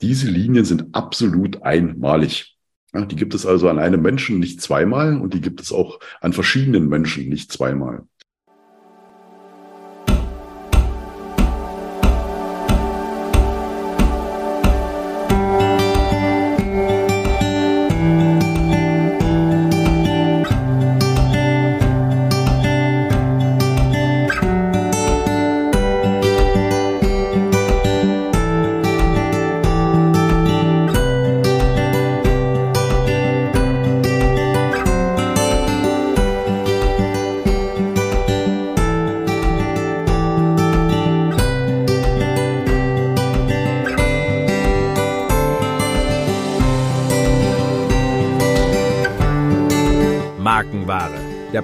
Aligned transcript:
Diese 0.00 0.30
Linien 0.30 0.64
sind 0.64 0.94
absolut 0.94 1.62
einmalig. 1.62 2.56
Die 2.94 3.16
gibt 3.16 3.34
es 3.34 3.44
also 3.44 3.68
an 3.68 3.78
einem 3.78 4.00
Menschen 4.00 4.38
nicht 4.38 4.62
zweimal 4.62 5.20
und 5.20 5.34
die 5.34 5.40
gibt 5.40 5.60
es 5.60 5.72
auch 5.72 6.00
an 6.20 6.32
verschiedenen 6.32 6.88
Menschen 6.88 7.28
nicht 7.28 7.52
zweimal. 7.52 8.06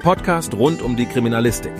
Podcast 0.05 0.53
rund 0.53 0.83
um 0.83 0.97
die 0.97 1.07
Kriminalistik. 1.07 1.73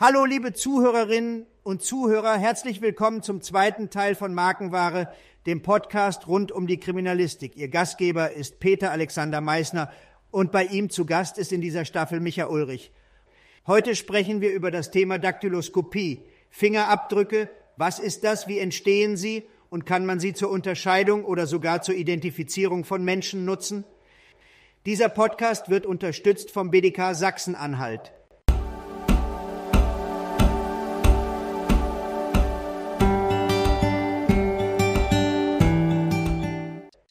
Hallo 0.00 0.24
liebe 0.24 0.52
Zuhörerinnen 0.52 1.46
und 1.62 1.80
Zuhörer, 1.80 2.36
herzlich 2.36 2.82
willkommen 2.82 3.22
zum 3.22 3.40
zweiten 3.40 3.88
Teil 3.88 4.16
von 4.16 4.34
Markenware, 4.34 5.12
dem 5.46 5.62
Podcast 5.62 6.26
rund 6.26 6.50
um 6.50 6.66
die 6.66 6.80
Kriminalistik. 6.80 7.56
Ihr 7.56 7.68
Gastgeber 7.68 8.32
ist 8.32 8.58
Peter 8.58 8.90
Alexander 8.90 9.40
Meissner 9.40 9.92
und 10.32 10.50
bei 10.50 10.64
ihm 10.64 10.90
zu 10.90 11.06
Gast 11.06 11.38
ist 11.38 11.52
in 11.52 11.60
dieser 11.60 11.84
Staffel 11.84 12.18
Micha 12.18 12.46
Ulrich. 12.46 12.90
Heute 13.68 13.94
sprechen 13.94 14.40
wir 14.40 14.52
über 14.52 14.72
das 14.72 14.90
Thema 14.90 15.20
Daktyloskopie, 15.20 16.24
Fingerabdrücke 16.50 17.48
was 17.76 17.98
ist 17.98 18.24
das? 18.24 18.48
Wie 18.48 18.58
entstehen 18.58 19.16
sie? 19.16 19.44
Und 19.68 19.84
kann 19.84 20.06
man 20.06 20.20
sie 20.20 20.32
zur 20.32 20.50
Unterscheidung 20.50 21.24
oder 21.24 21.46
sogar 21.46 21.82
zur 21.82 21.94
Identifizierung 21.94 22.84
von 22.84 23.04
Menschen 23.04 23.44
nutzen? 23.44 23.84
Dieser 24.86 25.08
Podcast 25.08 25.68
wird 25.68 25.84
unterstützt 25.84 26.50
vom 26.50 26.70
BDK 26.70 27.14
Sachsen-Anhalt. 27.14 28.12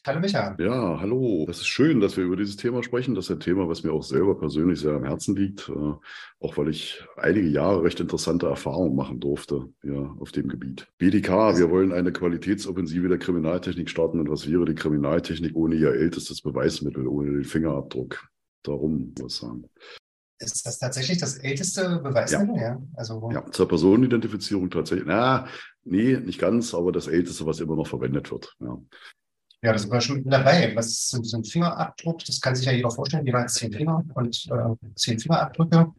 Hallo 0.06 0.20
Micha. 0.20 0.54
Ja, 0.60 1.00
hallo. 1.00 1.46
Das 1.48 1.58
ist 1.58 1.66
schön, 1.66 1.98
dass 1.98 2.16
wir 2.16 2.22
über 2.22 2.36
dieses 2.36 2.56
Thema 2.56 2.84
sprechen. 2.84 3.16
Das 3.16 3.24
ist 3.24 3.32
ein 3.32 3.40
Thema, 3.40 3.68
was 3.68 3.82
mir 3.82 3.92
auch 3.92 4.04
selber 4.04 4.38
persönlich 4.38 4.78
sehr 4.78 4.92
am 4.92 5.02
Herzen 5.02 5.34
liegt, 5.34 5.68
äh, 5.68 5.72
auch 6.38 6.56
weil 6.56 6.68
ich 6.68 7.04
einige 7.16 7.48
Jahre 7.48 7.82
recht 7.82 7.98
interessante 7.98 8.46
Erfahrungen 8.46 8.94
machen 8.94 9.18
durfte 9.18 9.68
ja, 9.82 10.14
auf 10.20 10.30
dem 10.30 10.46
Gebiet. 10.46 10.86
BDK, 10.98 11.58
wir 11.58 11.70
wollen 11.70 11.90
eine 11.90 12.12
Qualitätsoffensive 12.12 13.08
der 13.08 13.18
Kriminaltechnik 13.18 13.90
starten. 13.90 14.20
Und 14.20 14.30
was 14.30 14.48
wäre 14.48 14.64
die 14.64 14.76
Kriminaltechnik 14.76 15.56
ohne 15.56 15.74
ihr 15.74 15.90
ältestes 15.90 16.40
Beweismittel, 16.40 17.08
ohne 17.08 17.32
den 17.32 17.44
Fingerabdruck? 17.44 18.28
Darum 18.62 19.12
muss 19.18 19.34
ich 19.34 19.40
sagen. 19.40 19.64
Ist 20.38 20.64
das 20.64 20.78
tatsächlich 20.78 21.18
das 21.18 21.38
älteste 21.38 21.98
Beweismittel? 21.98 22.54
Ja, 22.54 22.62
ja. 22.62 22.82
Also, 22.94 23.28
ja 23.32 23.44
zur 23.50 23.66
Personenidentifizierung 23.66 24.70
tatsächlich. 24.70 25.08
Na, 25.08 25.48
nee, 25.82 26.16
nicht 26.16 26.38
ganz, 26.38 26.74
aber 26.74 26.92
das 26.92 27.08
älteste, 27.08 27.44
was 27.44 27.58
immer 27.58 27.74
noch 27.74 27.88
verwendet 27.88 28.30
wird. 28.30 28.54
Ja. 28.60 28.78
Ja, 29.66 29.72
das 29.72 29.90
war 29.90 30.00
schon 30.00 30.22
dabei. 30.22 30.76
Was 30.76 30.86
ist 30.86 31.10
so 31.10 31.36
ein 31.36 31.42
Fingerabdruck? 31.42 32.24
Das 32.24 32.40
kann 32.40 32.54
sich 32.54 32.66
ja 32.66 32.72
jeder 32.72 32.88
vorstellen. 32.88 33.26
Hat 33.34 33.50
zehn 33.50 33.72
Finger 33.72 34.04
und 34.14 34.46
äh, 34.48 34.92
zehn 34.94 35.18
Fingerabdrücke. 35.18 35.92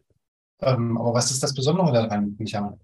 Ähm, 0.62 0.96
aber 0.96 1.12
was 1.12 1.30
ist 1.30 1.42
das 1.42 1.52
Besondere 1.52 1.92
daran, 1.92 2.34
Micha? 2.38 2.78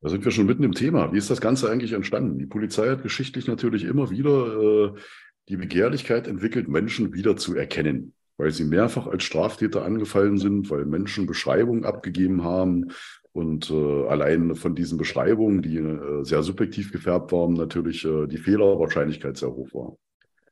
Da 0.00 0.08
sind 0.08 0.24
wir 0.24 0.32
schon 0.32 0.46
mitten 0.46 0.64
im 0.64 0.72
Thema. 0.72 1.12
Wie 1.12 1.18
ist 1.18 1.30
das 1.30 1.40
Ganze 1.40 1.70
eigentlich 1.70 1.92
entstanden? 1.92 2.40
Die 2.40 2.46
Polizei 2.46 2.88
hat 2.88 3.04
geschichtlich 3.04 3.46
natürlich 3.46 3.84
immer 3.84 4.10
wieder 4.10 4.96
äh, 4.96 5.00
die 5.48 5.56
Begehrlichkeit 5.56 6.26
entwickelt, 6.26 6.66
Menschen 6.66 7.14
wieder 7.14 7.36
zu 7.36 7.54
erkennen, 7.54 8.12
weil 8.36 8.50
sie 8.50 8.64
mehrfach 8.64 9.06
als 9.06 9.22
Straftäter 9.22 9.84
angefallen 9.84 10.38
sind, 10.38 10.70
weil 10.70 10.86
Menschen 10.86 11.26
Beschreibungen 11.26 11.84
abgegeben 11.84 12.42
haben, 12.42 12.90
und 13.32 13.70
äh, 13.70 14.06
allein 14.06 14.54
von 14.56 14.74
diesen 14.74 14.98
Beschreibungen, 14.98 15.62
die 15.62 15.78
äh, 15.78 16.24
sehr 16.24 16.42
subjektiv 16.42 16.92
gefärbt 16.92 17.32
waren, 17.32 17.54
natürlich 17.54 18.04
äh, 18.04 18.26
die 18.26 18.38
Fehlerwahrscheinlichkeit 18.38 19.36
sehr 19.36 19.50
hoch 19.50 19.72
war. 19.72 19.96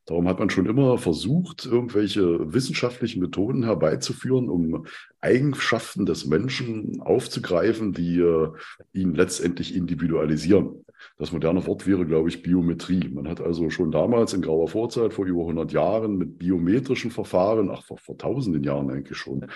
Darum 0.09 0.27
hat 0.27 0.39
man 0.39 0.49
schon 0.49 0.65
immer 0.65 0.97
versucht, 0.97 1.67
irgendwelche 1.67 2.55
wissenschaftlichen 2.55 3.21
Methoden 3.21 3.65
herbeizuführen, 3.65 4.49
um 4.49 4.87
Eigenschaften 5.21 6.07
des 6.07 6.25
Menschen 6.25 7.03
aufzugreifen, 7.03 7.93
die 7.93 8.19
äh, 8.21 8.49
ihn 8.95 9.15
letztendlich 9.15 9.75
individualisieren. 9.75 10.87
Das 11.19 11.31
moderne 11.31 11.67
Wort 11.67 11.87
wäre, 11.87 12.07
glaube 12.07 12.31
ich, 12.31 12.43
Biometrie. 12.43 13.07
Man 13.13 13.29
hat 13.29 13.43
also 13.43 13.69
schon 13.69 13.91
damals 13.91 14.33
in 14.33 14.41
grauer 14.41 14.69
Vorzeit, 14.69 15.13
vor 15.13 15.27
über 15.27 15.43
100 15.43 15.73
Jahren, 15.73 16.17
mit 16.17 16.39
biometrischen 16.39 17.11
Verfahren, 17.11 17.69
ach, 17.71 17.85
vor, 17.85 17.99
vor 17.99 18.17
tausenden 18.17 18.65
Jahren 18.65 18.91
eigentlich 18.91 19.19
schon, 19.19 19.47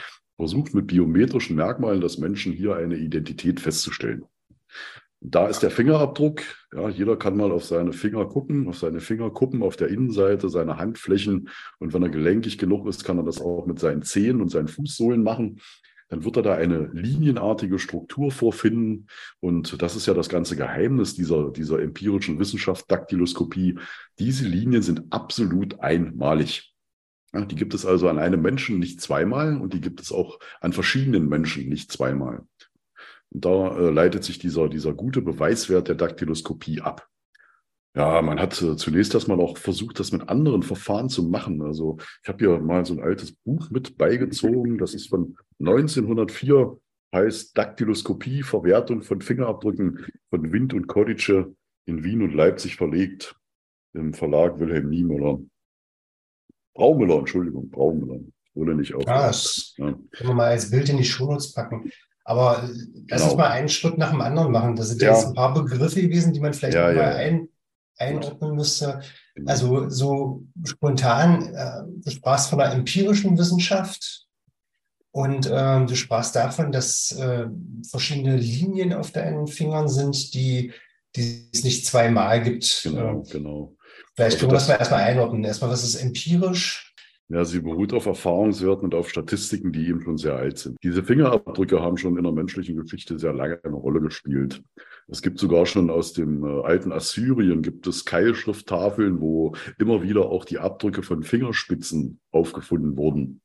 versucht 0.42 0.74
mit 0.74 0.88
biometrischen 0.88 1.54
Merkmalen 1.54 2.00
des 2.00 2.18
Menschen 2.18 2.52
hier 2.52 2.74
eine 2.74 2.96
Identität 2.96 3.60
festzustellen. 3.60 4.24
Da 5.20 5.46
ist 5.46 5.60
der 5.60 5.70
Fingerabdruck. 5.70 6.42
Ja, 6.74 6.88
jeder 6.88 7.16
kann 7.16 7.36
mal 7.36 7.52
auf 7.52 7.64
seine 7.64 7.92
Finger 7.92 8.26
gucken, 8.26 8.66
auf 8.66 8.76
seine 8.76 8.98
Fingerkuppen 8.98 9.62
auf 9.62 9.76
der 9.76 9.86
Innenseite, 9.86 10.48
seine 10.48 10.78
Handflächen. 10.78 11.48
Und 11.78 11.94
wenn 11.94 12.02
er 12.02 12.08
gelenkig 12.08 12.58
genug 12.58 12.88
ist, 12.88 13.04
kann 13.04 13.18
er 13.18 13.22
das 13.22 13.40
auch 13.40 13.66
mit 13.66 13.78
seinen 13.78 14.02
Zehen 14.02 14.40
und 14.40 14.48
seinen 14.48 14.66
Fußsohlen 14.66 15.22
machen. 15.22 15.60
Dann 16.08 16.24
wird 16.24 16.38
er 16.38 16.42
da 16.42 16.54
eine 16.54 16.90
linienartige 16.92 17.78
Struktur 17.78 18.32
vorfinden. 18.32 19.06
Und 19.38 19.80
das 19.80 19.94
ist 19.94 20.06
ja 20.06 20.14
das 20.14 20.28
ganze 20.28 20.56
Geheimnis 20.56 21.14
dieser, 21.14 21.52
dieser 21.52 21.80
empirischen 21.80 22.40
Wissenschaft, 22.40 22.90
Daktyloskopie. 22.90 23.78
Diese 24.18 24.48
Linien 24.48 24.82
sind 24.82 25.04
absolut 25.10 25.78
einmalig. 25.78 26.71
Ja, 27.34 27.44
die 27.44 27.54
gibt 27.54 27.74
es 27.74 27.86
also 27.86 28.08
an 28.08 28.18
einem 28.18 28.42
Menschen 28.42 28.78
nicht 28.78 29.00
zweimal 29.00 29.56
und 29.56 29.72
die 29.72 29.80
gibt 29.80 30.00
es 30.00 30.12
auch 30.12 30.38
an 30.60 30.72
verschiedenen 30.72 31.28
Menschen 31.28 31.68
nicht 31.68 31.90
zweimal. 31.90 32.46
Und 33.30 33.44
da 33.44 33.76
äh, 33.76 33.90
leitet 33.90 34.24
sich 34.24 34.38
dieser, 34.38 34.68
dieser 34.68 34.92
gute 34.92 35.22
Beweiswert 35.22 35.88
der 35.88 35.94
Daktyloskopie 35.94 36.82
ab. 36.82 37.08
Ja, 37.94 38.22
man 38.22 38.40
hat 38.40 38.60
äh, 38.62 38.76
zunächst 38.76 39.14
erstmal 39.14 39.40
auch 39.40 39.58
versucht, 39.58 40.00
das 40.00 40.12
mit 40.12 40.28
anderen 40.28 40.62
Verfahren 40.62 41.08
zu 41.08 41.24
machen. 41.24 41.62
Also 41.62 41.98
ich 42.22 42.28
habe 42.28 42.38
hier 42.44 42.58
mal 42.58 42.84
so 42.84 42.94
ein 42.94 43.02
altes 43.02 43.32
Buch 43.32 43.70
mit 43.70 43.98
beigezogen. 43.98 44.78
Das 44.78 44.94
ist 44.94 45.08
von 45.08 45.36
1904, 45.60 46.78
heißt 47.14 47.56
Daktyloskopie, 47.56 48.42
Verwertung 48.42 49.02
von 49.02 49.20
Fingerabdrücken 49.20 50.06
von 50.30 50.52
Wind 50.52 50.72
und 50.72 50.86
Kodice 50.86 51.54
in 51.86 52.04
Wien 52.04 52.22
und 52.22 52.32
Leipzig 52.32 52.76
verlegt 52.76 53.36
im 53.94 54.14
Verlag 54.14 54.58
Wilhelm 54.58 54.88
Niemöller. 54.88 55.40
Braumüller, 56.74 57.18
Entschuldigung, 57.18 57.70
Braumüller. 57.70 58.20
Wurde 58.54 58.74
nicht 58.74 58.94
auf. 58.94 59.06
Ah, 59.06 59.28
das 59.28 59.74
ja. 59.78 59.94
können 60.10 60.30
wir 60.30 60.34
mal 60.34 60.50
als 60.50 60.70
Bild 60.70 60.88
in 60.88 60.98
die 60.98 61.04
Shownotes 61.04 61.52
packen. 61.52 61.90
Aber 62.24 62.62
äh, 62.62 62.66
lass 63.08 63.20
genau. 63.20 63.24
uns 63.24 63.36
mal 63.36 63.50
einen 63.50 63.68
Schritt 63.68 63.98
nach 63.98 64.10
dem 64.10 64.20
anderen 64.20 64.52
machen. 64.52 64.76
Das 64.76 64.88
sind 64.88 65.02
ja. 65.02 65.12
jetzt 65.12 65.26
ein 65.26 65.34
paar 65.34 65.54
Begriffe 65.54 66.02
gewesen, 66.02 66.32
die 66.32 66.40
man 66.40 66.52
vielleicht 66.52 66.74
ja, 66.74 66.84
mal 66.84 66.94
ja. 66.94 67.14
Ein, 67.14 67.48
einordnen 67.96 68.54
müsste. 68.54 69.00
Genau. 69.34 69.50
Also 69.50 69.88
so 69.88 70.44
spontan, 70.64 71.54
äh, 71.54 71.82
du 72.04 72.10
sprachst 72.10 72.50
von 72.50 72.58
der 72.58 72.72
empirischen 72.72 73.38
Wissenschaft 73.38 74.26
und 75.10 75.46
äh, 75.46 75.86
du 75.86 75.94
sprachst 75.94 76.36
davon, 76.36 76.72
dass 76.72 77.12
äh, 77.12 77.46
verschiedene 77.88 78.36
Linien 78.36 78.92
auf 78.92 79.10
deinen 79.12 79.46
Fingern 79.46 79.88
sind, 79.88 80.34
die, 80.34 80.72
die 81.16 81.48
es 81.52 81.64
nicht 81.64 81.86
zweimal 81.86 82.42
gibt. 82.42 82.80
Genau, 82.82 83.22
genau. 83.30 83.76
Vielleicht 84.14 84.36
also 84.36 84.38
können 84.38 84.52
wir 84.52 84.58
das 84.58 84.68
mal 84.68 84.74
erstmal 84.74 85.02
einordnen. 85.02 85.44
Erstmal, 85.44 85.70
was 85.70 85.84
ist 85.84 85.96
empirisch? 85.96 86.92
Ja, 87.28 87.46
sie 87.46 87.60
beruht 87.60 87.94
auf 87.94 88.04
Erfahrungswerten 88.04 88.84
und 88.84 88.94
auf 88.94 89.08
Statistiken, 89.08 89.72
die 89.72 89.88
eben 89.88 90.02
schon 90.02 90.18
sehr 90.18 90.36
alt 90.36 90.58
sind. 90.58 90.76
Diese 90.82 91.02
Fingerabdrücke 91.02 91.80
haben 91.80 91.96
schon 91.96 92.18
in 92.18 92.24
der 92.24 92.32
menschlichen 92.32 92.76
Geschichte 92.76 93.18
sehr 93.18 93.32
lange 93.32 93.58
eine 93.64 93.74
Rolle 93.74 94.02
gespielt. 94.02 94.62
Es 95.08 95.22
gibt 95.22 95.38
sogar 95.38 95.64
schon 95.64 95.88
aus 95.88 96.12
dem 96.12 96.44
äh, 96.44 96.62
alten 96.62 96.92
Assyrien 96.92 97.62
gibt 97.62 97.86
es 97.86 98.04
Keilschrifttafeln, 98.04 99.20
wo 99.20 99.54
immer 99.78 100.02
wieder 100.02 100.26
auch 100.26 100.44
die 100.44 100.58
Abdrücke 100.58 101.02
von 101.02 101.22
Fingerspitzen 101.22 102.20
aufgefunden 102.32 102.98
wurden. 102.98 103.40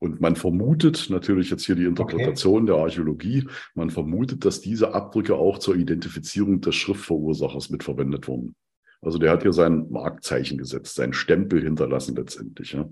Und 0.00 0.20
man 0.20 0.34
vermutet, 0.34 1.06
natürlich 1.10 1.50
jetzt 1.50 1.64
hier 1.64 1.76
die 1.76 1.84
Interpretation 1.84 2.64
okay. 2.64 2.72
der 2.72 2.76
Archäologie, 2.76 3.46
man 3.76 3.90
vermutet, 3.90 4.44
dass 4.44 4.60
diese 4.60 4.94
Abdrücke 4.94 5.36
auch 5.36 5.58
zur 5.58 5.76
Identifizierung 5.76 6.60
des 6.60 6.74
Schriftverursachers 6.74 7.70
mitverwendet 7.70 8.26
wurden. 8.26 8.56
Also 9.02 9.18
der 9.18 9.32
hat 9.32 9.42
hier 9.42 9.52
sein 9.52 9.90
Markzeichen 9.90 10.58
gesetzt, 10.58 10.94
sein 10.94 11.12
Stempel 11.12 11.62
hinterlassen 11.62 12.14
letztendlich. 12.16 12.72
Ja. 12.72 12.88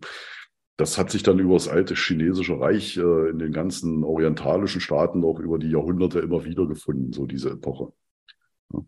das 0.76 0.98
hat 0.98 1.10
sich 1.10 1.22
dann 1.22 1.38
über 1.38 1.54
das 1.54 1.68
alte 1.68 1.94
chinesische 1.94 2.58
Reich 2.58 2.96
äh, 2.96 3.30
in 3.30 3.38
den 3.38 3.52
ganzen 3.52 4.02
orientalischen 4.02 4.80
Staaten 4.80 5.24
auch 5.24 5.38
über 5.38 5.58
die 5.58 5.70
Jahrhunderte 5.70 6.18
immer 6.18 6.44
wieder 6.44 6.66
gefunden, 6.66 7.12
so 7.12 7.26
diese 7.26 7.50
Epoche. 7.50 7.92
Ja. 8.72 8.80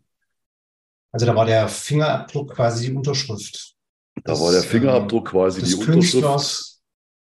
Also 1.13 1.27
da 1.27 1.37
war 1.37 1.47
der 1.47 1.69
Fingerabdruck 1.69 2.55
quasi 2.55 2.87
die 2.87 2.97
Unterschrift. 2.97 3.77
Da 4.25 4.39
war 4.39 4.51
der 4.51 4.63
Fingerabdruck 4.63 5.29
quasi 5.29 5.63
die 5.63 5.75
Unterschrift 5.75 6.72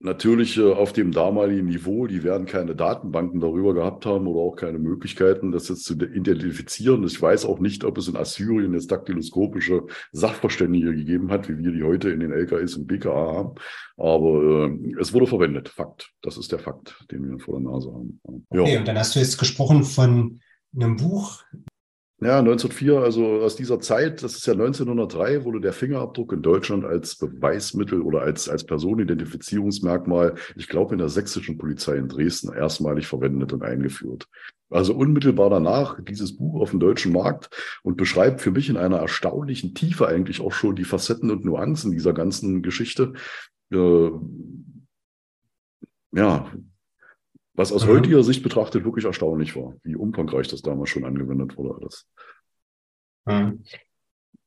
natürlich 0.05 0.59
äh, 0.59 0.73
auf 0.73 0.93
dem 0.93 1.11
damaligen 1.11 1.67
Niveau, 1.67 2.07
die 2.07 2.23
werden 2.23 2.47
keine 2.47 2.77
Datenbanken 2.77 3.41
darüber 3.41 3.75
gehabt 3.75 4.07
haben 4.07 4.27
oder 4.27 4.41
auch 4.41 4.55
keine 4.55 4.79
Möglichkeiten, 4.79 5.51
das 5.51 5.69
jetzt 5.69 5.85
zu 5.85 5.95
identifizieren. 5.95 7.03
Ich 7.05 7.21
weiß 7.21 7.47
auch 7.47 7.59
nicht, 7.59 7.85
ob 7.85 7.99
es 7.99 8.09
in 8.09 8.17
Assyrien 8.17 8.75
jetzt 8.75 8.91
daktyloskopische 8.93 9.85
Sachverständige 10.13 10.95
gegeben 10.95 11.31
hat, 11.31 11.49
wie 11.49 11.59
wir 11.59 11.73
die 11.73 11.83
heute 11.83 12.11
in 12.11 12.21
den 12.21 12.33
LKS 12.33 12.77
und 12.77 12.87
BKA 12.87 13.35
haben. 13.35 13.55
Aber 13.97 14.69
äh, 14.69 14.95
es 15.01 15.13
wurde 15.13 15.27
verwendet. 15.27 15.71
Fakt. 15.71 16.11
Das 16.23 16.37
ist 16.37 16.53
der 16.53 16.59
Fakt, 16.59 17.05
den 17.11 17.29
wir 17.29 17.39
vor 17.39 17.59
der 17.59 17.71
Nase 17.71 17.91
haben. 17.93 18.21
Ja. 18.53 18.61
Okay, 18.61 18.79
und 18.79 18.87
dann 18.87 18.99
hast 18.99 19.15
du 19.15 19.21
jetzt 19.21 19.39
gesprochen 19.39 19.85
von 19.85 20.41
einem 20.77 20.97
Buch, 20.97 21.43
ja, 22.21 22.39
1904, 22.39 23.01
also 23.01 23.43
aus 23.43 23.57
dieser 23.57 23.81
Zeit, 23.81 24.23
das 24.23 24.37
ist 24.37 24.47
ja 24.47 24.53
1903, 24.53 25.45
wurde 25.45 25.61
der 25.61 25.73
Fingerabdruck 25.73 26.33
in 26.33 26.43
Deutschland 26.43 26.85
als 26.85 27.17
Beweismittel 27.17 28.01
oder 28.03 28.23
als, 28.23 28.49
als 28.49 28.65
Personenidentifizierungsmerkmal, 28.65 30.37
ich 30.57 30.69
glaube, 30.69 30.95
in 30.95 30.99
der 30.99 31.09
sächsischen 31.09 31.59
Polizei 31.59 31.97
in 31.97 32.09
Dresden 32.09 32.53
erstmalig 32.53 33.09
verwendet 33.09 33.53
und 33.53 33.63
eingeführt. 33.63 34.29
Also 34.71 34.95
unmittelbar 34.95 35.51
danach 35.51 36.01
dieses 36.03 36.37
Buch 36.37 36.61
auf 36.61 36.71
dem 36.71 36.81
deutschen 36.81 37.13
Markt 37.13 37.51
und 37.83 37.97
beschreibt 37.97 38.41
für 38.41 38.51
mich 38.51 38.69
in 38.69 38.77
einer 38.77 38.99
erstaunlichen 38.99 39.75
Tiefe 39.75 40.07
eigentlich 40.09 40.41
auch 40.41 40.53
schon 40.53 40.77
die 40.77 40.85
Facetten 40.85 41.31
und 41.31 41.45
Nuancen 41.45 41.93
dieser 41.93 42.13
ganzen 42.13 42.63
Geschichte. 42.63 43.13
Äh, 43.71 44.11
ja, 46.13 46.51
was 47.55 47.73
aus 47.73 47.87
mhm. 47.87 47.91
heutiger 47.91 48.23
Sicht 48.23 48.43
betrachtet 48.43 48.85
wirklich 48.85 49.05
erstaunlich 49.05 49.57
war, 49.57 49.75
wie 49.83 49.97
umfangreich 49.97 50.49
das 50.49 50.63
damals 50.63 50.91
schon 50.91 51.05
angewendet 51.05 51.57
wurde. 51.57 51.75
Alles. 51.81 52.07
Mhm. 53.27 53.65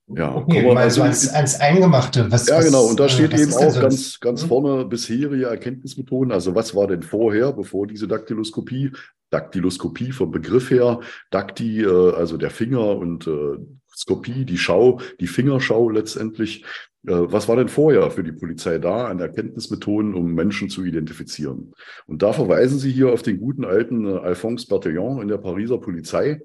Ja, 0.09 0.33
okay, 0.33 0.61
mal 0.61 0.77
also 0.77 1.01
ans, 1.01 1.27
ans 1.27 1.59
Eingemachte. 1.59 2.31
Was, 2.31 2.47
ja, 2.47 2.61
genau. 2.61 2.85
Und 2.85 2.97
da 2.97 3.09
steht 3.09 3.33
eben 3.33 3.53
auch 3.53 3.81
ganz, 3.81 4.21
ganz 4.21 4.43
mhm. 4.43 4.47
vorne 4.47 4.85
bisherige 4.85 5.47
Erkenntnismethoden. 5.47 6.31
Also 6.31 6.55
was 6.55 6.73
war 6.75 6.87
denn 6.87 7.03
vorher, 7.03 7.51
bevor 7.51 7.87
diese 7.87 8.07
Daktyloskopie? 8.07 8.91
Daktyloskopie 9.29 10.13
vom 10.13 10.31
Begriff 10.31 10.71
her, 10.71 11.01
Dakti, 11.31 11.81
äh, 11.81 12.13
also 12.13 12.37
der 12.37 12.49
Finger 12.49 12.95
und 12.95 13.27
äh, 13.27 13.57
Skopie, 13.93 14.45
die 14.45 14.57
Schau, 14.57 15.01
die 15.19 15.27
Fingerschau 15.27 15.89
letztendlich. 15.89 16.63
Äh, 17.05 17.31
was 17.31 17.47
war 17.47 17.55
denn 17.55 17.69
vorher 17.69 18.09
für 18.11 18.23
die 18.23 18.31
Polizei 18.31 18.79
da 18.79 19.07
an 19.07 19.19
Erkenntnismethoden, 19.19 20.13
um 20.13 20.33
Menschen 20.33 20.69
zu 20.69 20.83
identifizieren? 20.83 21.73
Und 22.05 22.21
da 22.21 22.33
verweisen 22.33 22.79
Sie 22.79 22.91
hier 22.91 23.11
auf 23.11 23.21
den 23.21 23.39
guten 23.39 23.65
alten 23.65 24.05
äh, 24.05 24.17
Alphonse 24.17 24.67
Bertillon 24.67 25.21
in 25.21 25.27
der 25.27 25.37
Pariser 25.37 25.79
Polizei, 25.79 26.41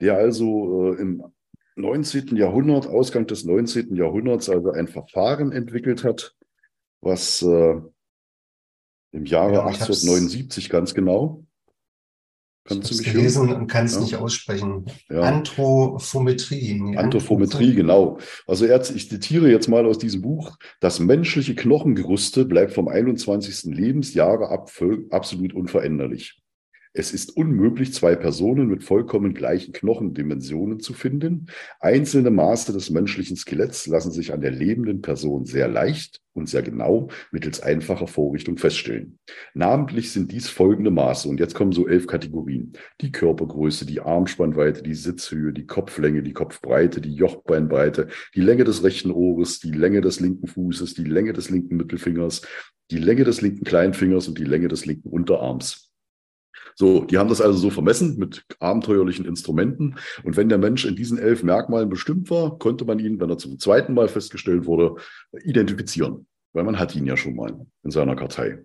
der 0.00 0.16
also 0.16 0.92
äh, 0.94 1.00
im 1.00 1.24
19. 1.76 2.36
Jahrhundert, 2.36 2.86
Ausgang 2.86 3.26
des 3.26 3.44
19. 3.44 3.94
Jahrhunderts, 3.94 4.50
also 4.50 4.72
ein 4.72 4.88
Verfahren 4.88 5.52
entwickelt 5.52 6.02
hat, 6.02 6.34
was 7.00 7.40
im 7.40 7.92
Jahre 9.12 9.52
ja, 9.52 9.66
1879 9.66 10.70
ganz 10.70 10.92
genau 10.92 11.46
Kannst 12.68 12.90
ich 12.90 12.98
du 12.98 13.02
mich 13.02 13.12
gelesen 13.12 13.48
hören? 13.48 13.60
und 13.62 13.66
kann 13.66 13.86
es 13.86 13.94
ja. 13.94 14.00
nicht 14.00 14.16
aussprechen. 14.16 14.84
Ja. 15.08 15.20
Anthropometrie. 15.20 16.96
Anthropometrie, 16.96 17.74
genau. 17.74 18.18
Also 18.46 18.66
er, 18.66 18.80
ich 18.94 19.08
zitiere 19.08 19.50
jetzt 19.50 19.68
mal 19.68 19.86
aus 19.86 19.98
diesem 19.98 20.22
Buch. 20.22 20.56
Das 20.80 21.00
menschliche 21.00 21.54
Knochengerüste 21.54 22.44
bleibt 22.44 22.72
vom 22.72 22.88
21. 22.88 23.74
Lebensjahre 23.74 24.50
ab 24.50 24.70
absolut 25.10 25.54
unveränderlich. 25.54 26.42
Es 26.92 27.12
ist 27.12 27.36
unmöglich, 27.36 27.92
zwei 27.92 28.16
Personen 28.16 28.68
mit 28.68 28.82
vollkommen 28.82 29.34
gleichen 29.34 29.72
Knochendimensionen 29.72 30.80
zu 30.80 30.94
finden. 30.94 31.46
Einzelne 31.80 32.30
Maße 32.30 32.72
des 32.72 32.90
menschlichen 32.90 33.36
Skeletts 33.36 33.86
lassen 33.86 34.10
sich 34.10 34.32
an 34.32 34.40
der 34.40 34.50
lebenden 34.50 35.02
Person 35.02 35.44
sehr 35.44 35.68
leicht 35.68 36.20
und 36.32 36.48
sehr 36.48 36.62
genau 36.62 37.08
mittels 37.30 37.60
einfacher 37.60 38.06
Vorrichtung 38.06 38.56
feststellen. 38.56 39.18
Namentlich 39.54 40.12
sind 40.12 40.32
dies 40.32 40.48
folgende 40.48 40.90
Maße, 40.90 41.28
und 41.28 41.40
jetzt 41.40 41.54
kommen 41.54 41.72
so 41.72 41.86
elf 41.86 42.06
Kategorien. 42.06 42.72
Die 43.00 43.12
Körpergröße, 43.12 43.84
die 43.84 44.00
Armspannweite, 44.00 44.82
die 44.82 44.94
Sitzhöhe, 44.94 45.52
die 45.52 45.66
Kopflänge, 45.66 46.22
die 46.22 46.32
Kopfbreite, 46.32 47.00
die 47.00 47.14
Jochbeinbreite, 47.14 48.08
die 48.34 48.40
Länge 48.40 48.64
des 48.64 48.82
rechten 48.82 49.10
Ohres, 49.10 49.58
die 49.58 49.72
Länge 49.72 50.00
des 50.00 50.20
linken 50.20 50.46
Fußes, 50.46 50.94
die 50.94 51.04
Länge 51.04 51.32
des 51.32 51.50
linken 51.50 51.76
Mittelfingers, 51.76 52.42
die 52.90 52.98
Länge 52.98 53.24
des 53.24 53.42
linken 53.42 53.64
Kleinfingers 53.64 54.28
und 54.28 54.38
die 54.38 54.44
Länge 54.44 54.68
des 54.68 54.86
linken 54.86 55.10
Unterarms. 55.10 55.87
So, 56.78 57.04
die 57.04 57.18
haben 57.18 57.28
das 57.28 57.40
also 57.40 57.58
so 57.58 57.70
vermessen 57.70 58.18
mit 58.18 58.44
abenteuerlichen 58.60 59.24
Instrumenten. 59.24 59.96
Und 60.22 60.36
wenn 60.36 60.48
der 60.48 60.58
Mensch 60.58 60.84
in 60.84 60.94
diesen 60.94 61.18
elf 61.18 61.42
Merkmalen 61.42 61.88
bestimmt 61.88 62.30
war, 62.30 62.56
konnte 62.56 62.84
man 62.84 63.00
ihn, 63.00 63.18
wenn 63.18 63.28
er 63.28 63.36
zum 63.36 63.58
zweiten 63.58 63.94
Mal 63.94 64.06
festgestellt 64.06 64.64
wurde, 64.64 64.94
identifizieren. 65.42 66.28
Weil 66.52 66.62
man 66.62 66.78
hat 66.78 66.94
ihn 66.94 67.04
ja 67.04 67.16
schon 67.16 67.34
mal 67.34 67.66
in 67.82 67.90
seiner 67.90 68.14
Kartei. 68.14 68.64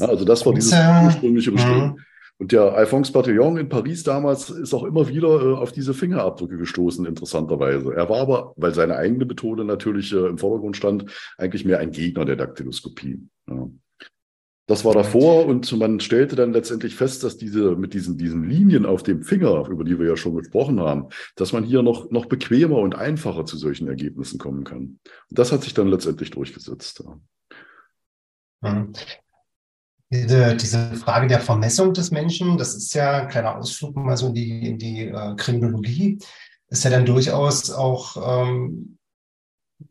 also 0.00 0.24
das 0.24 0.46
war 0.46 0.54
dieses 0.54 0.72
ursprüngliche 0.72 1.52
Bestimmung. 1.52 1.88
Mhm. 1.88 2.00
Und 2.38 2.52
der 2.52 2.72
Alphonse 2.72 3.12
Batillon 3.12 3.58
in 3.58 3.68
Paris 3.68 4.02
damals 4.02 4.48
ist 4.48 4.72
auch 4.72 4.84
immer 4.84 5.06
wieder 5.08 5.28
äh, 5.28 5.54
auf 5.56 5.72
diese 5.72 5.92
Fingerabdrücke 5.92 6.56
gestoßen, 6.56 7.04
interessanterweise. 7.04 7.92
Er 7.94 8.08
war 8.08 8.20
aber, 8.20 8.54
weil 8.56 8.72
seine 8.72 8.96
eigene 8.96 9.26
Methode 9.26 9.66
natürlich 9.66 10.10
äh, 10.14 10.26
im 10.26 10.38
Vordergrund 10.38 10.78
stand, 10.78 11.04
eigentlich 11.36 11.66
mehr 11.66 11.80
ein 11.80 11.90
Gegner 11.90 12.24
der 12.24 12.36
Daktyloskopie. 12.36 13.20
Ja. 13.46 13.68
Das 14.68 14.84
war 14.84 14.94
davor 14.94 15.46
und 15.46 15.70
man 15.78 16.00
stellte 16.00 16.34
dann 16.34 16.52
letztendlich 16.52 16.96
fest, 16.96 17.22
dass 17.22 17.36
diese 17.36 17.76
mit 17.76 17.94
diesen, 17.94 18.18
diesen 18.18 18.42
Linien 18.42 18.84
auf 18.84 19.04
dem 19.04 19.22
Finger, 19.22 19.68
über 19.68 19.84
die 19.84 19.98
wir 19.98 20.08
ja 20.08 20.16
schon 20.16 20.34
gesprochen 20.34 20.80
haben, 20.80 21.08
dass 21.36 21.52
man 21.52 21.62
hier 21.62 21.82
noch, 21.82 22.10
noch 22.10 22.26
bequemer 22.26 22.78
und 22.78 22.96
einfacher 22.96 23.44
zu 23.44 23.56
solchen 23.56 23.86
Ergebnissen 23.86 24.38
kommen 24.38 24.64
kann. 24.64 24.98
Und 25.30 25.38
das 25.38 25.52
hat 25.52 25.62
sich 25.62 25.72
dann 25.72 25.86
letztendlich 25.86 26.32
durchgesetzt. 26.32 27.04
Mhm. 28.60 28.92
Diese, 30.10 30.56
diese 30.56 30.94
Frage 30.94 31.28
der 31.28 31.40
Vermessung 31.40 31.92
des 31.92 32.10
Menschen, 32.10 32.58
das 32.58 32.74
ist 32.74 32.92
ja 32.94 33.22
ein 33.22 33.28
kleiner 33.28 33.56
Ausflug 33.56 33.96
mal 33.96 34.16
so 34.16 34.28
in 34.28 34.34
die, 34.34 34.68
in 34.68 34.78
die 34.78 35.02
äh, 35.02 35.34
Kriminologie, 35.36 36.18
ist 36.68 36.84
ja 36.84 36.90
dann 36.90 37.06
durchaus 37.06 37.70
auch, 37.70 38.42
ähm, 38.42 38.98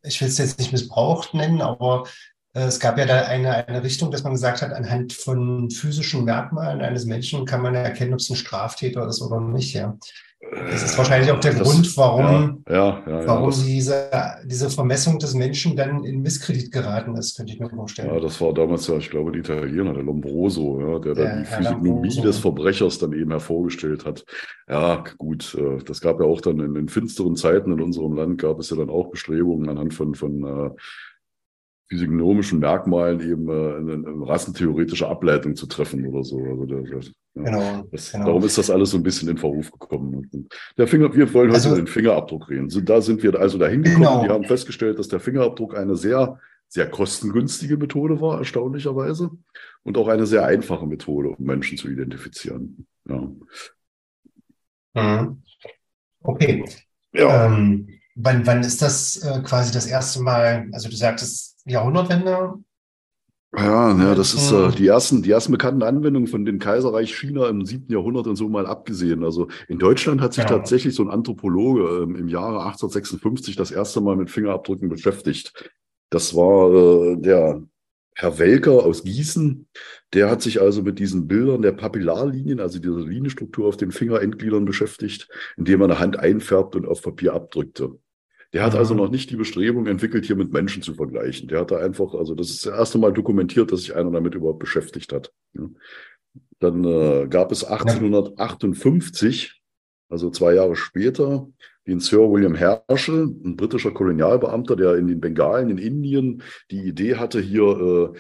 ich 0.04 0.20
will 0.20 0.28
es 0.28 0.38
jetzt 0.38 0.60
nicht 0.60 0.72
missbraucht 0.72 1.34
nennen, 1.34 1.62
aber 1.62 2.06
es 2.64 2.80
gab 2.80 2.98
ja 2.98 3.06
da 3.06 3.24
eine, 3.24 3.68
eine 3.68 3.84
Richtung, 3.84 4.12
dass 4.12 4.24
man 4.24 4.34
gesagt 4.34 4.62
hat, 4.62 4.72
anhand 4.72 5.12
von 5.12 5.70
physischen 5.70 6.24
Merkmalen 6.24 6.82
eines 6.82 7.06
Menschen 7.06 7.46
kann 7.46 7.62
man 7.62 7.76
erkennen, 7.76 8.14
ob 8.14 8.20
es 8.20 8.30
ein 8.30 8.38
Straftäter 8.38 9.06
ist 9.08 9.22
oder 9.22 9.42
nicht. 9.42 9.74
Ja. 9.74 9.98
Das 10.52 10.84
ist 10.84 10.98
wahrscheinlich 10.98 11.32
auch 11.32 11.40
der 11.40 11.54
das, 11.54 11.64
Grund, 11.64 11.98
warum, 11.98 12.64
ja, 12.70 12.76
ja, 12.76 13.04
ja, 13.08 13.28
warum 13.28 13.52
diese, 13.52 14.10
diese 14.46 14.70
Vermessung 14.70 15.18
des 15.18 15.34
Menschen 15.34 15.76
dann 15.76 16.04
in 16.04 16.22
Misskredit 16.22 16.72
geraten 16.72 17.16
ist, 17.16 17.36
könnte 17.36 17.54
ich 17.54 17.60
mir 17.60 17.70
vorstellen. 17.70 18.14
Ja, 18.14 18.20
das 18.20 18.40
war 18.40 18.54
damals 18.54 18.88
ja, 18.88 18.96
ich 18.98 19.10
glaube, 19.10 19.32
ein 19.32 19.40
Italiener, 19.40 19.94
der 19.94 20.04
Lombroso, 20.04 21.00
der 21.00 21.16
dann 21.16 21.40
die 21.40 21.46
Physiognomie 21.46 22.22
des 22.22 22.38
Verbrechers 22.38 23.00
dann 23.00 23.14
eben 23.14 23.32
hervorgestellt 23.32 24.06
hat. 24.06 24.24
Ja, 24.70 25.04
gut, 25.18 25.56
äh, 25.60 25.84
das 25.84 26.00
gab 26.00 26.20
ja 26.20 26.26
auch 26.26 26.42
dann 26.42 26.60
in, 26.60 26.76
in 26.76 26.90
finsteren 26.90 27.36
Zeiten 27.36 27.72
in 27.72 27.82
unserem 27.82 28.14
Land, 28.14 28.40
gab 28.40 28.60
es 28.60 28.70
ja 28.70 28.78
dann 28.78 28.90
auch 28.90 29.10
Bestrebungen 29.10 29.68
anhand 29.68 29.94
von, 29.94 30.14
von 30.14 30.44
äh, 30.44 30.70
physiognomischen 31.88 32.60
Merkmalen 32.60 33.20
eben 33.22 33.48
äh, 33.48 33.78
eine, 33.78 33.94
eine, 33.94 34.28
rassentheoretische 34.28 35.08
Ableitung 35.08 35.56
zu 35.56 35.68
treffen 35.68 36.06
oder 36.08 36.24
so. 36.24 36.40
Also 36.40 36.66
das, 36.66 36.90
das, 36.90 37.14
genau, 37.36 37.88
das, 37.92 38.12
genau, 38.12 38.26
Darum 38.26 38.44
ist 38.44 38.58
das 38.58 38.70
alles 38.70 38.90
so 38.90 38.98
ein 38.98 39.04
bisschen 39.04 39.30
in 39.30 39.38
Verruf 39.38 39.72
gekommen. 39.72 40.50
Der 40.78 40.88
Finger, 40.88 41.14
wir 41.14 41.32
wollen 41.34 41.50
heute 41.50 41.56
also, 41.56 41.70
über 41.70 41.78
den 41.78 41.88
Fingerabdruck 41.88 42.50
reden. 42.50 42.70
So, 42.70 42.82
da 42.82 43.02
sind 43.02 43.22
wir 43.22 43.40
also 43.40 43.58
dahin 43.58 43.84
gekommen. 43.84 44.04
Genau. 44.04 44.24
Wir 44.24 44.30
haben 44.30 44.46
festgestellt, 44.46 44.98
dass 44.98 45.10
der 45.10 45.20
Fingerabdruck 45.20 45.78
eine 45.78 45.96
sehr, 45.96 46.40
sehr 46.68 46.90
kostengünstige 46.90 47.78
Methode 47.78 48.20
war, 48.20 48.40
erstaunlicherweise. 48.40 49.30
Und 49.84 49.98
auch 49.98 50.08
eine 50.08 50.26
sehr 50.26 50.44
einfache 50.46 50.88
Methode, 50.88 51.30
um 51.30 51.46
Menschen 51.46 51.78
zu 51.78 51.88
identifizieren. 51.88 52.88
Ja. 53.08 53.30
Mhm. 54.96 55.44
Okay. 56.24 56.66
Ja. 57.14 57.46
Ähm, 57.46 57.90
wann, 58.16 58.48
wann 58.48 58.62
ist 58.62 58.82
das 58.82 59.18
äh, 59.18 59.42
quasi 59.44 59.72
das 59.72 59.86
erste 59.86 60.24
Mal, 60.24 60.68
also 60.72 60.90
du 60.90 60.96
sagtest, 60.96 61.55
Jahrhundertwende. 61.66 62.56
Ja, 63.58 63.98
ja, 63.98 64.16
das 64.16 64.34
ist 64.34 64.52
äh, 64.52 64.72
die 64.72 64.88
ersten, 64.88 65.24
die 65.24 65.32
ersten 65.32 65.52
bekannten 65.52 65.84
Anwendungen 65.84 66.28
von 66.28 66.44
dem 66.44 66.60
Kaiserreich 66.60 67.16
China 67.16 67.48
im 67.48 67.66
siebten 67.66 67.94
Jahrhundert 67.94 68.28
und 68.28 68.36
so 68.36 68.50
mal 68.50 68.66
abgesehen. 68.66 69.24
Also 69.24 69.48
in 69.70 69.80
Deutschland 69.80 70.20
hat 70.20 70.34
sich 70.34 70.44
ja. 70.44 70.50
tatsächlich 70.50 70.94
so 70.94 71.04
ein 71.04 71.10
Anthropologe 71.10 72.04
ähm, 72.04 72.16
im 72.16 72.28
Jahre 72.28 72.66
1856 72.66 73.56
das 73.56 73.72
erste 73.72 74.02
Mal 74.02 74.18
mit 74.18 74.30
Fingerabdrücken 74.30 74.90
beschäftigt. 74.90 75.54
Das 76.10 76.36
war 76.36 76.74
äh, 76.74 77.16
der 77.18 77.64
Herr 78.14 78.40
Welker 78.40 78.86
aus 78.86 79.04
Gießen. 79.04 79.68
Der 80.14 80.30
hat 80.30 80.42
sich 80.42 80.62
also 80.62 80.82
mit 80.82 81.00
diesen 81.00 81.28
Bildern 81.28 81.62
der 81.62 81.74
Papillarlinien, 81.74 82.60
also 82.60 82.80
dieser 82.80 83.00
Linienstruktur 83.00 83.68
auf 83.68 83.78
den 83.78 83.92
Fingerendgliedern 83.92 84.66
beschäftigt, 84.66 85.30
indem 85.56 85.82
er 85.82 85.86
eine 85.86 86.00
Hand 86.00 86.20
einfärbt 86.20 86.76
und 86.76 86.86
auf 86.86 87.02
Papier 87.02 87.34
abdrückte. 87.34 87.98
Der 88.54 88.64
hat 88.64 88.76
also 88.76 88.94
noch 88.94 89.10
nicht 89.10 89.30
die 89.32 89.36
Bestrebung 89.36 89.88
entwickelt, 89.88 90.26
hier 90.26 90.36
mit 90.36 90.54
Menschen 90.54 90.82
zu 90.82 90.94
vergleichen. 90.94 91.48
Der 91.48 91.60
hat 91.62 91.72
da 91.72 91.78
einfach, 91.78 92.14
also 92.14 92.36
das 92.36 92.50
ist 92.50 92.66
das 92.66 92.78
erste 92.78 92.98
Mal 92.98 93.14
dokumentiert, 93.14 93.72
dass 93.72 93.82
sich 93.82 93.96
einer 93.96 94.12
damit 94.12 94.36
überhaupt 94.36 94.60
beschäftigt 94.60 95.12
hat. 95.12 95.34
Dann 96.60 96.84
äh, 96.84 97.28
gab 97.30 97.52
es 97.52 97.64
1858, 97.64 99.62
also 100.10 100.30
zwei 100.30 100.54
Jahre 100.54 100.76
später, 100.76 101.48
den 101.88 102.00
Sir 102.00 102.32
William 102.32 102.56
Herschel, 102.56 103.28
ein 103.44 103.56
britischer 103.56 103.92
Kolonialbeamter, 103.92 104.76
der 104.76 104.96
in 104.96 105.08
den 105.08 105.20
Bengalen 105.20 105.70
in 105.70 105.78
Indien 105.78 106.42
die 106.72 106.82
Idee 106.82 107.16
hatte, 107.16 107.40
hier 107.40 108.14
äh, 108.14 108.20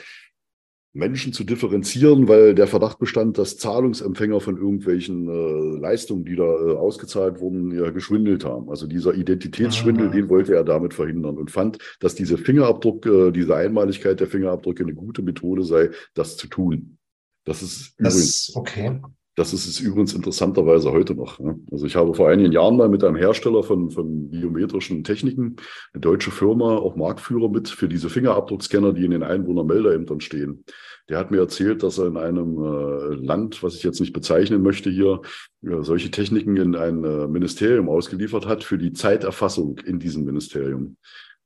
Menschen 0.95 1.33
zu 1.33 1.43
differenzieren, 1.43 2.29
weil 2.29 2.55
der 2.55 2.67
Verdacht 2.67 2.99
bestand, 2.99 3.37
dass 3.37 3.57
Zahlungsempfänger 3.57 4.39
von 4.39 4.57
irgendwelchen 4.57 5.27
äh, 5.27 5.79
Leistungen, 5.79 6.23
die 6.23 6.37
da 6.37 6.43
äh, 6.45 6.75
ausgezahlt 6.75 7.41
wurden, 7.41 7.77
ja 7.77 7.91
geschwindelt 7.91 8.45
haben. 8.45 8.69
Also 8.69 8.87
dieser 8.87 9.13
Identitätsschwindel, 9.13 10.07
ah. 10.07 10.11
den 10.11 10.29
wollte 10.29 10.55
er 10.55 10.63
damit 10.63 10.93
verhindern 10.93 11.37
und 11.37 11.51
fand, 11.51 11.79
dass 11.99 12.15
diese 12.15 12.37
Fingerabdruck, 12.37 13.05
äh, 13.05 13.31
diese 13.31 13.55
Einmaligkeit 13.55 14.21
der 14.21 14.27
Fingerabdrücke 14.27 14.83
eine 14.83 14.93
gute 14.93 15.21
Methode 15.21 15.63
sei, 15.63 15.89
das 16.13 16.37
zu 16.37 16.47
tun. 16.47 16.97
Das 17.43 17.61
ist 17.61 17.95
das 17.99 18.15
übrigens. 18.15 18.55
Okay. 18.55 19.01
Das 19.35 19.51
ist 19.51 19.67
es 19.67 19.81
übrigens 19.81 20.13
interessanterweise 20.13 20.91
heute 20.93 21.13
noch. 21.13 21.39
Ne? 21.39 21.59
Also 21.69 21.85
ich 21.85 21.97
habe 21.97 22.13
vor 22.13 22.29
einigen 22.29 22.53
Jahren 22.53 22.77
mal 22.77 22.87
mit 22.87 23.03
einem 23.03 23.17
Hersteller 23.17 23.63
von, 23.63 23.91
von 23.91 24.29
biometrischen 24.29 25.03
Techniken, 25.03 25.57
eine 25.93 26.01
deutsche 26.01 26.31
Firma, 26.31 26.77
auch 26.77 26.95
Marktführer 26.95 27.49
mit 27.49 27.67
für 27.67 27.89
diese 27.89 28.09
Fingerabdruckscanner, 28.09 28.93
die 28.93 29.03
in 29.03 29.11
den 29.11 29.23
Einwohnermeldeämtern 29.23 30.21
stehen. 30.21 30.63
Der 31.09 31.19
hat 31.19 31.31
mir 31.31 31.39
erzählt, 31.39 31.83
dass 31.83 31.97
er 31.97 32.07
in 32.07 32.17
einem 32.17 32.57
äh, 32.57 33.15
Land, 33.15 33.61
was 33.61 33.75
ich 33.75 33.83
jetzt 33.83 33.99
nicht 33.99 34.13
bezeichnen 34.13 34.63
möchte 34.63 34.89
hier, 34.89 35.21
ja, 35.61 35.83
solche 35.83 36.11
Techniken 36.11 36.55
in 36.55 36.75
ein 36.75 37.03
äh, 37.03 37.27
Ministerium 37.27 37.89
ausgeliefert 37.89 38.47
hat 38.47 38.63
für 38.63 38.77
die 38.77 38.93
Zeiterfassung 38.93 39.79
in 39.85 39.99
diesem 39.99 40.23
Ministerium. 40.23 40.95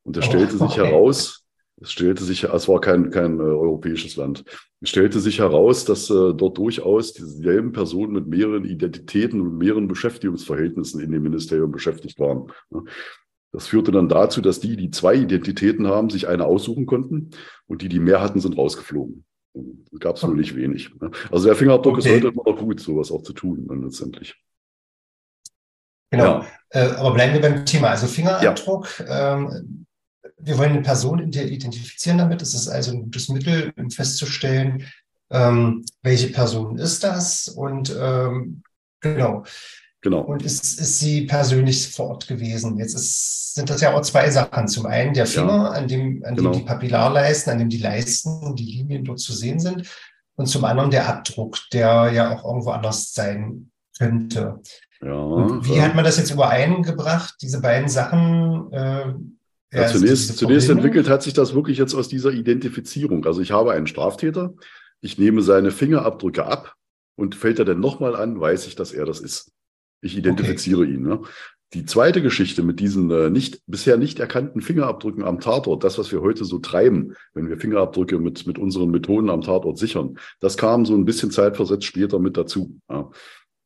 Und 0.03 0.15
er 0.15 0.23
oh, 0.23 0.25
stellte 0.25 0.53
sich 0.53 0.61
okay. 0.61 0.85
heraus, 0.85 1.38
es 1.81 1.91
stellte 1.91 2.23
sich, 2.23 2.43
es 2.43 2.67
war 2.67 2.81
kein, 2.81 3.09
kein 3.09 3.39
äh, 3.39 3.43
europäisches 3.43 4.15
Land. 4.15 4.43
Es 4.81 4.89
stellte 4.89 5.19
sich 5.19 5.39
heraus, 5.39 5.85
dass 5.85 6.09
äh, 6.09 6.33
dort 6.33 6.57
durchaus 6.57 7.13
dieselben 7.13 7.71
Personen 7.71 8.13
mit 8.13 8.27
mehreren 8.27 8.65
Identitäten 8.65 9.41
und 9.41 9.57
mehreren 9.57 9.87
Beschäftigungsverhältnissen 9.87 10.99
in 11.01 11.11
dem 11.11 11.23
Ministerium 11.23 11.71
beschäftigt 11.71 12.19
waren. 12.19 12.51
Das 13.51 13.67
führte 13.67 13.91
dann 13.91 14.09
dazu, 14.09 14.41
dass 14.41 14.59
die, 14.59 14.75
die 14.75 14.91
zwei 14.91 15.15
Identitäten 15.15 15.87
haben, 15.87 16.09
sich 16.09 16.27
eine 16.27 16.45
aussuchen 16.45 16.85
konnten 16.85 17.31
und 17.67 17.81
die, 17.81 17.89
die 17.89 17.99
mehr 17.99 18.21
hatten, 18.21 18.39
sind 18.39 18.57
rausgeflogen. 18.57 19.25
Gab 19.99 20.17
es 20.17 20.23
wohl 20.23 20.35
nicht 20.35 20.55
wenig. 20.55 20.93
Ne? 21.01 21.11
Also 21.31 21.47
der 21.47 21.55
Fingerabdruck 21.55 21.97
okay. 21.97 22.07
ist 22.07 22.15
heute 22.15 22.27
immer 22.27 22.43
noch 22.45 22.59
gut, 22.59 22.79
sowas 22.79 23.11
auch 23.11 23.23
zu 23.23 23.33
tun, 23.33 23.65
dann 23.67 23.83
letztendlich. 23.83 24.35
Genau. 26.11 26.41
Ja. 26.41 26.45
Äh, 26.69 26.91
aber 26.91 27.13
bleiben 27.13 27.33
wir 27.33 27.41
beim 27.41 27.65
Thema. 27.65 27.89
Also 27.89 28.07
Fingerabdruck. 28.07 28.99
Ja. 28.99 29.37
Ähm, 29.37 29.85
wir 30.37 30.57
wollen 30.57 30.71
eine 30.71 30.81
Person 30.81 31.19
identifizieren 31.19 32.17
damit. 32.17 32.41
Es 32.41 32.53
ist 32.53 32.67
also 32.67 32.91
ein 32.91 33.03
gutes 33.03 33.29
Mittel, 33.29 33.73
um 33.77 33.89
festzustellen, 33.91 34.85
ähm, 35.31 35.85
welche 36.01 36.27
Person 36.27 36.77
ist 36.77 37.03
das 37.03 37.47
und 37.47 37.95
ähm, 37.99 38.63
genau. 38.99 39.43
Genau. 40.01 40.21
Und 40.21 40.43
ist, 40.43 40.79
ist 40.79 40.99
sie 40.99 41.25
persönlich 41.25 41.89
vor 41.89 42.07
Ort 42.07 42.27
gewesen? 42.27 42.77
Jetzt 42.77 42.95
ist, 42.95 43.53
sind 43.55 43.69
das 43.69 43.81
ja 43.81 43.93
auch 43.93 44.01
zwei 44.01 44.29
Sachen. 44.29 44.69
Zum 44.69 44.85
einen 44.85 45.13
der 45.13 45.25
Finger, 45.25 45.47
ja, 45.57 45.69
an 45.71 45.89
dem, 45.89 46.23
an 46.23 46.35
genau. 46.35 46.51
dem 46.51 46.59
die 46.59 46.65
Papillarleisten, 46.65 47.51
an 47.51 47.59
dem 47.59 47.69
die 47.69 47.79
Leisten, 47.79 48.55
die 48.55 48.63
Linien 48.63 49.03
dort 49.03 49.19
zu 49.19 49.33
sehen 49.33 49.59
sind. 49.59 49.89
Und 50.35 50.45
zum 50.45 50.63
anderen 50.63 50.89
der 50.89 51.09
Abdruck, 51.09 51.57
der 51.73 52.11
ja 52.13 52.33
auch 52.33 52.45
irgendwo 52.45 52.69
anders 52.69 53.13
sein 53.13 53.71
könnte. 53.97 54.61
Ja, 55.01 55.13
und 55.13 55.67
wie 55.67 55.75
ja. 55.75 55.83
hat 55.83 55.95
man 55.95 56.05
das 56.05 56.17
jetzt 56.17 56.31
übereingebracht, 56.31 57.35
diese 57.41 57.59
beiden 57.59 57.89
Sachen? 57.89 58.71
Äh, 58.71 59.13
ja, 59.71 59.87
zunächst, 59.87 60.37
zunächst 60.37 60.69
entwickelt 60.69 61.09
hat 61.09 61.21
sich 61.21 61.33
das 61.33 61.53
wirklich 61.53 61.77
jetzt 61.77 61.93
aus 61.93 62.07
dieser 62.07 62.31
Identifizierung. 62.31 63.25
Also 63.25 63.41
ich 63.41 63.51
habe 63.51 63.71
einen 63.71 63.87
Straftäter, 63.87 64.55
ich 65.01 65.17
nehme 65.17 65.41
seine 65.41 65.71
Fingerabdrücke 65.71 66.45
ab 66.45 66.75
und 67.15 67.35
fällt 67.35 67.59
er 67.59 67.65
denn 67.65 67.79
nochmal 67.79 68.15
an, 68.15 68.39
weiß 68.39 68.67
ich, 68.67 68.75
dass 68.75 68.91
er 68.91 69.05
das 69.05 69.19
ist. 69.19 69.51
Ich 70.01 70.17
identifiziere 70.17 70.81
okay. 70.81 70.93
ihn. 70.93 71.03
Ne? 71.03 71.21
Die 71.73 71.85
zweite 71.85 72.23
Geschichte 72.23 72.63
mit 72.63 72.79
diesen 72.79 73.11
äh, 73.11 73.29
nicht, 73.29 73.61
bisher 73.67 73.97
nicht 73.97 74.19
erkannten 74.19 74.61
Fingerabdrücken 74.61 75.23
am 75.23 75.39
Tatort, 75.39 75.83
das, 75.83 75.99
was 75.99 76.11
wir 76.11 76.21
heute 76.21 76.45
so 76.45 76.57
treiben, 76.57 77.15
wenn 77.35 77.47
wir 77.47 77.59
Fingerabdrücke 77.59 78.17
mit, 78.17 78.47
mit 78.47 78.57
unseren 78.57 78.89
Methoden 78.89 79.29
am 79.29 79.41
Tatort 79.41 79.77
sichern, 79.77 80.17
das 80.39 80.57
kam 80.57 80.85
so 80.85 80.95
ein 80.95 81.05
bisschen 81.05 81.29
zeitversetzt 81.29 81.83
später 81.83 82.17
mit 82.17 82.37
dazu. 82.37 82.79
Ja. 82.89 83.11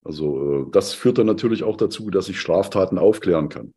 Also 0.04 0.66
äh, 0.66 0.72
das 0.72 0.94
führt 0.94 1.18
dann 1.18 1.28
natürlich 1.28 1.64
auch 1.64 1.78
dazu, 1.78 2.10
dass 2.10 2.28
ich 2.28 2.42
Straftaten 2.42 2.98
aufklären 2.98 3.48
kann 3.48 3.74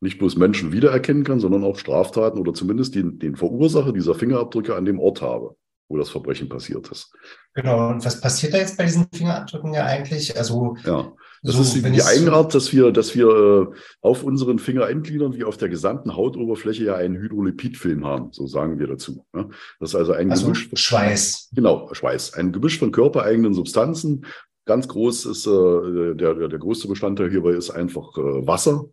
nicht 0.00 0.18
bloß 0.18 0.36
Menschen 0.36 0.72
wiedererkennen 0.72 1.24
kann, 1.24 1.40
sondern 1.40 1.64
auch 1.64 1.78
Straftaten 1.78 2.38
oder 2.38 2.54
zumindest 2.54 2.94
den, 2.94 3.18
den 3.18 3.36
Verursacher 3.36 3.92
dieser 3.92 4.14
Fingerabdrücke 4.14 4.74
an 4.74 4.86
dem 4.86 4.98
Ort 4.98 5.20
habe, 5.20 5.56
wo 5.88 5.98
das 5.98 6.08
Verbrechen 6.08 6.48
passiert 6.48 6.88
ist. 6.90 7.12
Genau, 7.54 7.90
und 7.90 8.04
was 8.04 8.20
passiert 8.20 8.54
da 8.54 8.58
jetzt 8.58 8.78
bei 8.78 8.84
diesen 8.84 9.06
Fingerabdrücken 9.12 9.74
ja 9.74 9.84
eigentlich? 9.84 10.36
Also 10.36 10.76
ja, 10.84 11.12
das 11.42 11.54
so, 11.54 11.62
ist 11.62 11.74
die, 11.74 11.82
die 11.82 12.02
Eigenart, 12.02 12.54
dass 12.54 12.72
wir, 12.72 12.92
dass 12.92 13.14
wir 13.14 13.28
äh, 13.28 13.76
auf 14.00 14.22
unseren 14.24 14.58
Fingerendgliedern 14.58 15.34
wie 15.34 15.44
auf 15.44 15.56
der 15.56 15.68
gesamten 15.68 16.14
Hautoberfläche 16.14 16.84
ja 16.84 16.94
einen 16.94 17.16
Hydrolipidfilm 17.16 18.06
haben, 18.06 18.32
so 18.32 18.46
sagen 18.46 18.78
wir 18.78 18.86
dazu. 18.86 19.24
Ne? 19.32 19.48
Das 19.80 19.90
ist 19.90 19.96
also 19.96 20.12
ein 20.12 20.30
also 20.30 20.44
Gemisch. 20.44 20.70
Schweiß. 20.74 21.50
Genau, 21.52 21.92
Schweiß. 21.92 22.34
Ein 22.34 22.52
Gemisch 22.52 22.78
von 22.78 22.92
körpereigenen 22.92 23.52
Substanzen. 23.54 24.26
Ganz 24.66 24.86
groß 24.88 25.26
ist 25.26 25.46
äh, 25.46 26.14
der, 26.14 26.34
der, 26.34 26.48
der 26.48 26.58
größte 26.58 26.88
Bestandteil 26.88 27.30
hierbei 27.30 27.50
ist 27.52 27.70
einfach 27.70 28.16
äh, 28.18 28.46
Wasser, 28.46 28.84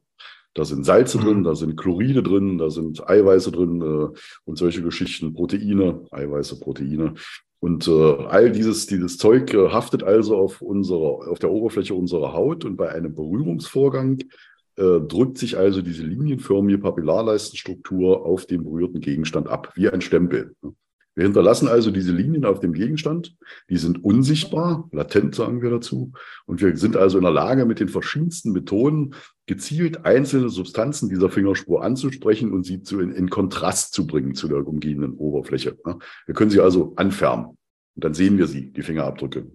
da 0.57 0.65
sind 0.65 0.85
Salze 0.85 1.19
mhm. 1.19 1.21
drin, 1.21 1.43
da 1.43 1.55
sind 1.55 1.77
Chloride 1.77 2.23
drin, 2.23 2.57
da 2.57 2.71
sind 2.71 3.07
Eiweiße 3.07 3.51
drin 3.51 3.81
äh, 3.81 4.17
und 4.45 4.57
solche 4.57 4.81
Geschichten, 4.81 5.33
Proteine, 5.33 6.01
Eiweiße, 6.09 6.59
Proteine. 6.59 7.13
Und 7.59 7.87
äh, 7.87 7.91
all 7.91 8.51
dieses, 8.51 8.87
dieses 8.87 9.17
Zeug 9.17 9.53
äh, 9.53 9.69
haftet 9.69 10.03
also 10.03 10.35
auf, 10.35 10.61
unserer, 10.61 11.29
auf 11.29 11.37
der 11.37 11.51
Oberfläche 11.51 11.93
unserer 11.93 12.33
Haut 12.33 12.65
und 12.65 12.75
bei 12.75 12.89
einem 12.89 13.13
Berührungsvorgang 13.13 14.19
äh, 14.77 14.99
drückt 14.99 15.37
sich 15.37 15.57
also 15.57 15.83
diese 15.83 16.03
linienförmige 16.03 16.79
Papillarleistenstruktur 16.79 18.25
auf 18.25 18.47
den 18.47 18.63
berührten 18.63 18.99
Gegenstand 18.99 19.47
ab, 19.47 19.73
wie 19.75 19.89
ein 19.89 20.01
Stempel. 20.01 20.55
Wir 21.15 21.23
hinterlassen 21.23 21.67
also 21.67 21.89
diese 21.89 22.11
Linien 22.11 22.45
auf 22.45 22.59
dem 22.59 22.73
Gegenstand. 22.73 23.35
Die 23.71 23.77
sind 23.77 24.03
unsichtbar, 24.03 24.87
latent 24.91 25.33
sagen 25.33 25.63
wir 25.63 25.71
dazu. 25.71 26.11
Und 26.45 26.61
wir 26.61 26.77
sind 26.77 26.95
also 26.95 27.17
in 27.17 27.23
der 27.23 27.33
Lage, 27.33 27.65
mit 27.65 27.79
den 27.79 27.89
verschiedensten 27.89 28.51
Methoden 28.51 29.15
gezielt 29.47 30.05
einzelne 30.05 30.49
Substanzen 30.49 31.09
dieser 31.09 31.29
Fingerspur 31.29 31.83
anzusprechen 31.83 32.51
und 32.51 32.65
sie 32.65 32.83
zu, 32.83 32.99
in, 32.99 33.11
in 33.11 33.29
Kontrast 33.29 33.93
zu 33.93 34.05
bringen 34.05 34.35
zu 34.35 34.47
der 34.47 34.67
umgebenden 34.67 35.13
Oberfläche. 35.13 35.77
Wir 36.25 36.35
können 36.35 36.51
sie 36.51 36.59
also 36.59 36.93
anfärben. 36.97 37.45
Und 37.95 38.03
dann 38.03 38.13
sehen 38.13 38.37
wir 38.37 38.45
sie, 38.45 38.71
die 38.71 38.83
Fingerabdrücke. 38.83 39.47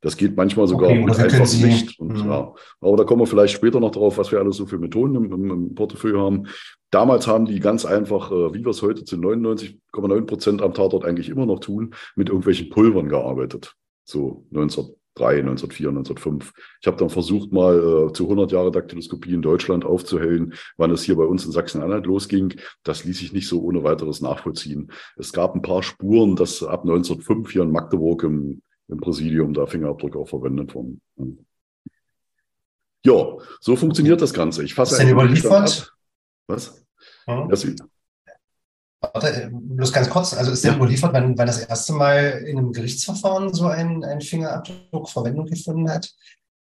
Das 0.00 0.16
geht 0.16 0.36
manchmal 0.36 0.68
sogar 0.68 0.90
okay, 0.90 1.04
mit 1.04 1.18
einfachem 1.18 1.62
Licht. 1.64 1.98
Und, 1.98 2.24
mhm. 2.24 2.30
ja. 2.30 2.54
Aber 2.80 2.96
da 2.96 3.04
kommen 3.04 3.22
wir 3.22 3.26
vielleicht 3.26 3.54
später 3.54 3.80
noch 3.80 3.90
drauf, 3.90 4.16
was 4.16 4.30
wir 4.30 4.38
alles 4.38 4.56
so 4.56 4.66
für 4.66 4.78
Methoden 4.78 5.16
im, 5.16 5.32
im, 5.32 5.50
im 5.50 5.74
Portefeuille 5.74 6.20
haben. 6.20 6.46
Damals 6.90 7.26
haben 7.26 7.46
die 7.46 7.58
ganz 7.58 7.84
einfach, 7.84 8.30
äh, 8.30 8.54
wie 8.54 8.64
wir 8.64 8.70
es 8.70 8.80
heute 8.80 9.04
zu 9.04 9.16
99,9 9.16 10.20
Prozent 10.22 10.62
am 10.62 10.72
Tatort 10.72 11.04
eigentlich 11.04 11.28
immer 11.28 11.46
noch 11.46 11.58
tun, 11.58 11.94
mit 12.14 12.28
irgendwelchen 12.28 12.70
Pulvern 12.70 13.08
gearbeitet. 13.08 13.74
So 14.04 14.46
1903, 14.54 14.94
1904, 15.26 15.88
1905. 15.88 16.52
Ich 16.80 16.86
habe 16.86 16.96
dann 16.96 17.10
versucht, 17.10 17.52
mal 17.52 18.08
äh, 18.08 18.12
zu 18.12 18.24
100 18.24 18.52
Jahre 18.52 18.70
Daktyloskopie 18.70 19.34
in 19.34 19.42
Deutschland 19.42 19.84
aufzuhellen, 19.84 20.54
wann 20.76 20.90
es 20.90 21.02
hier 21.02 21.16
bei 21.16 21.24
uns 21.24 21.44
in 21.44 21.52
Sachsen-Anhalt 21.52 22.06
losging. 22.06 22.54
Das 22.82 23.04
ließ 23.04 23.18
sich 23.18 23.32
nicht 23.32 23.48
so 23.48 23.62
ohne 23.62 23.84
weiteres 23.84 24.20
nachvollziehen. 24.20 24.92
Es 25.16 25.32
gab 25.32 25.54
ein 25.54 25.62
paar 25.62 25.82
Spuren, 25.82 26.36
dass 26.36 26.62
ab 26.62 26.82
1905 26.82 27.50
hier 27.50 27.62
in 27.62 27.72
Magdeburg 27.72 28.22
im 28.22 28.62
im 28.88 28.98
Präsidium 29.00 29.52
da 29.54 29.66
Fingerabdrücke 29.66 30.18
auch 30.18 30.28
verwendet 30.28 30.74
wurden. 30.74 31.00
Ja, 33.04 33.36
so 33.60 33.76
funktioniert 33.76 34.20
das 34.20 34.34
Ganze. 34.34 34.64
Ich 34.64 34.74
fasse 34.74 34.94
ist 34.94 35.00
denn 35.00 35.10
überliefert? 35.10 35.94
Was? 36.46 36.84
Hm? 37.26 37.48
Das, 37.48 37.66
Warte, 39.00 39.50
bloß 39.52 39.92
ganz 39.92 40.10
kurz, 40.10 40.34
also 40.34 40.50
ist 40.50 40.64
ja. 40.64 40.70
der 40.70 40.78
überliefert, 40.78 41.12
wenn, 41.12 41.38
wenn 41.38 41.46
das 41.46 41.60
erste 41.60 41.92
Mal 41.92 42.44
in 42.46 42.58
einem 42.58 42.72
Gerichtsverfahren 42.72 43.54
so 43.54 43.66
ein, 43.66 44.02
ein 44.04 44.20
Fingerabdruck 44.20 45.08
Verwendung 45.08 45.46
gefunden 45.46 45.88
hat? 45.88 46.12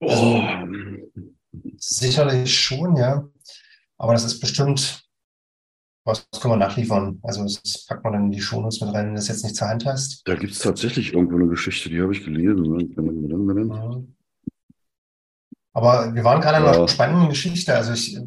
Also, 0.00 0.22
oh. 0.22 0.42
Sicherlich 1.78 2.54
schon, 2.54 2.96
ja. 2.96 3.26
Aber 3.96 4.12
das 4.12 4.24
ist 4.24 4.40
bestimmt 4.40 5.02
was 6.04 6.26
können 6.40 6.54
wir 6.54 6.58
nachliefern? 6.58 7.18
Also 7.22 7.44
das 7.44 7.84
packt 7.86 8.04
man 8.04 8.14
dann 8.14 8.24
in 8.26 8.30
die 8.32 8.40
Shownotes 8.40 8.80
mit 8.80 8.94
rein, 8.94 9.08
wenn 9.08 9.14
das 9.14 9.28
jetzt 9.28 9.44
nicht 9.44 9.56
zur 9.56 9.68
Hand 9.68 9.84
hast. 9.84 10.26
Da 10.26 10.34
gibt 10.34 10.52
es 10.52 10.58
tatsächlich 10.60 11.12
irgendwo 11.12 11.36
eine 11.36 11.48
Geschichte, 11.48 11.90
die 11.90 12.00
habe 12.00 12.12
ich 12.12 12.24
gelesen. 12.24 12.94
Aber 15.72 16.14
wir 16.14 16.24
waren 16.24 16.40
gerade 16.40 16.64
ja. 16.64 16.70
in 16.70 16.76
einer 16.78 16.88
spannenden 16.88 17.28
Geschichte. 17.28 17.74
Also 17.74 17.92
ich, 17.92 18.18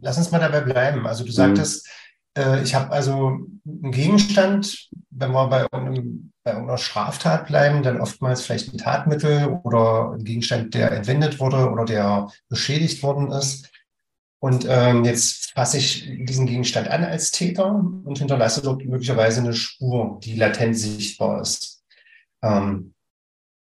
lass 0.00 0.18
uns 0.18 0.30
mal 0.30 0.40
dabei 0.40 0.62
bleiben. 0.62 1.06
Also 1.06 1.24
du 1.24 1.30
sagtest, 1.30 1.86
mhm. 1.86 1.90
Äh, 2.38 2.62
ich 2.62 2.74
habe 2.74 2.90
also 2.92 3.40
einen 3.66 3.92
Gegenstand, 3.92 4.88
wenn 5.10 5.32
wir 5.32 5.48
bei, 5.48 5.66
einem, 5.72 6.32
bei 6.44 6.52
irgendeiner 6.52 6.78
Straftat 6.78 7.48
bleiben, 7.48 7.82
dann 7.82 8.00
oftmals 8.00 8.42
vielleicht 8.42 8.72
ein 8.72 8.78
Tatmittel 8.78 9.60
oder 9.64 10.12
ein 10.12 10.24
Gegenstand, 10.24 10.74
der 10.74 10.92
entwendet 10.92 11.40
wurde 11.40 11.70
oder 11.70 11.84
der 11.84 12.28
beschädigt 12.48 13.02
worden 13.02 13.32
ist. 13.32 13.70
Und 14.40 14.66
ähm, 14.68 15.04
jetzt 15.04 15.50
fasse 15.50 15.78
ich 15.78 16.08
diesen 16.24 16.46
Gegenstand 16.46 16.86
an 16.88 17.04
als 17.04 17.32
Täter 17.32 17.74
und 17.74 18.18
hinterlasse 18.18 18.62
dort 18.62 18.84
möglicherweise 18.84 19.40
eine 19.40 19.52
Spur, 19.52 20.20
die 20.22 20.36
latent 20.36 20.78
sichtbar 20.78 21.42
ist. 21.42 21.82
Ähm, 22.42 22.94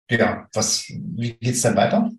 ja, 0.08 0.48
was, 0.52 0.84
wie 0.88 1.32
geht's 1.32 1.62
dann 1.62 1.76
weiter? 1.76 2.10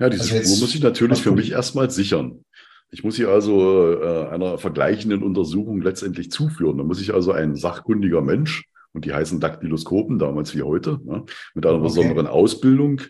Ja, 0.00 0.08
diese 0.08 0.22
also 0.22 0.42
Spur 0.42 0.58
muss 0.58 0.74
ich 0.74 0.82
natürlich 0.82 1.22
für 1.22 1.30
mich 1.30 1.52
erstmal 1.52 1.88
sichern. 1.88 2.44
Ich 2.92 3.02
muss 3.02 3.16
sie 3.16 3.24
also 3.24 3.90
äh, 3.90 4.28
einer 4.28 4.58
vergleichenden 4.58 5.22
Untersuchung 5.22 5.80
letztendlich 5.80 6.30
zuführen. 6.30 6.76
Da 6.78 6.84
muss 6.84 7.00
ich 7.00 7.12
also 7.12 7.32
ein 7.32 7.56
sachkundiger 7.56 8.20
Mensch, 8.20 8.68
und 8.92 9.06
die 9.06 9.14
heißen 9.14 9.40
Daktyloskopen, 9.40 10.18
damals 10.18 10.54
wie 10.54 10.62
heute, 10.62 11.00
ne, 11.04 11.24
mit 11.54 11.64
einer 11.64 11.76
okay. 11.76 11.84
besonderen 11.84 12.26
Ausbildung, 12.26 13.00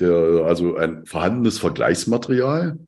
der, 0.00 0.44
also 0.44 0.76
ein 0.76 1.06
vorhandenes 1.06 1.58
Vergleichsmaterial, 1.58 2.78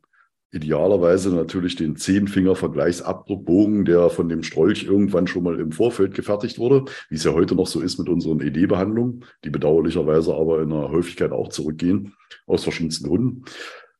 idealerweise 0.51 1.35
natürlich 1.35 1.77
den 1.77 1.97
Zehnfinger-Vergleichsabdruckbogen, 1.97 3.85
der 3.85 4.11
von 4.11 4.29
dem 4.29 4.43
Strolch 4.43 4.85
irgendwann 4.85 5.27
schon 5.27 5.45
mal 5.45 5.59
im 5.59 5.73
Vorfeld 5.73 6.15
gefertigt 6.15 6.59
wurde, 6.59 6.85
wie 7.09 7.15
es 7.15 7.25
ja 7.25 7.33
heute 7.33 7.55
noch 7.55 7.67
so 7.67 7.81
ist 7.81 7.99
mit 7.99 8.09
unseren 8.09 8.41
ED-Behandlungen, 8.41 9.25
die 9.45 9.51
bedauerlicherweise 9.51 10.35
aber 10.35 10.63
in 10.63 10.71
der 10.71 10.91
Häufigkeit 10.91 11.33
auch 11.33 11.49
zurückgehen, 11.49 12.15
aus 12.47 12.65
verschiedensten 12.65 13.09
Gründen. 13.09 13.45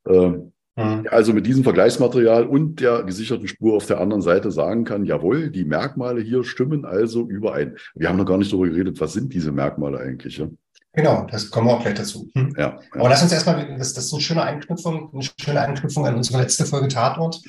Äh, 0.05 0.33
Mhm. 0.77 1.07
Also 1.11 1.33
mit 1.33 1.47
diesem 1.47 1.65
Vergleichsmaterial 1.65 2.47
und 2.47 2.81
der 2.81 3.03
gesicherten 3.03 3.47
Spur 3.47 3.77
auf 3.77 3.87
der 3.87 4.01
anderen 4.01 4.23
Seite 4.23 4.51
sagen 4.51 4.85
kann, 4.85 5.05
jawohl, 5.05 5.51
die 5.51 5.65
Merkmale 5.65 6.23
hier 6.23 6.45
stimmen 6.45 6.85
also 6.85 7.29
überein. 7.29 7.77
Wir 7.95 8.09
haben 8.09 8.17
noch 8.17 8.25
gar 8.25 8.39
nicht 8.39 8.53
darüber 8.53 8.69
geredet, 8.69 9.01
was 9.01 9.13
sind 9.13 9.33
diese 9.35 9.53
Merkmale 9.53 9.99
eigentlich? 9.99 10.39
Ja? 10.39 10.49
Genau, 10.95 11.27
das 11.31 11.51
kommen 11.51 11.69
wir 11.69 11.75
auch 11.75 11.83
gleich 11.83 11.95
dazu. 11.95 12.31
Hm. 12.35 12.55
Ja, 12.57 12.63
ja, 12.63 12.81
Aber 12.93 13.09
lass 13.09 13.23
uns 13.23 13.33
erstmal, 13.33 13.77
das, 13.79 13.95
das 13.95 14.07
ist 14.07 14.13
eine 14.13 14.23
schöne 14.23 14.43
Anknüpfung, 14.43 15.11
eine 15.13 15.23
schöne 15.23 15.61
Anknüpfung 15.61 16.07
an 16.07 16.17
unsere 16.17 16.41
letzte 16.41 16.65
Folge 16.65 16.89
Tatort. 16.89 17.43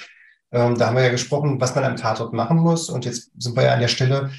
Ähm, 0.51 0.77
da 0.77 0.87
haben 0.87 0.95
wir 0.95 1.03
ja 1.03 1.09
gesprochen, 1.09 1.59
was 1.59 1.75
man 1.75 1.83
am 1.83 1.95
Tatort 1.95 2.33
machen 2.33 2.57
muss. 2.57 2.89
Und 2.89 3.05
jetzt 3.05 3.31
sind 3.37 3.55
wir 3.55 3.63
ja 3.63 3.73
an 3.73 3.81
der 3.81 3.87
Stelle, 3.87 4.31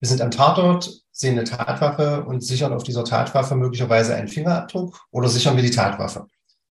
wir 0.00 0.08
sind 0.08 0.20
am 0.20 0.30
Tatort, 0.30 0.90
sehen 1.12 1.38
eine 1.38 1.44
Tatwaffe 1.44 2.24
und 2.24 2.42
sichern 2.42 2.72
auf 2.72 2.82
dieser 2.82 3.04
Tatwaffe 3.04 3.54
möglicherweise 3.54 4.14
einen 4.14 4.28
Fingerabdruck 4.28 5.06
oder 5.10 5.28
sichern 5.28 5.56
wir 5.56 5.62
die 5.62 5.70
Tatwaffe? 5.70 6.26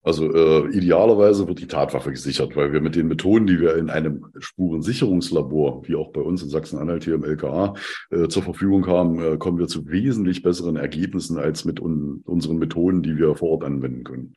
Also 0.04 0.30
äh, 0.34 0.68
idealerweise 0.68 1.48
wird 1.48 1.60
die 1.60 1.66
Tatwaffe 1.66 2.10
gesichert, 2.10 2.54
weil 2.56 2.74
wir 2.74 2.82
mit 2.82 2.94
den 2.94 3.08
Methoden, 3.08 3.46
die 3.46 3.58
wir 3.58 3.76
in 3.76 3.88
einem 3.88 4.26
Spurensicherungslabor, 4.38 5.88
wie 5.88 5.96
auch 5.96 6.12
bei 6.12 6.20
uns 6.20 6.42
in 6.42 6.50
Sachsen-Anhalt 6.50 7.04
hier 7.04 7.14
im 7.14 7.24
LKA, 7.24 7.74
äh, 8.10 8.28
zur 8.28 8.42
Verfügung 8.42 8.86
haben, 8.86 9.18
äh, 9.18 9.38
kommen 9.38 9.58
wir 9.58 9.66
zu 9.66 9.88
wesentlich 9.88 10.42
besseren 10.42 10.76
Ergebnissen 10.76 11.38
als 11.38 11.64
mit 11.64 11.80
un 11.80 12.20
unseren 12.26 12.58
Methoden, 12.58 13.02
die 13.02 13.16
wir 13.16 13.34
vor 13.34 13.48
Ort 13.48 13.64
anwenden 13.64 14.04
können. 14.04 14.34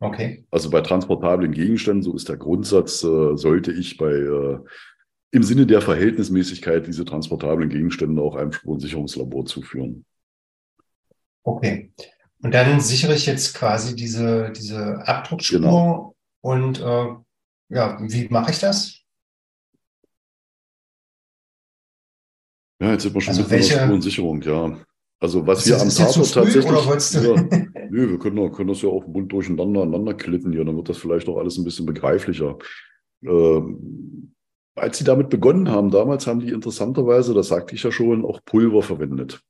Okay. 0.00 0.44
Also 0.50 0.70
bei 0.70 0.80
transportablen 0.80 1.52
Gegenständen, 1.52 2.02
so 2.02 2.14
ist 2.14 2.30
der 2.30 2.38
Grundsatz, 2.38 3.04
äh, 3.04 3.36
sollte 3.36 3.70
ich 3.70 3.98
bei 3.98 4.12
äh, 4.12 4.58
im 5.30 5.42
Sinne 5.42 5.66
der 5.66 5.82
Verhältnismäßigkeit 5.82 6.86
diese 6.86 7.04
transportablen 7.04 7.68
Gegenstände 7.68 8.22
auch 8.22 8.34
einem 8.34 8.52
Spurensicherungslabor 8.52 9.44
zuführen. 9.44 10.06
Okay. 11.44 11.92
Und 12.42 12.52
dann 12.52 12.80
sichere 12.80 13.14
ich 13.14 13.26
jetzt 13.26 13.54
quasi 13.54 13.94
diese, 13.94 14.50
diese 14.50 15.06
Abdruckspur. 15.06 15.60
Genau. 15.60 16.16
Und 16.40 16.80
äh, 16.80 17.06
ja, 17.68 17.98
wie 18.00 18.28
mache 18.28 18.50
ich 18.50 18.58
das? 18.58 18.98
Ja, 22.80 22.92
jetzt 22.92 23.04
sind 23.04 23.14
wir 23.14 23.20
schon 23.20 23.36
also 23.36 23.48
welche, 23.48 23.74
der 23.74 23.84
Spurensicherung, 23.84 24.42
ja. 24.42 24.76
Also 25.20 25.46
was 25.46 25.64
wir 25.64 25.80
am 25.80 25.88
Tatort 25.88 26.34
tatsächlich. 26.34 26.66
Oder 26.66 26.84
wolltest 26.84 27.14
du? 27.14 27.20
Ja, 27.20 27.42
nö, 27.90 28.10
wir 28.10 28.18
können, 28.18 28.50
können 28.50 28.68
das 28.70 28.82
ja 28.82 28.88
auch 28.88 29.04
bunt 29.04 29.30
durcheinander 29.30 29.82
aneinander 29.82 30.14
klitten 30.14 30.52
hier, 30.52 30.64
dann 30.64 30.76
wird 30.76 30.88
das 30.88 30.98
vielleicht 30.98 31.28
auch 31.28 31.38
alles 31.38 31.56
ein 31.58 31.64
bisschen 31.64 31.86
begreiflicher. 31.86 32.58
Ähm, 33.22 34.34
als 34.74 34.98
sie 34.98 35.04
damit 35.04 35.28
begonnen 35.28 35.70
haben, 35.70 35.92
damals 35.92 36.26
haben 36.26 36.40
die 36.40 36.50
interessanterweise, 36.50 37.34
das 37.34 37.48
sagte 37.48 37.76
ich 37.76 37.84
ja 37.84 37.92
schon, 37.92 38.24
auch 38.24 38.40
Pulver 38.44 38.82
verwendet. 38.82 39.40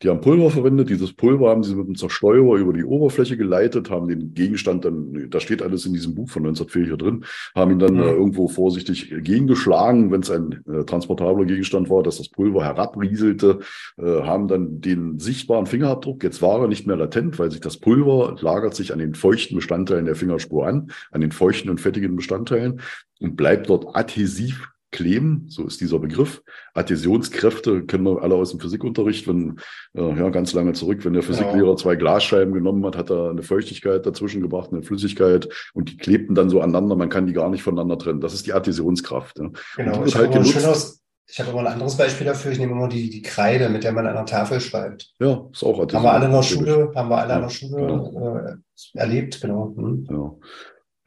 Die 0.00 0.08
haben 0.08 0.20
Pulver 0.20 0.50
verwendet. 0.50 0.90
Dieses 0.90 1.12
Pulver 1.12 1.50
haben 1.50 1.64
sie 1.64 1.74
mit 1.74 1.86
einem 1.86 1.96
Zersteurer 1.96 2.56
über 2.56 2.72
die 2.72 2.84
Oberfläche 2.84 3.36
geleitet, 3.36 3.90
haben 3.90 4.06
den 4.06 4.32
Gegenstand 4.32 4.84
dann, 4.84 5.28
da 5.28 5.40
steht 5.40 5.60
alles 5.60 5.84
in 5.86 5.92
diesem 5.92 6.14
Buch 6.14 6.30
von 6.30 6.42
1904 6.42 6.86
hier 6.86 6.96
drin, 6.96 7.24
haben 7.54 7.72
ihn 7.72 7.80
dann 7.80 7.96
ja. 7.96 8.04
äh, 8.04 8.12
irgendwo 8.12 8.46
vorsichtig 8.46 9.10
gegengeschlagen, 9.10 10.12
wenn 10.12 10.20
es 10.20 10.30
ein 10.30 10.62
äh, 10.66 10.84
transportabler 10.84 11.46
Gegenstand 11.46 11.90
war, 11.90 12.04
dass 12.04 12.18
das 12.18 12.28
Pulver 12.28 12.64
herabrieselte, 12.64 13.58
äh, 13.98 14.22
haben 14.22 14.46
dann 14.46 14.80
den 14.80 15.18
sichtbaren 15.18 15.66
Fingerabdruck. 15.66 16.22
Jetzt 16.22 16.42
war 16.42 16.60
er 16.60 16.68
nicht 16.68 16.86
mehr 16.86 16.96
latent, 16.96 17.38
weil 17.40 17.50
sich 17.50 17.60
das 17.60 17.78
Pulver 17.78 18.36
lagert 18.40 18.76
sich 18.76 18.92
an 18.92 19.00
den 19.00 19.14
feuchten 19.14 19.56
Bestandteilen 19.56 20.06
der 20.06 20.14
Fingerspur 20.14 20.68
an, 20.68 20.92
an 21.10 21.20
den 21.20 21.32
feuchten 21.32 21.70
und 21.70 21.80
fettigen 21.80 22.14
Bestandteilen 22.14 22.80
und 23.18 23.34
bleibt 23.36 23.68
dort 23.68 23.96
adhesiv 23.96 24.70
kleben, 24.92 25.46
so 25.48 25.66
ist 25.66 25.80
dieser 25.80 25.98
Begriff. 25.98 26.42
Adhäsionskräfte 26.74 27.84
kennen 27.84 28.04
wir 28.04 28.22
alle 28.22 28.34
aus 28.34 28.50
dem 28.50 28.60
Physikunterricht, 28.60 29.28
wenn, 29.28 29.60
äh, 29.94 30.18
ja, 30.18 30.28
ganz 30.30 30.52
lange 30.52 30.72
zurück, 30.72 31.04
wenn 31.04 31.12
der 31.12 31.22
Physiklehrer 31.22 31.70
ja. 31.70 31.76
zwei 31.76 31.96
Glasscheiben 31.96 32.52
genommen 32.52 32.84
hat, 32.84 32.96
hat 32.96 33.10
er 33.10 33.30
eine 33.30 33.42
Feuchtigkeit 33.42 34.04
dazwischen 34.04 34.42
gebracht, 34.42 34.70
eine 34.72 34.82
Flüssigkeit 34.82 35.48
und 35.74 35.90
die 35.90 35.96
klebten 35.96 36.34
dann 36.34 36.50
so 36.50 36.60
aneinander, 36.60 36.96
man 36.96 37.08
kann 37.08 37.26
die 37.26 37.32
gar 37.32 37.50
nicht 37.50 37.62
voneinander 37.62 37.98
trennen. 37.98 38.20
Das 38.20 38.34
ist 38.34 38.46
die 38.46 38.52
Adhäsionskraft. 38.52 39.38
Ja. 39.38 39.50
Genau, 39.76 40.04
ich 40.04 40.14
halt 40.14 40.34
habe 40.34 40.44
ich 41.32 41.38
habe 41.38 41.50
aber 41.50 41.60
ein 41.60 41.66
anderes 41.68 41.96
Beispiel 41.96 42.26
dafür. 42.26 42.50
Ich 42.50 42.58
nehme 42.58 42.72
immer 42.72 42.88
die, 42.88 43.08
die 43.08 43.22
Kreide, 43.22 43.68
mit 43.68 43.84
der 43.84 43.92
man 43.92 44.06
an 44.06 44.16
einer 44.16 44.26
Tafel 44.26 44.60
schreibt. 44.60 45.14
Ja, 45.20 45.46
ist 45.52 45.62
auch 45.62 45.78
Adhäsion. 45.78 46.02
Haben 46.02 46.04
wir 46.04 46.12
alle 46.12 46.26
in 46.26 46.32
der 46.32 46.42
Schule, 46.42 46.92
haben 46.94 47.08
wir 47.08 47.18
alle 47.18 47.30
ja, 47.30 47.36
in 47.36 47.42
der 47.42 47.48
Schule 47.50 47.76
genau. 47.76 48.36
äh, 48.36 48.98
erlebt, 48.98 49.40
genau. 49.40 49.72
Hm. 49.76 50.08
Ja. 50.10 50.34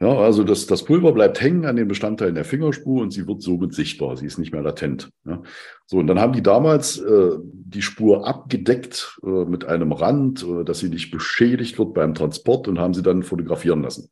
Ja, 0.04 0.18
also 0.18 0.44
das, 0.44 0.66
das 0.66 0.84
Pulver 0.84 1.12
bleibt 1.12 1.40
hängen 1.40 1.64
an 1.64 1.76
den 1.76 1.88
Bestandteilen 1.88 2.34
der 2.34 2.44
Fingerspur 2.44 3.00
und 3.00 3.10
sie 3.10 3.26
wird 3.26 3.40
somit 3.40 3.72
sichtbar. 3.72 4.18
Sie 4.18 4.26
ist 4.26 4.36
nicht 4.36 4.52
mehr 4.52 4.60
latent. 4.60 5.08
Ja. 5.24 5.42
So, 5.86 5.96
und 5.96 6.08
dann 6.08 6.20
haben 6.20 6.34
die 6.34 6.42
damals 6.42 6.98
äh, 6.98 7.30
die 7.40 7.80
Spur 7.80 8.26
abgedeckt 8.26 9.18
äh, 9.24 9.46
mit 9.46 9.64
einem 9.64 9.92
Rand, 9.92 10.44
äh, 10.44 10.62
dass 10.62 10.80
sie 10.80 10.90
nicht 10.90 11.10
beschädigt 11.10 11.78
wird 11.78 11.94
beim 11.94 12.12
Transport 12.12 12.68
und 12.68 12.78
haben 12.78 12.92
sie 12.92 13.02
dann 13.02 13.22
fotografieren 13.22 13.80
lassen. 13.80 14.10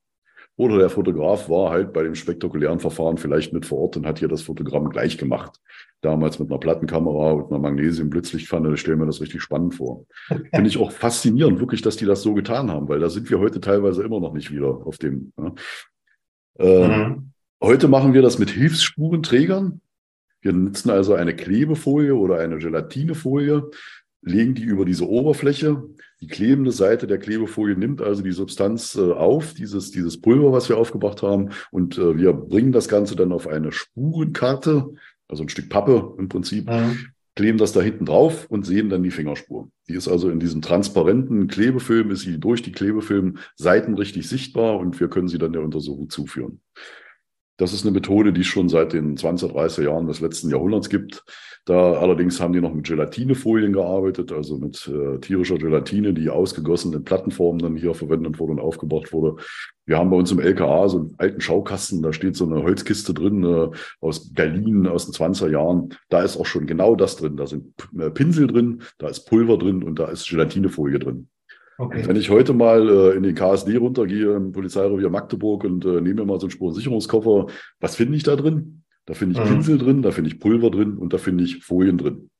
Oder 0.57 0.79
der 0.79 0.91
Fotograf 0.91 1.49
war 1.49 1.71
halt 1.71 1.93
bei 1.93 2.03
dem 2.03 2.15
spektakulären 2.15 2.79
Verfahren 2.79 3.17
vielleicht 3.17 3.53
mit 3.53 3.65
vor 3.65 3.79
Ort 3.79 3.97
und 3.97 4.07
hat 4.07 4.19
hier 4.19 4.29
das 4.29 4.43
Fotogramm 4.43 4.91
gleich 4.91 5.17
gemacht. 5.17 5.59
Damals 6.03 6.39
mit 6.39 6.51
einer 6.51 6.59
Plattenkamera 6.59 7.33
und 7.33 7.51
einer 7.51 7.61
Magnesium-Blitzlichtpfanne. 7.61 8.75
Ich 8.75 8.81
stelle 8.81 8.99
mir 8.99 9.07
das 9.07 9.21
richtig 9.21 9.41
spannend 9.41 9.75
vor. 9.75 10.05
Finde 10.29 10.69
ich 10.69 10.79
auch 10.79 10.93
faszinierend, 10.93 11.59
wirklich, 11.59 11.81
dass 11.81 11.97
die 11.97 12.05
das 12.05 12.23
so 12.23 12.35
getan 12.35 12.71
haben, 12.71 12.89
weil 12.89 13.01
da 13.01 13.09
sind 13.09 13.31
wir 13.31 13.39
heute 13.39 13.61
teilweise 13.61 14.03
immer 14.03 14.21
noch 14.21 14.35
nicht 14.35 14.53
wieder 14.53 14.87
auf 14.87 14.99
dem. 14.99 15.33
Ne? 15.37 15.55
Äh, 16.59 16.89
mhm. 16.89 17.33
Heute 17.63 17.89
machen 17.89 18.13
wir 18.13 18.23
das 18.23 18.39
mit 18.39 18.51
Hilfssspurenträgern. 18.51 19.81
Wir 20.43 20.53
nutzen 20.53 20.91
also 20.91 21.15
eine 21.15 21.35
Klebefolie 21.35 22.15
oder 22.15 22.39
eine 22.41 22.59
Gelatinefolie, 22.59 23.71
legen 24.21 24.55
die 24.55 24.65
über 24.65 24.85
diese 24.85 25.09
Oberfläche. 25.09 25.83
Die 26.23 26.29
klebende 26.29 26.71
Seite 26.71 27.09
der 27.09 27.19
Klebefolie 27.19 27.77
nimmt 27.77 28.01
also 28.01 28.23
die 28.23 28.31
Substanz 28.31 28.95
äh, 28.95 29.11
auf, 29.11 29.55
dieses, 29.55 29.91
dieses 29.91 30.21
Pulver, 30.21 30.53
was 30.53 30.69
wir 30.69 30.79
aufgebracht 30.79 31.21
haben. 31.23 31.51
Und 31.73 31.99
äh, 31.99 32.17
wir 32.17 32.33
bringen 32.33 32.71
das 32.71 32.89
Ganze 32.89 33.17
dann 33.17 33.33
auf 33.33 33.49
eine 33.49 33.73
Spurenkarte, 33.73 34.95
also 35.27 35.43
ein 35.43 35.49
Stück 35.49 35.69
Pappe 35.69 36.15
im 36.19 36.29
Prinzip, 36.29 36.71
mhm. 36.71 37.09
kleben 37.35 37.59
das 37.59 37.73
da 37.73 37.81
hinten 37.81 38.07
drauf 38.07 38.47
und 38.49 38.65
sehen 38.65 38.89
dann 38.89 39.03
die 39.03 39.11
Fingerspur. 39.11 39.69
Die 39.89 39.95
ist 39.95 40.07
also 40.07 40.31
in 40.31 40.39
diesem 40.39 40.63
transparenten 40.63 41.49
Klebefilm, 41.49 42.13
ist 42.13 42.21
sie 42.21 42.39
durch 42.39 42.63
die 42.63 42.73
Klebefilm 42.73 43.39
Seiten 43.57 43.95
richtig 43.95 44.29
sichtbar 44.29 44.79
und 44.79 45.01
wir 45.01 45.09
können 45.09 45.27
sie 45.27 45.39
dann 45.39 45.53
der 45.53 45.63
Untersuchung 45.63 46.09
zuführen. 46.09 46.61
Das 47.63 47.73
ist 47.73 47.85
eine 47.85 47.93
Methode, 47.93 48.33
die 48.33 48.41
es 48.41 48.49
schon 48.49 48.69
seit 48.69 48.93
den 48.93 49.17
20, 49.17 49.53
30 49.53 49.85
Jahren 49.85 50.09
des 50.09 50.19
letzten 50.19 50.51
Jahrhunderts 50.51 50.89
gibt. 50.89 51.23
Da 51.65 51.93
allerdings 51.93 52.41
haben 52.41 52.53
die 52.53 52.61
noch 52.61 52.75
mit 52.75 52.89
Gelatinefolien 52.89 53.73
gearbeitet, 53.73 54.33
also 54.33 54.59
mit 54.59 54.89
äh, 54.89 55.21
tierischer 55.21 55.59
Gelatine, 55.59 56.13
die 56.13 56.29
ausgegossen 56.29 56.93
in 56.93 57.05
Plattenformen 57.05 57.63
dann 57.63 57.77
hier 57.77 57.95
verwendet 57.95 58.41
wurde 58.41 58.55
und 58.55 58.59
aufgebracht 58.59 59.13
wurde. 59.13 59.41
Wir 59.87 59.97
haben 59.97 60.11
bei 60.11 60.17
uns 60.17 60.33
im 60.33 60.41
LKA 60.41 60.89
so 60.89 60.99
einen 60.99 61.15
alten 61.19 61.41
Schaukasten, 61.41 62.03
da 62.03 62.13
steht 62.13 62.35
so 62.35 62.47
eine 62.47 62.65
Holzkiste 62.65 63.15
drin 63.15 63.45
äh, 63.45 63.69
aus 64.01 64.33
Berlin 64.33 64.89
aus 64.89 65.09
den 65.09 65.15
20er 65.15 65.53
Jahren. 65.53 65.91
Da 66.09 66.23
ist 66.23 66.37
auch 66.37 66.47
schon 66.47 66.67
genau 66.67 66.97
das 66.97 67.15
drin. 67.15 67.37
Da 67.37 67.47
sind 67.47 67.75
äh, 67.97 68.11
Pinsel 68.11 68.49
drin, 68.49 68.83
da 68.99 69.07
ist 69.07 69.29
Pulver 69.29 69.57
drin 69.57 69.85
und 69.85 70.01
da 70.01 70.07
ist 70.07 70.29
Gelatinefolie 70.29 70.99
drin. 70.99 71.29
Okay. 71.79 72.03
Wenn 72.07 72.17
ich 72.17 72.31
heute 72.31 72.53
mal 72.53 72.89
äh, 72.89 73.17
in 73.17 73.23
den 73.23 73.35
KSD 73.35 73.77
runtergehe, 73.77 74.37
im 74.37 74.53
Polizeirevier 74.53 75.11
Magdeburg 75.11 75.65
und 75.65 75.85
äh, 75.85 76.01
nehme 76.01 76.23
mir 76.23 76.27
mal 76.27 76.41
so 76.41 76.47
einen 76.47 76.53
Spurensicherungskoffer, 76.53 77.47
was 77.81 77.97
finde 77.97 78.17
ich 78.17 78.23
da 78.23 78.37
drin? 78.37 78.83
Da 79.07 79.15
finde 79.15 79.41
ich 79.41 79.45
mhm. 79.45 79.55
Pinsel 79.55 79.79
drin, 79.79 80.03
da 80.03 80.11
finde 80.11 80.31
ich 80.31 80.39
Pulver 80.39 80.71
drin 80.71 80.97
und 80.97 81.13
da 81.13 81.19
finde 81.19 81.45
ich 81.45 81.65
Folien 81.65 81.99
drin. 81.99 82.31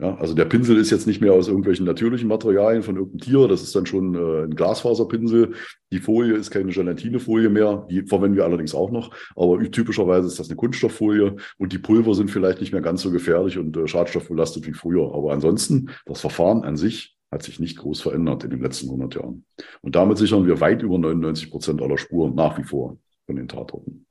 Ja, 0.00 0.16
also 0.16 0.34
der 0.34 0.46
Pinsel 0.46 0.78
ist 0.78 0.90
jetzt 0.90 1.06
nicht 1.06 1.20
mehr 1.20 1.32
aus 1.32 1.46
irgendwelchen 1.46 1.86
natürlichen 1.86 2.26
Materialien 2.26 2.82
von 2.82 2.96
irgendeinem 2.96 3.20
Tier, 3.20 3.46
das 3.46 3.62
ist 3.62 3.76
dann 3.76 3.86
schon 3.86 4.16
äh, 4.16 4.44
ein 4.46 4.56
Glasfaserpinsel. 4.56 5.52
Die 5.92 6.00
Folie 6.00 6.34
ist 6.34 6.50
keine 6.50 6.72
Gelatinefolie 6.72 7.50
mehr, 7.50 7.86
die 7.88 8.02
verwenden 8.02 8.36
wir 8.36 8.44
allerdings 8.44 8.74
auch 8.74 8.90
noch, 8.90 9.14
aber 9.36 9.60
typischerweise 9.70 10.26
ist 10.26 10.40
das 10.40 10.48
eine 10.48 10.56
Kunststofffolie 10.56 11.36
und 11.58 11.72
die 11.72 11.78
Pulver 11.78 12.14
sind 12.14 12.32
vielleicht 12.32 12.60
nicht 12.60 12.72
mehr 12.72 12.82
ganz 12.82 13.02
so 13.02 13.12
gefährlich 13.12 13.58
und 13.58 13.76
äh, 13.76 13.86
schadstoffbelastet 13.86 14.66
wie 14.66 14.72
früher. 14.72 15.14
Aber 15.14 15.32
ansonsten, 15.32 15.90
das 16.04 16.20
Verfahren 16.20 16.64
an 16.64 16.76
sich 16.76 17.16
hat 17.32 17.42
sich 17.42 17.58
nicht 17.58 17.78
groß 17.78 18.02
verändert 18.02 18.44
in 18.44 18.50
den 18.50 18.60
letzten 18.60 18.86
100 18.86 19.14
Jahren. 19.16 19.44
Und 19.80 19.96
damit 19.96 20.18
sichern 20.18 20.46
wir 20.46 20.60
weit 20.60 20.82
über 20.82 20.98
99 20.98 21.50
Prozent 21.50 21.80
aller 21.82 21.98
Spuren 21.98 22.34
nach 22.34 22.58
wie 22.58 22.64
vor. 22.64 22.98
von 23.26 23.36
den 23.36 23.48
Tatorten. 23.48 24.06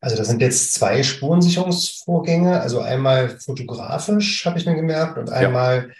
Also 0.00 0.16
das 0.16 0.28
sind 0.28 0.42
jetzt 0.42 0.72
zwei 0.74 1.02
Spurensicherungsvorgänge, 1.02 2.60
also 2.60 2.80
einmal 2.80 3.38
fotografisch, 3.40 4.44
habe 4.44 4.58
ich 4.58 4.66
mir 4.66 4.74
gemerkt, 4.74 5.18
und 5.18 5.30
einmal 5.30 5.92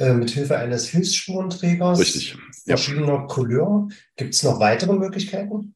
ja. 0.00 0.06
äh, 0.06 0.14
mit 0.14 0.30
Hilfe 0.30 0.56
eines 0.56 0.86
Hilfssspurenträgers 0.88 1.98
Richtig. 1.98 2.38
verschiedener 2.64 3.06
ja. 3.06 3.26
Couleur. 3.26 3.88
Gibt 4.16 4.34
es 4.34 4.42
noch 4.42 4.58
weitere 4.58 4.94
Möglichkeiten? 4.94 5.74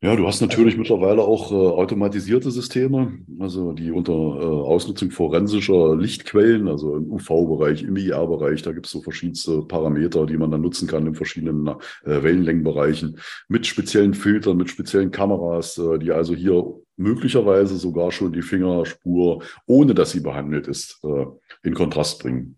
Ja, 0.00 0.14
du 0.14 0.28
hast 0.28 0.40
natürlich 0.40 0.76
mittlerweile 0.76 1.22
auch 1.22 1.50
äh, 1.50 1.54
automatisierte 1.56 2.52
Systeme, 2.52 3.18
also 3.40 3.72
die 3.72 3.90
unter 3.90 4.12
äh, 4.12 4.44
Ausnutzung 4.44 5.10
forensischer 5.10 5.96
Lichtquellen, 5.96 6.68
also 6.68 6.94
im 6.94 7.10
UV-Bereich, 7.10 7.82
im 7.82 7.96
IR-Bereich, 7.96 8.62
da 8.62 8.70
gibt 8.70 8.86
es 8.86 8.92
so 8.92 9.02
verschiedenste 9.02 9.62
Parameter, 9.62 10.24
die 10.26 10.36
man 10.36 10.52
dann 10.52 10.60
nutzen 10.60 10.86
kann 10.86 11.04
in 11.08 11.16
verschiedenen 11.16 11.66
äh, 11.66 12.22
Wellenlängenbereichen, 12.22 13.18
mit 13.48 13.66
speziellen 13.66 14.14
Filtern, 14.14 14.56
mit 14.56 14.70
speziellen 14.70 15.10
Kameras, 15.10 15.76
äh, 15.78 15.98
die 15.98 16.12
also 16.12 16.32
hier 16.32 16.64
möglicherweise 16.96 17.76
sogar 17.76 18.12
schon 18.12 18.32
die 18.32 18.42
Fingerspur, 18.42 19.42
ohne 19.66 19.94
dass 19.94 20.12
sie 20.12 20.20
behandelt 20.20 20.68
ist, 20.68 21.00
äh, 21.02 21.26
in 21.64 21.74
Kontrast 21.74 22.22
bringen. 22.22 22.57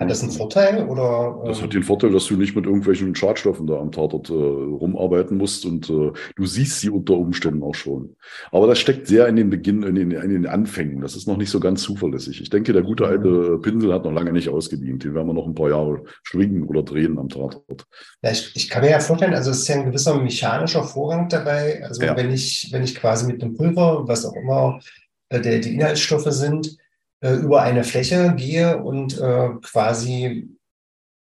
Hat 0.00 0.08
das 0.08 0.22
einen 0.22 0.32
Vorteil? 0.32 0.88
Oder, 0.88 1.42
Das 1.44 1.60
hat 1.60 1.74
den 1.74 1.82
Vorteil, 1.82 2.10
dass 2.10 2.24
du 2.24 2.36
nicht 2.36 2.56
mit 2.56 2.64
irgendwelchen 2.64 3.14
Schadstoffen 3.14 3.66
da 3.66 3.78
am 3.78 3.92
Tatort 3.92 4.30
äh, 4.30 4.32
rumarbeiten 4.32 5.36
musst 5.36 5.66
und 5.66 5.90
äh, 5.90 6.12
du 6.36 6.46
siehst 6.46 6.80
sie 6.80 6.88
unter 6.88 7.12
Umständen 7.12 7.62
auch 7.62 7.74
schon. 7.74 8.16
Aber 8.50 8.66
das 8.66 8.78
steckt 8.78 9.08
sehr 9.08 9.28
in 9.28 9.36
den 9.36 9.50
Beginn, 9.50 9.82
in 9.82 9.94
den, 9.94 10.10
in 10.12 10.30
den 10.30 10.46
Anfängen. 10.46 11.02
Das 11.02 11.16
ist 11.16 11.28
noch 11.28 11.36
nicht 11.36 11.50
so 11.50 11.60
ganz 11.60 11.82
zuverlässig. 11.82 12.40
Ich 12.40 12.48
denke, 12.48 12.72
der 12.72 12.82
gute 12.82 13.06
alte 13.06 13.58
Pinsel 13.58 13.92
hat 13.92 14.04
noch 14.04 14.12
lange 14.12 14.32
nicht 14.32 14.48
ausgedient. 14.48 15.04
Den 15.04 15.14
werden 15.14 15.26
wir 15.26 15.34
noch 15.34 15.46
ein 15.46 15.54
paar 15.54 15.68
Jahre 15.68 16.02
schwingen 16.22 16.62
oder 16.62 16.82
drehen 16.82 17.18
am 17.18 17.28
Tatort. 17.28 17.84
Ja, 18.22 18.30
ich, 18.30 18.52
ich 18.56 18.70
kann 18.70 18.82
mir 18.82 18.92
ja 18.92 19.00
vorstellen, 19.00 19.34
also 19.34 19.50
es 19.50 19.58
ist 19.58 19.68
ja 19.68 19.74
ein 19.74 19.84
gewisser 19.84 20.18
mechanischer 20.18 20.82
Vorgang 20.82 21.28
dabei. 21.28 21.84
Also 21.84 22.02
ja. 22.02 22.16
wenn 22.16 22.30
ich, 22.30 22.70
wenn 22.72 22.82
ich 22.82 22.94
quasi 22.94 23.30
mit 23.30 23.42
einem 23.42 23.54
Pulver, 23.54 24.08
was 24.08 24.24
auch 24.24 24.34
immer 24.34 24.80
äh, 25.28 25.42
der, 25.42 25.58
die 25.58 25.74
Inhaltsstoffe 25.74 26.30
sind, 26.30 26.78
äh, 27.20 27.34
über 27.34 27.62
eine 27.62 27.84
Fläche 27.84 28.34
gehe 28.36 28.82
und 28.82 29.18
äh, 29.18 29.50
quasi 29.62 30.48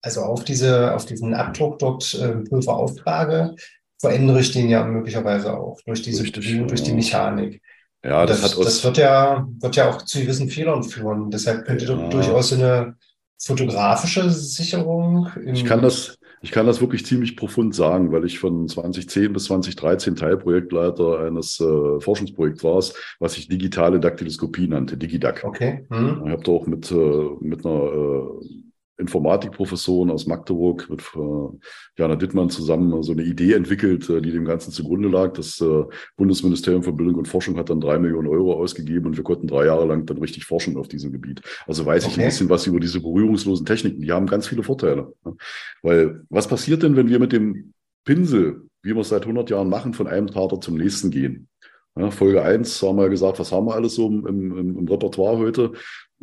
also 0.03 0.23
auf 0.23 0.45
diese, 0.45 0.95
auf 0.95 1.07
diesen 1.07 1.33
Abdruck 1.33 1.79
dort 1.79 2.12
äh, 2.14 2.35
Pulver 2.49 2.77
auftrage, 2.77 3.55
verändere 4.01 4.40
ich 4.40 4.51
den 4.51 4.68
ja 4.68 4.85
möglicherweise 4.85 5.57
auch 5.57 5.81
durch 5.87 6.03
diese 6.03 6.25
Richtig, 6.25 6.66
durch 6.66 6.83
die 6.83 6.92
Mechanik. 6.92 7.62
Ja, 8.05 8.27
das, 8.27 8.40
das, 8.40 8.59
das, 8.59 8.83
wird 8.83 8.99
ja, 8.99 9.47
wird 9.61 9.77
ja 9.77 9.88
auch 9.88 10.03
zu 10.03 10.21
gewissen 10.21 10.49
Fehlern 10.49 10.83
führen. 10.83 11.31
Deshalb 11.31 11.64
könnte 11.64 11.85
ja. 11.85 12.09
durchaus 12.09 12.53
eine 12.53 12.97
fotografische 13.38 14.29
Sicherung. 14.29 15.31
ich 15.47 15.64
kann 15.64 15.83
das, 15.83 16.18
ich 16.42 16.50
kann 16.50 16.66
das 16.66 16.81
wirklich 16.81 17.07
ziemlich 17.07 17.37
profund 17.37 17.74
sagen, 17.74 18.11
weil 18.11 18.24
ich 18.24 18.40
von 18.40 18.68
2010 18.68 19.33
bis 19.33 19.44
2013 19.44 20.16
Teilprojektleiter 20.16 21.20
eines 21.20 21.61
äh, 21.61 22.00
Forschungsprojekts 22.00 22.64
war, 22.64 22.83
was 23.20 23.35
sich 23.35 23.48
digitale 23.48 24.00
Daktyloskopie 24.00 24.66
nannte, 24.66 24.96
Digidac. 24.96 25.44
Okay. 25.44 25.87
Hm. 25.90 26.22
Ich 26.26 26.33
habe 26.33 26.42
da 26.42 26.52
auch 26.52 26.66
mit, 26.66 26.90
äh, 26.90 27.28
mit 27.40 27.64
einer 27.64 27.85
äh, 27.85 28.62
Informatikprofessoren 28.98 30.11
aus 30.11 30.26
Magdeburg 30.26 30.88
mit 30.90 31.00
äh, 31.14 31.59
Jana 31.98 32.16
Dittmann 32.16 32.50
zusammen 32.50 33.02
so 33.02 33.12
eine 33.12 33.22
Idee 33.22 33.55
entwickelt, 33.55 34.09
äh, 34.11 34.20
die 34.20 34.31
dem 34.31 34.44
Ganzen 34.44 34.70
zugrunde 34.70 35.09
lag. 35.09 35.33
Das 35.33 35.61
äh, 35.61 35.85
Bundesministerium 36.16 36.83
für 36.83 36.92
Bildung 36.92 37.16
und 37.16 37.28
Forschung 37.28 37.57
hat 37.57 37.70
dann 37.70 37.81
drei 37.81 37.98
Millionen 37.98 38.28
Euro 38.28 38.55
ausgegeben 38.55 39.07
und 39.07 39.16
wir 39.16 39.24
konnten 39.24 39.46
drei 39.46 39.66
Jahre 39.66 39.87
lang 39.87 40.07
dann 40.07 40.18
richtig 40.18 40.44
forschen 40.44 40.76
auf 40.76 40.88
diesem 40.88 41.11
Gebiet. 41.12 41.40
Also 41.66 41.87
weiß 41.87 42.05
okay. 42.05 42.12
ich 42.12 42.20
ein 42.20 42.26
bisschen 42.26 42.48
was 42.50 42.66
über 42.66 42.81
diese 42.81 43.00
berührungslosen 43.00 43.64
Techniken. 43.66 44.02
Die 44.02 44.12
haben 44.12 44.26
ganz 44.26 44.46
viele 44.46 44.62
Vorteile. 44.62 45.12
Ne? 45.24 45.37
Weil 45.83 46.22
was 46.28 46.46
passiert 46.46 46.83
denn, 46.83 46.96
wenn 46.96 47.09
wir 47.09 47.18
mit 47.18 47.33
dem 47.33 47.72
Pinsel, 48.05 48.68
wie 48.83 48.94
wir 48.94 49.00
es 49.00 49.09
seit 49.09 49.22
100 49.22 49.48
Jahren 49.50 49.68
machen, 49.68 49.94
von 49.94 50.07
einem 50.07 50.26
Tatort 50.26 50.64
zum 50.64 50.76
nächsten 50.76 51.11
gehen? 51.11 51.48
Ja, 51.94 52.11
Folge 52.11 52.42
1 52.42 52.83
haben 52.83 52.96
wir 52.96 53.11
gesagt, 53.11 53.38
was 53.38 53.52
haben 53.52 53.66
wir 53.66 53.74
alles 53.74 53.96
so 53.96 54.07
im, 54.09 54.26
im, 54.26 54.78
im 54.78 54.88
Repertoire 54.88 55.37
heute? 55.37 55.72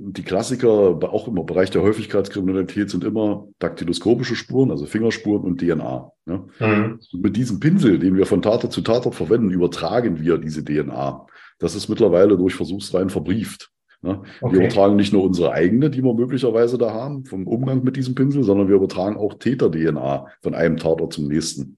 Die 0.02 0.24
Klassiker, 0.24 0.98
auch 1.12 1.28
im 1.28 1.46
Bereich 1.46 1.72
der 1.72 1.82
Häufigkeitskriminalität, 1.82 2.90
sind 2.90 3.04
immer 3.04 3.48
daktyloskopische 3.60 4.36
Spuren, 4.36 4.72
also 4.72 4.86
Fingerspuren 4.86 5.44
und 5.44 5.60
DNA. 5.60 6.12
Ja? 6.26 6.46
Mhm. 6.60 7.00
Mit 7.14 7.36
diesem 7.36 7.60
Pinsel, 7.60 8.00
den 8.00 8.16
wir 8.16 8.26
von 8.26 8.42
Tatort 8.42 8.72
zu 8.72 8.80
Tatort 8.80 9.16
verwenden, 9.16 9.52
übertragen 9.52 10.22
wir 10.22 10.38
diese 10.38 10.64
DNA. 10.64 11.26
Das 11.60 11.76
ist 11.76 11.90
mittlerweile 11.90 12.38
durch 12.38 12.56
Versuchsreihen 12.56 13.10
verbrieft. 13.10 13.72
Ja? 14.02 14.22
Okay. 14.40 14.54
Wir 14.54 14.60
übertragen 14.62 14.96
nicht 14.96 15.12
nur 15.12 15.24
unsere 15.24 15.52
eigene, 15.52 15.90
die 15.90 16.02
wir 16.02 16.14
möglicherweise 16.14 16.78
da 16.78 16.94
haben, 16.94 17.26
vom 17.26 17.46
Umgang 17.46 17.84
mit 17.84 17.98
diesem 17.98 18.16
Pinsel, 18.16 18.44
sondern 18.44 18.70
wir 18.70 18.78
übertragen 18.78 19.18
auch 19.18 19.34
Täter-DNA 19.34 20.28
von 20.42 20.56
einem 20.56 20.78
Tatort 20.78 21.12
zum 21.12 21.28
nächsten. 21.28 21.78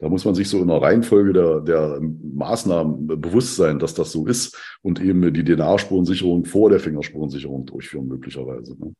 Da 0.00 0.08
muss 0.08 0.24
man 0.24 0.34
sich 0.34 0.48
so 0.48 0.60
in 0.60 0.68
der 0.68 0.80
Reihenfolge 0.80 1.32
der, 1.32 1.60
der 1.60 2.00
Maßnahmen 2.00 3.06
bewusst 3.20 3.56
sein, 3.56 3.80
dass 3.80 3.94
das 3.94 4.12
so 4.12 4.26
ist 4.26 4.56
und 4.80 5.00
eben 5.00 5.32
die 5.32 5.44
DNA-Spurensicherung 5.44 6.44
vor 6.44 6.70
der 6.70 6.78
Fingerspurensicherung 6.78 7.66
durchführen, 7.66 8.06
möglicherweise. 8.06 8.76
Ne? 8.78 8.94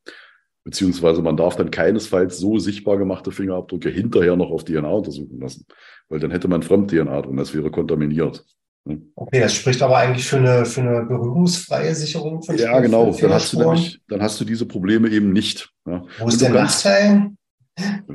Beziehungsweise 0.64 1.22
man 1.22 1.36
darf 1.36 1.54
dann 1.56 1.70
keinesfalls 1.70 2.38
so 2.38 2.58
sichtbar 2.58 2.98
gemachte 2.98 3.30
Fingerabdrücke 3.30 3.90
hinterher 3.90 4.34
noch 4.36 4.50
auf 4.50 4.64
DNA 4.64 4.90
untersuchen 4.90 5.40
lassen, 5.40 5.66
weil 6.08 6.18
dann 6.18 6.32
hätte 6.32 6.48
man 6.48 6.62
Fremd-DNA 6.62 7.22
drin, 7.22 7.36
das 7.36 7.54
wäre 7.54 7.70
kontaminiert. 7.70 8.44
Ne? 8.84 9.00
Okay, 9.14 9.40
das 9.40 9.54
spricht 9.54 9.80
aber 9.82 9.98
eigentlich 9.98 10.26
für 10.26 10.38
eine, 10.38 10.64
für 10.64 10.80
eine 10.80 11.04
berührungsfreie 11.04 11.94
Sicherung 11.94 12.42
von 12.42 12.56
Ja, 12.58 12.80
genau. 12.80 13.12
Dann 13.12 13.32
hast, 13.32 13.52
du 13.52 13.60
nämlich, 13.60 14.00
dann 14.08 14.20
hast 14.20 14.40
du 14.40 14.44
diese 14.44 14.66
Probleme 14.66 15.08
eben 15.08 15.32
nicht. 15.32 15.70
Ja. 15.86 16.04
Wo 16.18 16.26
ist 16.26 16.40
der 16.40 16.50
Nachteil? 16.50 17.30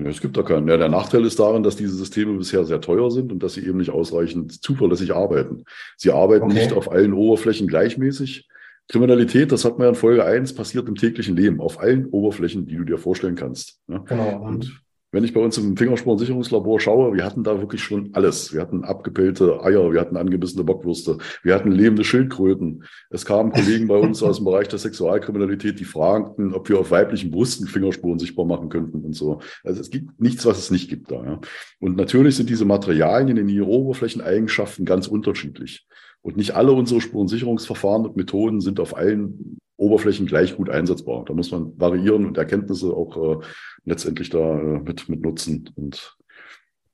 Es 0.05 0.21
gibt 0.21 0.35
da 0.37 0.43
keinen. 0.43 0.67
Ja, 0.67 0.77
der 0.77 0.89
Nachteil 0.89 1.25
ist 1.25 1.39
darin, 1.39 1.63
dass 1.63 1.75
diese 1.75 1.95
Systeme 1.95 2.37
bisher 2.37 2.65
sehr 2.65 2.81
teuer 2.81 3.09
sind 3.11 3.31
und 3.31 3.41
dass 3.41 3.53
sie 3.53 3.65
eben 3.65 3.77
nicht 3.77 3.91
ausreichend 3.91 4.63
zuverlässig 4.63 5.15
arbeiten. 5.15 5.63
Sie 5.97 6.11
arbeiten 6.11 6.45
okay. 6.45 6.55
nicht 6.55 6.73
auf 6.73 6.91
allen 6.91 7.13
Oberflächen 7.13 7.67
gleichmäßig. 7.67 8.47
Kriminalität, 8.89 9.51
das 9.51 9.63
hat 9.63 9.77
man 9.77 9.85
ja 9.85 9.89
in 9.89 9.95
Folge 9.95 10.25
1, 10.25 10.55
passiert 10.55 10.89
im 10.89 10.95
täglichen 10.95 11.37
Leben, 11.37 11.61
auf 11.61 11.79
allen 11.79 12.05
Oberflächen, 12.07 12.65
die 12.65 12.75
du 12.75 12.83
dir 12.83 12.97
vorstellen 12.97 13.35
kannst. 13.35 13.79
Genau. 13.87 14.41
Und 14.41 14.83
wenn 15.13 15.23
ich 15.23 15.31
bei 15.31 15.39
uns 15.39 15.57
im 15.59 15.77
Fingerspurensicherungslabor 15.77 16.79
schaue, 16.79 17.13
wir 17.13 17.23
hatten 17.23 17.43
da 17.43 17.59
wirklich 17.59 17.83
schon 17.83 18.09
alles. 18.13 18.51
Wir 18.51 18.61
hatten 18.61 18.83
abgepellte 18.83 19.63
Eier, 19.63 19.93
wir 19.93 20.01
hatten 20.01 20.17
angebissene 20.17 20.63
Bockwürste, 20.63 21.19
wir 21.43 21.53
hatten 21.53 21.71
lebende 21.71 22.03
Schildkröten. 22.03 22.83
Es 23.11 23.23
kamen 23.23 23.51
Kollegen 23.51 23.87
bei 23.87 23.95
uns 23.95 24.23
aus 24.23 24.37
dem 24.37 24.45
Bereich 24.45 24.69
der 24.69 24.79
Sexualkriminalität, 24.79 25.79
die 25.79 25.85
fragten, 25.85 26.51
ob 26.53 26.67
wir 26.67 26.79
auf 26.79 26.89
weiblichen 26.89 27.29
Brüsten 27.29 27.67
Fingerspuren 27.67 28.17
sichtbar 28.17 28.45
machen 28.45 28.69
könnten 28.69 29.01
und 29.01 29.13
so. 29.13 29.39
Also 29.63 29.81
es 29.81 29.91
gibt 29.91 30.19
nichts, 30.19 30.47
was 30.47 30.57
es 30.57 30.71
nicht 30.71 30.89
gibt 30.89 31.11
da. 31.11 31.23
Ja. 31.23 31.41
Und 31.79 31.95
natürlich 31.95 32.35
sind 32.35 32.49
diese 32.49 32.65
Materialien 32.65 33.37
in 33.37 33.49
ihren 33.49 33.69
Oberflächeneigenschaften 33.69 34.83
ganz 34.83 35.05
unterschiedlich. 35.05 35.85
Und 36.23 36.37
nicht 36.37 36.55
alle 36.55 36.71
unsere 36.71 37.01
Spurensicherungsverfahren 37.01 38.07
und 38.07 38.15
Methoden 38.15 38.61
sind 38.61 38.79
auf 38.79 38.97
allen 38.97 39.59
Oberflächen 39.83 40.25
gleich 40.25 40.55
gut 40.55 40.69
einsetzbar. 40.69 41.25
Da 41.25 41.33
muss 41.33 41.51
man 41.51 41.77
variieren 41.79 42.25
und 42.25 42.37
Erkenntnisse 42.37 42.87
auch 42.87 43.41
äh, 43.41 43.45
letztendlich 43.85 44.29
da 44.29 44.59
äh, 44.59 44.79
mit, 44.79 45.09
mit 45.09 45.21
nutzen. 45.21 45.69
Und 45.75 46.17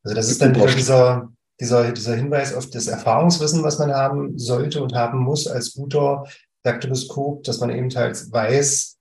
also 0.03 0.15
das 0.15 0.29
ist 0.29 0.41
dann 0.41 0.55
wieder 0.55 0.67
dieser, 0.67 1.31
dieser, 1.59 1.91
dieser 1.91 2.15
Hinweis 2.15 2.53
auf 2.53 2.69
das 2.69 2.87
Erfahrungswissen, 2.87 3.63
was 3.63 3.79
man 3.79 3.91
haben 3.91 4.37
sollte 4.37 4.81
und 4.81 4.93
haben 4.93 5.19
muss 5.19 5.47
als 5.47 5.73
guter 5.73 6.25
Daktyloskop, 6.63 7.43
dass 7.43 7.59
man 7.59 7.69
eben 7.69 7.89
halt 7.95 8.31
weiß, 8.31 8.98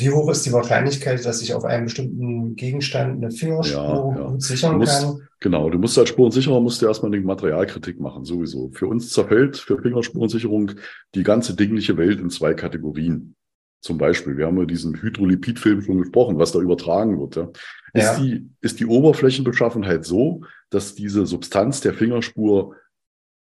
wie 0.00 0.10
hoch 0.10 0.30
ist 0.30 0.46
die 0.46 0.52
Wahrscheinlichkeit, 0.52 1.24
dass 1.24 1.42
ich 1.42 1.54
auf 1.54 1.64
einem 1.64 1.84
bestimmten 1.84 2.56
Gegenstand 2.56 3.22
eine 3.22 3.30
Fingerspur 3.30 4.14
ja, 4.16 4.22
ja. 4.22 4.40
sichern 4.40 4.78
musst, 4.78 5.02
kann? 5.02 5.28
Genau, 5.40 5.70
du 5.70 5.78
musst 5.78 5.98
als 5.98 6.10
Spurensicherer 6.10 6.60
musst 6.60 6.82
du 6.82 6.86
erstmal 6.86 7.12
eine 7.12 7.24
Materialkritik 7.24 8.00
machen, 8.00 8.24
sowieso. 8.24 8.70
Für 8.72 8.86
uns 8.86 9.10
zerfällt 9.10 9.56
für 9.56 9.80
Fingerspurensicherung 9.80 10.72
die 11.14 11.22
ganze 11.22 11.54
dingliche 11.54 11.96
Welt 11.96 12.20
in 12.20 12.30
zwei 12.30 12.54
Kategorien. 12.54 13.34
Zum 13.82 13.96
Beispiel, 13.96 14.36
wir 14.36 14.46
haben 14.46 14.58
ja 14.58 14.66
diesen 14.66 15.00
Hydrolipidfilm 15.00 15.80
schon 15.80 15.98
gesprochen, 15.98 16.38
was 16.38 16.52
da 16.52 16.58
übertragen 16.60 17.18
wird. 17.18 17.36
Ja. 17.36 18.12
Ist. 18.12 18.20
Die, 18.20 18.50
ist 18.60 18.80
die 18.80 18.86
Oberflächenbeschaffenheit 18.86 20.04
so, 20.04 20.42
dass 20.68 20.94
diese 20.94 21.24
Substanz 21.26 21.80
der 21.80 21.94
Fingerspur 21.94 22.76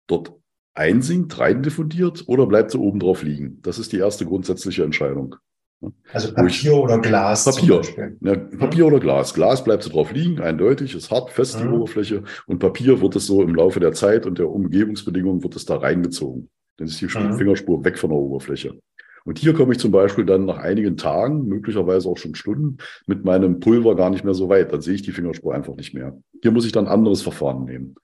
dort 0.06 0.32
einsinkt, 0.74 1.38
rein 1.38 1.62
diffundiert 1.62 2.24
oder 2.26 2.46
bleibt 2.46 2.70
sie 2.70 2.78
oben 2.78 2.98
drauf 2.98 3.22
liegen? 3.22 3.60
Das 3.62 3.78
ist 3.78 3.92
die 3.92 3.98
erste 3.98 4.24
grundsätzliche 4.24 4.84
Entscheidung. 4.84 5.36
Also 6.12 6.32
Papier 6.32 6.74
oder 6.74 6.98
Glas. 6.98 7.44
Papier. 7.44 7.80
Ja, 8.20 8.36
Papier 8.36 8.86
oder 8.86 9.00
Glas. 9.00 9.34
Glas 9.34 9.64
bleibt 9.64 9.82
so 9.82 9.90
drauf 9.90 10.12
liegen, 10.12 10.40
eindeutig, 10.40 10.94
ist 10.94 11.10
hart, 11.10 11.30
fest 11.30 11.58
die 11.60 11.64
mhm. 11.64 11.74
Oberfläche. 11.74 12.22
Und 12.46 12.58
Papier 12.58 13.00
wird 13.00 13.16
es 13.16 13.26
so 13.26 13.42
im 13.42 13.54
Laufe 13.54 13.80
der 13.80 13.92
Zeit 13.92 14.26
und 14.26 14.38
der 14.38 14.48
Umgebungsbedingungen 14.48 15.42
wird 15.42 15.56
es 15.56 15.64
da 15.64 15.76
reingezogen. 15.76 16.48
Dann 16.76 16.88
ist 16.88 17.00
die 17.00 17.06
mhm. 17.06 17.36
Fingerspur 17.36 17.84
weg 17.84 17.98
von 17.98 18.10
der 18.10 18.18
Oberfläche. 18.18 18.78
Und 19.24 19.38
hier 19.38 19.54
komme 19.54 19.72
ich 19.72 19.78
zum 19.78 19.92
Beispiel 19.92 20.24
dann 20.24 20.46
nach 20.46 20.58
einigen 20.58 20.96
Tagen, 20.96 21.46
möglicherweise 21.46 22.08
auch 22.08 22.18
schon 22.18 22.34
Stunden, 22.34 22.78
mit 23.06 23.24
meinem 23.24 23.60
Pulver 23.60 23.94
gar 23.94 24.10
nicht 24.10 24.24
mehr 24.24 24.34
so 24.34 24.48
weit. 24.48 24.72
Dann 24.72 24.80
sehe 24.80 24.94
ich 24.94 25.02
die 25.02 25.12
Fingerspur 25.12 25.54
einfach 25.54 25.76
nicht 25.76 25.94
mehr. 25.94 26.18
Hier 26.42 26.50
muss 26.50 26.66
ich 26.66 26.72
dann 26.72 26.86
ein 26.86 26.92
anderes 26.92 27.22
Verfahren 27.22 27.64
nehmen 27.64 27.94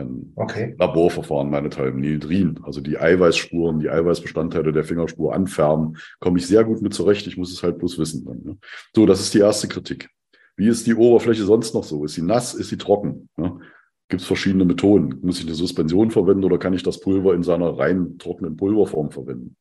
ein 0.00 0.32
okay. 0.36 0.74
Laborverfahren 0.78 1.50
meinethalben, 1.50 2.00
Nitrin, 2.00 2.60
also 2.62 2.80
die 2.80 2.98
Eiweißspuren, 2.98 3.80
die 3.80 3.90
Eiweißbestandteile 3.90 4.72
der 4.72 4.84
Fingerspur 4.84 5.34
anfärben, 5.34 5.96
komme 6.18 6.38
ich 6.38 6.46
sehr 6.46 6.64
gut 6.64 6.82
mit 6.82 6.94
zurecht. 6.94 7.26
Ich 7.26 7.36
muss 7.36 7.52
es 7.52 7.62
halt 7.62 7.78
bloß 7.78 7.98
wissen. 7.98 8.24
Dann, 8.24 8.42
ne? 8.42 8.58
So, 8.94 9.06
das 9.06 9.20
ist 9.20 9.34
die 9.34 9.40
erste 9.40 9.68
Kritik. 9.68 10.08
Wie 10.56 10.68
ist 10.68 10.86
die 10.86 10.94
Oberfläche 10.94 11.44
sonst 11.44 11.74
noch 11.74 11.84
so? 11.84 12.04
Ist 12.04 12.14
sie 12.14 12.22
nass? 12.22 12.54
Ist 12.54 12.68
sie 12.68 12.78
trocken? 12.78 13.28
Ne? 13.36 13.60
gibt 14.10 14.20
es 14.20 14.26
verschiedene 14.26 14.66
Methoden. 14.66 15.18
Muss 15.22 15.38
ich 15.38 15.46
eine 15.46 15.54
Suspension 15.54 16.10
verwenden 16.10 16.44
oder 16.44 16.58
kann 16.58 16.74
ich 16.74 16.82
das 16.82 17.00
Pulver 17.00 17.32
in 17.34 17.42
seiner 17.42 17.78
rein 17.78 18.18
trockenen 18.18 18.56
Pulverform 18.56 19.10
verwenden? 19.10 19.56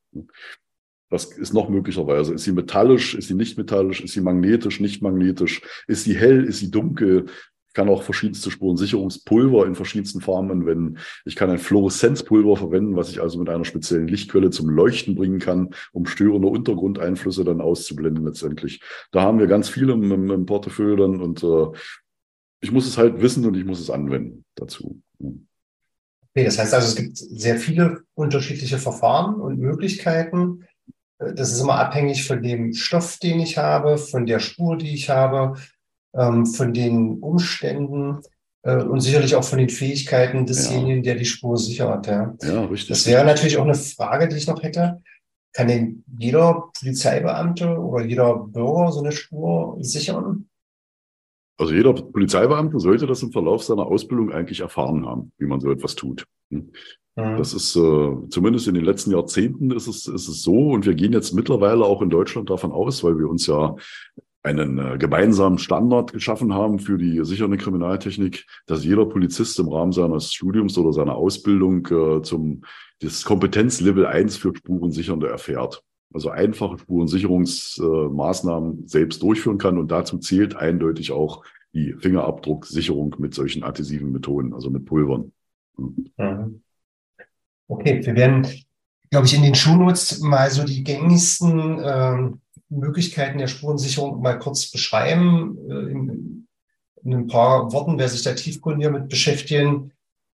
Was 1.09 1.25
ist 1.25 1.53
noch 1.53 1.69
möglicherweise? 1.69 2.33
Ist 2.33 2.43
sie 2.43 2.51
metallisch? 2.51 3.15
Ist 3.15 3.29
sie 3.29 3.33
nicht 3.33 3.57
metallisch? 3.57 4.01
Ist 4.01 4.13
sie 4.13 4.21
magnetisch? 4.21 4.79
Nicht 4.79 5.01
magnetisch? 5.01 5.61
Ist 5.87 6.03
sie 6.03 6.15
hell? 6.15 6.43
Ist 6.43 6.59
sie 6.59 6.69
dunkel? 6.69 7.27
Ich 7.69 7.73
kann 7.75 7.87
auch 7.87 8.01
verschiedenste 8.01 8.49
Spurensicherungspulver 8.49 9.67
in 9.67 9.75
verschiedensten 9.75 10.21
Farben 10.21 10.49
anwenden. 10.49 10.97
Ich 11.23 11.35
kann 11.35 11.51
ein 11.51 11.59
Fluoreszenzpulver 11.59 12.57
verwenden, 12.57 12.95
was 12.95 13.11
ich 13.11 13.21
also 13.21 13.37
mit 13.37 13.47
einer 13.47 13.63
speziellen 13.63 14.07
Lichtquelle 14.07 14.49
zum 14.49 14.69
Leuchten 14.69 15.13
bringen 15.13 15.37
kann, 15.37 15.69
um 15.93 16.07
störende 16.07 16.47
Untergrundeinflüsse 16.47 17.43
dann 17.43 17.61
auszublenden 17.61 18.25
letztendlich. 18.25 18.81
Da 19.11 19.21
haben 19.21 19.37
wir 19.37 19.45
ganz 19.45 19.69
viele 19.69 19.93
im, 19.93 20.31
im 20.31 20.45
Portefeuille 20.47 20.97
dann 20.97 21.21
und 21.21 21.43
äh, 21.43 21.67
ich 22.59 22.71
muss 22.71 22.87
es 22.87 22.97
halt 22.97 23.21
wissen 23.21 23.45
und 23.45 23.55
ich 23.55 23.65
muss 23.65 23.79
es 23.79 23.91
anwenden 23.91 24.45
dazu. 24.55 24.99
Okay, 25.19 26.45
das 26.45 26.57
heißt 26.57 26.73
also, 26.73 26.87
es 26.87 26.95
gibt 26.95 27.17
sehr 27.17 27.57
viele 27.57 28.01
unterschiedliche 28.15 28.79
Verfahren 28.79 29.35
und 29.35 29.59
Möglichkeiten. 29.59 30.65
Das 31.19 31.51
ist 31.51 31.61
immer 31.61 31.75
abhängig 31.75 32.25
von 32.25 32.41
dem 32.41 32.73
Stoff, 32.73 33.19
den 33.19 33.39
ich 33.39 33.57
habe, 33.57 33.97
von 33.97 34.25
der 34.25 34.39
Spur, 34.39 34.77
die 34.77 34.93
ich 34.93 35.09
habe, 35.09 35.55
ähm, 36.13 36.45
von 36.45 36.73
den 36.73 37.19
Umständen 37.19 38.19
äh, 38.63 38.83
und 38.83 39.01
sicherlich 39.01 39.35
auch 39.35 39.43
von 39.43 39.59
den 39.59 39.69
Fähigkeiten 39.69 40.45
desjenigen, 40.45 40.97
ja. 40.97 41.13
der 41.13 41.15
die 41.15 41.25
Spur 41.25 41.57
sichert. 41.57 42.07
Ja. 42.07 42.35
ja, 42.41 42.65
richtig. 42.65 42.89
Das 42.89 43.07
wäre 43.07 43.25
natürlich 43.25 43.57
auch 43.57 43.65
eine 43.65 43.75
Frage, 43.75 44.27
die 44.27 44.37
ich 44.37 44.47
noch 44.47 44.61
hätte. 44.63 45.01
Kann 45.53 45.67
denn 45.67 46.03
jeder 46.19 46.69
Polizeibeamte 46.79 47.77
oder 47.77 48.05
jeder 48.05 48.35
Bürger 48.35 48.91
so 48.91 48.99
eine 48.99 49.11
Spur 49.11 49.77
sichern? 49.81 50.47
Also 51.57 51.73
jeder 51.73 51.93
Polizeibeamte 51.93 52.79
sollte 52.79 53.07
das 53.07 53.23
im 53.23 53.31
Verlauf 53.31 53.63
seiner 53.63 53.85
Ausbildung 53.85 54.31
eigentlich 54.31 54.61
erfahren 54.61 55.05
haben, 55.05 55.31
wie 55.37 55.47
man 55.47 55.59
so 55.59 55.71
etwas 55.71 55.95
tut. 55.95 56.25
Hm? 56.51 56.71
Das 57.15 57.53
ist 57.53 57.75
äh, 57.75 58.29
zumindest 58.29 58.67
in 58.67 58.75
den 58.75 58.85
letzten 58.85 59.11
Jahrzehnten 59.11 59.71
ist 59.71 59.87
es, 59.87 60.07
ist 60.07 60.29
es 60.29 60.41
so 60.41 60.69
und 60.69 60.85
wir 60.85 60.93
gehen 60.93 61.11
jetzt 61.11 61.33
mittlerweile 61.33 61.83
auch 61.83 62.01
in 62.01 62.09
Deutschland 62.09 62.49
davon 62.49 62.71
aus, 62.71 63.03
weil 63.03 63.17
wir 63.17 63.27
uns 63.27 63.45
ja 63.45 63.75
einen 64.43 64.79
äh, 64.79 64.97
gemeinsamen 64.97 65.57
Standard 65.57 66.13
geschaffen 66.13 66.53
haben 66.53 66.79
für 66.79 66.97
die 66.97 67.23
sichere 67.25 67.57
Kriminaltechnik, 67.57 68.45
dass 68.65 68.85
jeder 68.85 69.05
Polizist 69.05 69.59
im 69.59 69.67
Rahmen 69.67 69.91
seines 69.91 70.33
Studiums 70.33 70.77
oder 70.77 70.93
seiner 70.93 71.15
Ausbildung 71.15 71.85
äh, 71.87 72.21
zum 72.21 72.61
das 73.01 73.23
Kompetenzlevel 73.23 74.05
1 74.05 74.37
für 74.37 74.55
Spurensichernde 74.55 75.29
erfährt. 75.29 75.83
Also 76.13 76.29
einfache 76.29 76.77
Spurensicherungsmaßnahmen 76.79 78.83
äh, 78.83 78.87
selbst 78.87 79.21
durchführen 79.21 79.57
kann 79.57 79.77
und 79.77 79.91
dazu 79.91 80.17
zählt 80.17 80.55
eindeutig 80.55 81.11
auch 81.11 81.43
die 81.73 81.93
Fingerabdrucksicherung 81.99 83.15
mit 83.19 83.33
solchen 83.33 83.63
adhesiven 83.63 84.11
Methoden, 84.11 84.53
also 84.53 84.69
mit 84.69 84.85
Pulvern. 84.85 85.31
Mhm. 85.77 86.61
Okay, 87.67 88.03
wir 88.03 88.15
werden, 88.15 88.47
glaube 89.11 89.27
ich, 89.27 89.35
in 89.35 89.43
den 89.43 89.53
Shownotes 89.53 90.21
mal 90.21 90.49
so 90.49 90.63
die 90.63 90.83
gängigsten 90.83 91.79
ähm, 91.83 92.41
Möglichkeiten 92.69 93.39
der 93.39 93.47
Spurensicherung 93.47 94.21
mal 94.21 94.39
kurz 94.39 94.69
beschreiben, 94.71 95.57
äh, 95.69 95.91
in, 95.91 96.47
in, 97.03 97.13
ein 97.13 97.27
paar 97.27 97.71
Worten. 97.71 97.97
Wer 97.97 98.09
sich 98.09 98.21
da 98.21 98.33
tiefgründiger 98.33 98.91
mit 98.91 99.09
beschäftigen 99.09 99.91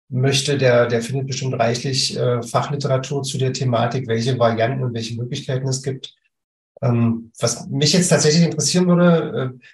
möchte, 0.09 0.57
der, 0.57 0.87
der 0.87 1.01
findet 1.01 1.27
bestimmt 1.27 1.57
reichlich 1.59 2.17
äh, 2.17 2.41
Fachliteratur 2.43 3.23
zu 3.23 3.37
der 3.37 3.53
Thematik, 3.53 4.07
welche 4.07 4.37
Varianten 4.37 4.83
und 4.83 4.93
welche 4.93 5.15
Möglichkeiten 5.15 5.67
es 5.67 5.81
gibt. 5.81 6.15
Ähm, 6.81 7.31
was 7.39 7.67
mich 7.67 7.93
jetzt 7.93 8.09
tatsächlich 8.09 8.43
interessieren 8.43 8.87
würde, 8.87 9.53
äh, 9.59 9.65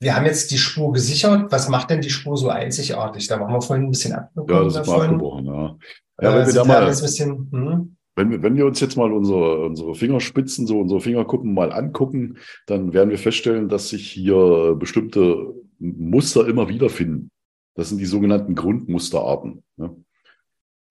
wir 0.00 0.16
haben 0.16 0.26
jetzt 0.26 0.50
die 0.50 0.58
Spur 0.58 0.92
gesichert. 0.92 1.50
Was 1.50 1.68
macht 1.68 1.90
denn 1.90 2.00
die 2.00 2.10
Spur 2.10 2.36
so 2.36 2.48
einzigartig? 2.48 3.26
Da 3.26 3.38
machen 3.38 3.54
wir 3.54 3.62
vorhin 3.62 3.86
ein 3.86 3.90
bisschen 3.90 4.12
abgebrochen. 4.12 4.54
Ja, 4.54 4.64
das 4.64 4.76
ist 4.76 4.86
mal 4.86 5.02
abgebrochen, 5.02 5.46
ja. 5.46 5.76
Ja, 6.20 6.34
wenn 6.34 6.46
wir 6.46 6.54
da 6.54 6.64
mal, 6.64 6.82
ein 6.82 6.88
bisschen, 6.88 7.48
hm? 7.50 7.93
Wenn, 8.16 8.30
wir, 8.30 8.42
wenn 8.42 8.56
wir 8.56 8.66
uns 8.66 8.80
jetzt 8.80 8.96
mal 8.96 9.12
unsere, 9.12 9.64
unsere 9.66 9.94
Fingerspitzen, 9.94 10.66
so 10.66 10.80
unsere 10.80 11.00
Fingerkuppen 11.00 11.52
mal 11.52 11.72
angucken, 11.72 12.38
dann 12.66 12.92
werden 12.92 13.10
wir 13.10 13.18
feststellen, 13.18 13.68
dass 13.68 13.88
sich 13.88 14.10
hier 14.10 14.76
bestimmte 14.78 15.54
Muster 15.78 16.46
immer 16.46 16.68
wieder 16.68 16.88
finden. 16.88 17.30
Das 17.74 17.88
sind 17.88 17.98
die 17.98 18.06
sogenannten 18.06 18.54
Grundmusterarten. 18.54 19.62
Ne? 19.76 19.96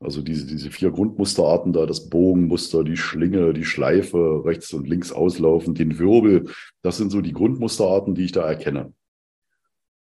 Also 0.03 0.21
diese, 0.21 0.45
diese 0.45 0.69
vier 0.69 0.91
Grundmusterarten 0.91 1.71
da, 1.71 1.85
das 1.85 2.09
Bogenmuster, 2.09 2.83
die 2.83 2.97
Schlinge, 2.97 3.53
die 3.53 3.63
Schleife, 3.63 4.43
rechts 4.43 4.73
und 4.73 4.87
links 4.87 5.13
auslaufen, 5.13 5.75
den 5.75 5.97
Wirbel, 5.97 6.49
das 6.81 6.97
sind 6.97 7.09
so 7.09 7.21
die 7.21 7.31
Grundmusterarten, 7.31 8.13
die 8.13 8.25
ich 8.25 8.33
da 8.33 8.41
erkenne. 8.45 8.91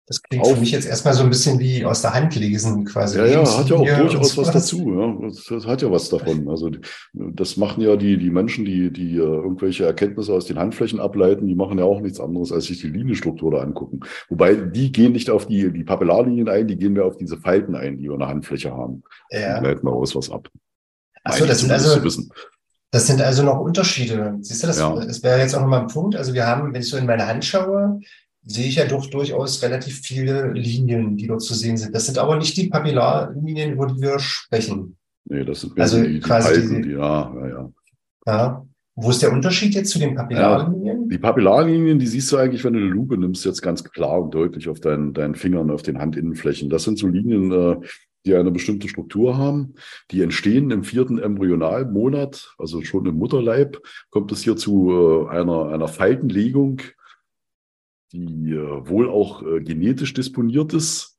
Das 0.07 0.21
klingt 0.21 0.45
auch, 0.45 0.53
für 0.53 0.59
mich 0.59 0.71
jetzt 0.71 0.85
erstmal 0.85 1.15
so 1.15 1.23
ein 1.23 1.29
bisschen 1.29 1.59
wie 1.59 1.83
aus 1.83 2.03
der 2.03 2.13
Hand 2.13 2.35
lesen 2.35 2.85
quasi. 2.85 3.17
Ja, 3.17 3.25
ja, 3.25 3.57
hat 3.57 3.69
ja 3.69 3.75
auch 3.75 3.97
durchaus 3.97 4.37
was 4.37 4.51
dazu. 4.51 4.77
Ja. 4.87 5.29
Das 5.49 5.65
hat 5.65 5.81
ja 5.81 5.89
was 5.89 6.09
davon. 6.09 6.47
Also 6.47 6.69
das 7.13 7.57
machen 7.57 7.81
ja 7.81 7.95
die, 7.95 8.17
die 8.17 8.29
Menschen, 8.29 8.65
die, 8.65 8.93
die 8.93 9.15
äh, 9.15 9.21
irgendwelche 9.21 9.85
Erkenntnisse 9.85 10.31
aus 10.31 10.45
den 10.45 10.59
Handflächen 10.59 10.99
ableiten, 10.99 11.47
die 11.47 11.55
machen 11.55 11.79
ja 11.79 11.85
auch 11.85 12.01
nichts 12.01 12.19
anderes, 12.19 12.51
als 12.51 12.65
sich 12.65 12.81
die 12.81 12.89
Linienstruktur 12.89 13.51
da 13.51 13.61
angucken. 13.61 14.01
Wobei 14.29 14.53
die 14.53 14.91
gehen 14.91 15.13
nicht 15.13 15.31
auf 15.31 15.47
die, 15.47 15.73
die 15.73 15.83
Papillarlinien 15.83 16.49
ein, 16.49 16.67
die 16.67 16.77
gehen 16.77 16.93
mehr 16.93 17.05
auf 17.05 17.17
diese 17.17 17.37
Falten 17.37 17.75
ein, 17.75 17.97
die 17.97 18.03
wir 18.03 18.13
in 18.13 18.19
der 18.19 18.27
Handfläche 18.27 18.71
haben. 18.71 19.01
Ja. 19.31 19.59
Die 19.59 19.65
leiten 19.65 19.87
daraus 19.87 20.15
was 20.15 20.29
ab. 20.29 20.49
Achso, 21.23 21.47
das 21.47 21.61
sind 21.61 21.71
also, 21.71 21.99
das 22.91 23.07
sind 23.07 23.21
also 23.21 23.41
noch 23.41 23.59
Unterschiede. 23.59 24.37
Siehst 24.41 24.61
du, 24.61 24.67
das, 24.67 24.77
ja. 24.77 24.95
das 24.95 25.23
wäre 25.23 25.39
jetzt 25.39 25.55
auch 25.55 25.61
nochmal 25.61 25.81
ein 25.81 25.87
Punkt. 25.87 26.15
Also 26.15 26.35
wir 26.35 26.45
haben, 26.45 26.71
wenn 26.71 26.81
ich 26.81 26.89
so 26.89 26.97
in 26.97 27.07
meine 27.07 27.27
Hand 27.27 27.43
schaue, 27.43 27.99
sehe 28.45 28.67
ich 28.67 28.75
ja 28.75 28.85
doch 28.85 29.07
durchaus 29.07 29.61
relativ 29.63 30.01
viele 30.01 30.51
Linien, 30.53 31.17
die 31.17 31.27
dort 31.27 31.41
zu 31.41 31.53
sehen 31.53 31.77
sind. 31.77 31.95
Das 31.95 32.05
sind 32.05 32.17
aber 32.17 32.37
nicht 32.37 32.55
die 32.57 32.67
Papillarlinien, 32.67 33.73
über 33.73 33.87
die 33.87 34.01
wir 34.01 34.19
sprechen. 34.19 34.97
Nee, 35.25 35.43
das 35.43 35.61
sind 35.61 35.79
also 35.79 36.01
die, 36.01 36.13
die 36.13 36.19
quasi 36.19 36.61
Palpen, 36.61 36.83
die, 36.83 36.91
ja, 36.91 37.33
ja, 37.35 37.47
ja. 37.47 37.71
Ja. 38.27 38.65
Wo 38.97 39.09
ist 39.09 39.21
der 39.21 39.33
Unterschied 39.33 39.73
jetzt 39.73 39.89
zu 39.89 39.99
den 39.99 40.15
Papillarlinien? 40.15 41.01
Ja, 41.01 41.07
die 41.09 41.17
Papillarlinien, 41.17 41.99
die 41.99 42.07
siehst 42.07 42.31
du 42.31 42.37
eigentlich, 42.37 42.63
wenn 42.63 42.73
du 42.73 42.79
eine 42.79 42.87
Lupe 42.87 43.17
nimmst, 43.17 43.43
jetzt 43.43 43.61
ganz 43.61 43.83
klar 43.83 44.21
und 44.21 44.33
deutlich 44.33 44.69
auf 44.69 44.79
deinen, 44.79 45.13
deinen 45.13 45.35
Fingern, 45.35 45.69
auf 45.69 45.81
den 45.81 45.99
Handinnenflächen. 45.99 46.69
Das 46.69 46.83
sind 46.83 46.97
so 46.97 47.07
Linien, 47.07 47.51
äh, 47.51 47.75
die 48.25 48.35
eine 48.35 48.51
bestimmte 48.51 48.87
Struktur 48.87 49.37
haben. 49.37 49.73
Die 50.11 50.21
entstehen 50.21 50.71
im 50.71 50.83
vierten 50.83 51.19
Embryonalmonat, 51.19 52.55
also 52.57 52.81
schon 52.83 53.05
im 53.05 53.17
Mutterleib, 53.17 53.79
kommt 54.11 54.31
es 54.31 54.43
hier 54.43 54.55
zu 54.55 55.27
äh, 55.29 55.35
einer, 55.35 55.67
einer 55.69 55.87
Faltenlegung 55.87 56.81
die 58.15 58.53
äh, 58.53 58.89
wohl 58.89 59.09
auch 59.09 59.43
äh, 59.43 59.61
genetisch 59.61 60.13
disponiert 60.13 60.73
ist, 60.73 61.17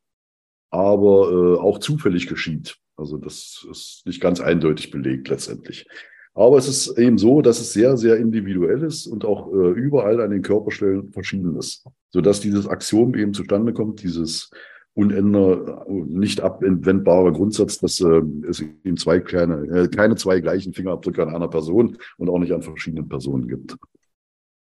aber 0.71 1.31
äh, 1.31 1.61
auch 1.61 1.79
zufällig 1.79 2.27
geschieht. 2.27 2.79
Also 2.97 3.19
das 3.19 3.67
ist 3.71 4.03
nicht 4.07 4.21
ganz 4.21 4.41
eindeutig 4.41 4.91
belegt 4.91 5.29
letztendlich. 5.29 5.87
Aber 6.35 6.59
es 6.59 6.69
ist 6.69 6.99
eben 6.99 7.19
so, 7.19 7.41
dass 7.41 7.61
es 7.61 7.73
sehr, 7.73 7.97
sehr 7.97 8.17
individuell 8.17 8.83
ist 8.83 9.07
und 9.07 9.25
auch 9.25 9.51
äh, 9.53 9.71
überall 9.71 10.21
an 10.21 10.31
den 10.31 10.43
Körperstellen 10.43 11.11
verschieden 11.13 11.57
ist, 11.57 11.87
sodass 12.11 12.41
dieses 12.41 12.67
Axiom 12.67 13.15
eben 13.15 13.33
zustande 13.33 13.73
kommt, 13.73 14.03
dieses 14.03 14.51
unänder, 14.93 15.87
nicht 15.89 16.41
abwendbare 16.41 17.33
Grundsatz, 17.33 17.79
dass 17.79 18.01
äh, 18.01 18.23
es 18.49 18.61
eben 18.61 18.97
zwei 18.97 19.21
kleine, 19.21 19.67
äh, 19.67 19.89
keine 19.89 20.17
zwei 20.17 20.41
gleichen 20.41 20.73
Fingerabdrücke 20.73 21.23
an 21.23 21.35
einer 21.35 21.49
Person 21.49 21.99
und 22.17 22.31
auch 22.31 22.39
nicht 22.39 22.53
an 22.53 22.63
verschiedenen 22.63 23.09
Personen 23.09 23.47
gibt. 23.47 23.77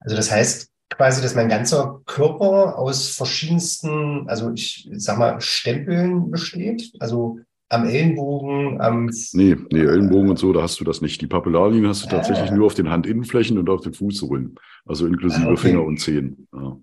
Also 0.01 0.17
das 0.17 0.31
heißt, 0.31 0.71
quasi, 0.91 1.23
dass 1.23 1.35
mein 1.35 1.49
ganzer 1.49 2.01
Körper 2.07 2.79
aus 2.79 3.09
verschiedensten, 3.09 4.29
also 4.29 4.53
ich 4.53 4.89
sag 4.93 5.19
mal, 5.19 5.41
Stempeln 5.41 6.31
besteht. 6.31 6.93
Also 7.01 7.41
am 7.69 7.87
Ellenbogen, 7.87 8.81
am. 8.81 9.11
Nee, 9.33 9.57
nee, 9.73 9.81
Ellenbogen 9.81 10.31
und 10.31 10.39
so, 10.39 10.53
da 10.53 10.63
hast 10.63 10.79
du 10.79 10.85
das 10.85 11.01
nicht. 11.01 11.21
Die 11.21 11.27
Papillarlinien 11.27 11.89
hast 11.89 12.05
du 12.05 12.09
ah. 12.09 12.11
tatsächlich 12.11 12.51
nur 12.53 12.67
auf 12.67 12.75
den 12.75 12.91
Handinnenflächen 12.91 13.59
und 13.59 13.69
auf 13.69 13.81
den 13.81 13.93
Fußsohlen. 13.93 14.55
Also 14.85 15.07
inklusive 15.07 15.47
ah, 15.47 15.53
okay. 15.53 15.69
Finger 15.69 15.83
und 15.83 15.99
Zehen. 15.99 16.47
Ja. 16.53 16.77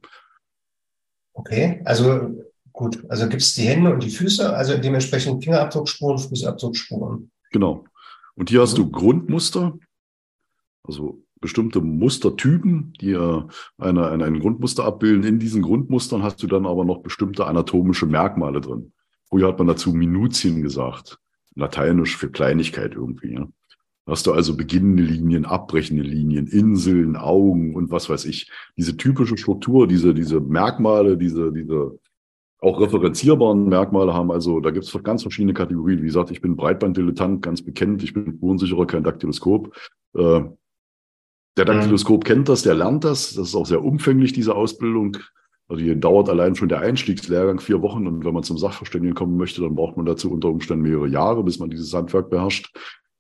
Okay, 1.34 1.82
also 1.86 2.44
gut. 2.74 3.04
Also 3.10 3.30
gibt 3.30 3.42
es 3.42 3.56
die 3.56 3.64
Hände 3.64 3.94
und 3.94 4.04
die 4.04 4.10
Füße, 4.10 4.54
also 4.54 4.78
dementsprechend 4.78 5.44
Fingerabdruckspuren, 5.44 6.20
Fußabdruckspuren. 6.20 7.32
Genau. 7.52 7.86
Und 8.36 8.50
hier 8.50 8.62
hast 8.62 8.78
mhm. 8.78 8.84
du 8.84 8.92
Grundmuster, 8.92 9.78
also 10.84 11.24
bestimmte 11.44 11.82
Mustertypen, 11.82 12.94
die 13.00 13.16
eine, 13.16 13.48
eine, 13.78 14.26
ein 14.26 14.40
Grundmuster 14.40 14.86
abbilden. 14.86 15.24
In 15.24 15.40
diesen 15.40 15.62
Grundmustern 15.62 16.24
hast 16.24 16.42
du 16.42 16.48
dann 16.48 16.66
aber 16.66 16.86
noch 16.86 17.04
bestimmte 17.04 17.46
anatomische 17.46 18.08
Merkmale 18.08 18.62
drin. 18.62 18.94
Früher 19.30 19.50
hat 19.50 19.60
man 19.60 19.68
dazu 19.68 19.94
Minutien 19.94 20.62
gesagt, 20.64 21.20
lateinisch 21.56 22.18
für 22.18 22.32
Kleinigkeit 22.32 22.96
irgendwie. 22.96 23.34
Ja. 23.34 23.48
Hast 24.08 24.26
du 24.26 24.32
also 24.32 24.56
beginnende 24.56 25.04
Linien, 25.04 25.46
abbrechende 25.46 26.04
Linien, 26.04 26.48
Inseln, 26.48 27.18
Augen 27.18 27.76
und 27.76 27.92
was 27.92 28.10
weiß 28.10 28.26
ich. 28.26 28.50
Diese 28.78 28.96
typische 28.96 29.38
Struktur, 29.38 29.88
diese, 29.88 30.14
diese 30.14 30.40
Merkmale, 30.40 31.18
diese, 31.18 31.52
diese 31.52 32.00
auch 32.64 32.80
referenzierbaren 32.80 33.68
Merkmale 33.68 34.14
haben. 34.14 34.32
Also 34.32 34.62
da 34.62 34.72
gibt 34.72 34.86
es 34.86 35.04
ganz 35.04 35.22
verschiedene 35.22 35.54
Kategorien. 35.54 36.02
Wie 36.02 36.06
gesagt, 36.06 36.32
ich 36.32 36.42
bin 36.42 36.56
Breitbanddilettant, 36.56 37.42
ganz 37.42 37.62
bekannt. 37.62 38.02
Ich 38.04 38.14
bin 38.14 38.34
spurensicherer, 38.38 38.88
kein 38.88 39.04
Daktyloskop. 39.04 39.76
Äh, 40.16 40.44
der 41.58 41.66
Daktyloskop 41.66 42.24
mhm. 42.24 42.28
kennt 42.28 42.50
das, 42.50 42.64
der 42.64 42.76
lernt 42.76 43.04
das. 43.04 43.34
Das 43.34 43.50
ist 43.50 43.56
auch 43.56 43.66
sehr 43.66 43.84
umfänglich, 43.84 44.34
diese 44.34 44.56
Ausbildung. 44.56 45.18
Also 45.68 45.84
hier 45.84 45.96
dauert 45.96 46.30
allein 46.30 46.56
schon 46.56 46.70
der 46.70 46.82
Einstiegslehrgang 46.82 47.60
vier 47.60 47.82
Wochen 47.82 48.06
und 48.06 48.26
wenn 48.26 48.34
man 48.34 48.44
zum 48.44 48.58
Sachverständigen 48.58 49.16
kommen 49.16 49.38
möchte, 49.38 49.62
dann 49.62 49.76
braucht 49.76 49.98
man 49.98 50.06
dazu 50.06 50.32
unter 50.32 50.50
Umständen 50.50 50.84
mehrere 50.84 51.08
Jahre, 51.08 51.44
bis 51.44 51.60
man 51.60 51.70
dieses 51.70 51.94
Handwerk 51.94 52.30
beherrscht. 52.30 52.76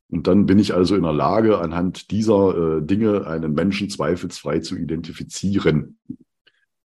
Und 0.09 0.27
dann 0.27 0.45
bin 0.45 0.59
ich 0.59 0.73
also 0.73 0.95
in 0.95 1.03
der 1.03 1.13
Lage, 1.13 1.59
anhand 1.59 2.11
dieser 2.11 2.77
äh, 2.77 2.85
Dinge 2.85 3.25
einen 3.25 3.53
Menschen 3.53 3.89
zweifelsfrei 3.89 4.59
zu 4.59 4.75
identifizieren. 4.77 5.97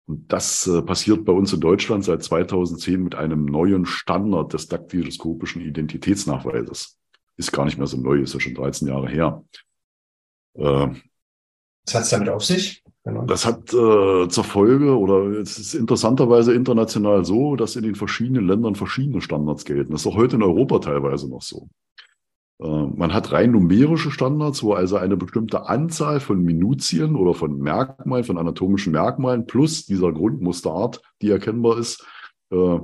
Und 0.06 0.30
das 0.30 0.66
äh, 0.66 0.82
passiert 0.82 1.24
bei 1.24 1.32
uns 1.32 1.52
in 1.52 1.60
Deutschland 1.60 2.04
seit 2.04 2.22
2010 2.22 3.02
mit 3.02 3.14
einem 3.14 3.46
neuen 3.46 3.86
Standard 3.86 4.52
des 4.52 4.68
daktyloskopischen 4.68 5.62
Identitätsnachweises. 5.62 6.98
Ist 7.36 7.52
gar 7.52 7.64
nicht 7.64 7.78
mehr 7.78 7.86
so 7.86 7.96
neu, 7.96 8.20
ist 8.20 8.34
ja 8.34 8.40
schon 8.40 8.54
13 8.54 8.88
Jahre 8.88 9.08
her. 9.08 9.44
Äh, 10.54 10.88
Was 11.86 11.94
hat 11.94 12.02
es 12.02 12.10
damit 12.10 12.28
auf 12.28 12.44
sich? 12.44 12.82
Genau. 13.04 13.26
Das 13.26 13.44
hat 13.44 13.74
äh, 13.74 14.28
zur 14.28 14.44
Folge, 14.44 14.98
oder 14.98 15.26
es 15.38 15.58
ist 15.58 15.74
interessanterweise 15.74 16.54
international 16.54 17.24
so, 17.26 17.54
dass 17.54 17.76
in 17.76 17.82
den 17.82 17.94
verschiedenen 17.94 18.46
Ländern 18.46 18.76
verschiedene 18.76 19.20
Standards 19.20 19.66
gelten. 19.66 19.92
Das 19.92 20.00
ist 20.00 20.06
auch 20.06 20.16
heute 20.16 20.36
in 20.36 20.42
Europa 20.42 20.78
teilweise 20.78 21.28
noch 21.28 21.42
so. 21.42 21.68
Äh, 22.62 22.66
man 22.66 23.12
hat 23.12 23.30
rein 23.32 23.50
numerische 23.52 24.10
Standards, 24.10 24.62
wo 24.62 24.72
also 24.72 24.96
eine 24.96 25.18
bestimmte 25.18 25.66
Anzahl 25.66 26.18
von 26.18 26.42
Minutien 26.42 27.14
oder 27.14 27.34
von 27.34 27.58
Merkmalen, 27.58 28.24
von 28.24 28.38
anatomischen 28.38 28.92
Merkmalen 28.92 29.46
plus 29.46 29.84
dieser 29.84 30.10
Grundmusterart, 30.10 31.02
die 31.20 31.30
erkennbar 31.30 31.78
ist, 31.78 32.06
äh, 32.50 32.78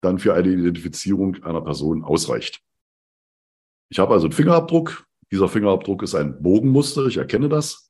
dann 0.00 0.18
für 0.18 0.32
eine 0.32 0.48
Identifizierung 0.48 1.42
einer 1.44 1.60
Person 1.60 2.02
ausreicht. 2.02 2.62
Ich 3.90 3.98
habe 3.98 4.14
also 4.14 4.26
einen 4.26 4.32
Fingerabdruck. 4.32 5.04
Dieser 5.30 5.48
Fingerabdruck 5.48 6.02
ist 6.02 6.14
ein 6.14 6.42
Bogenmuster. 6.42 7.06
Ich 7.06 7.18
erkenne 7.18 7.50
das. 7.50 7.89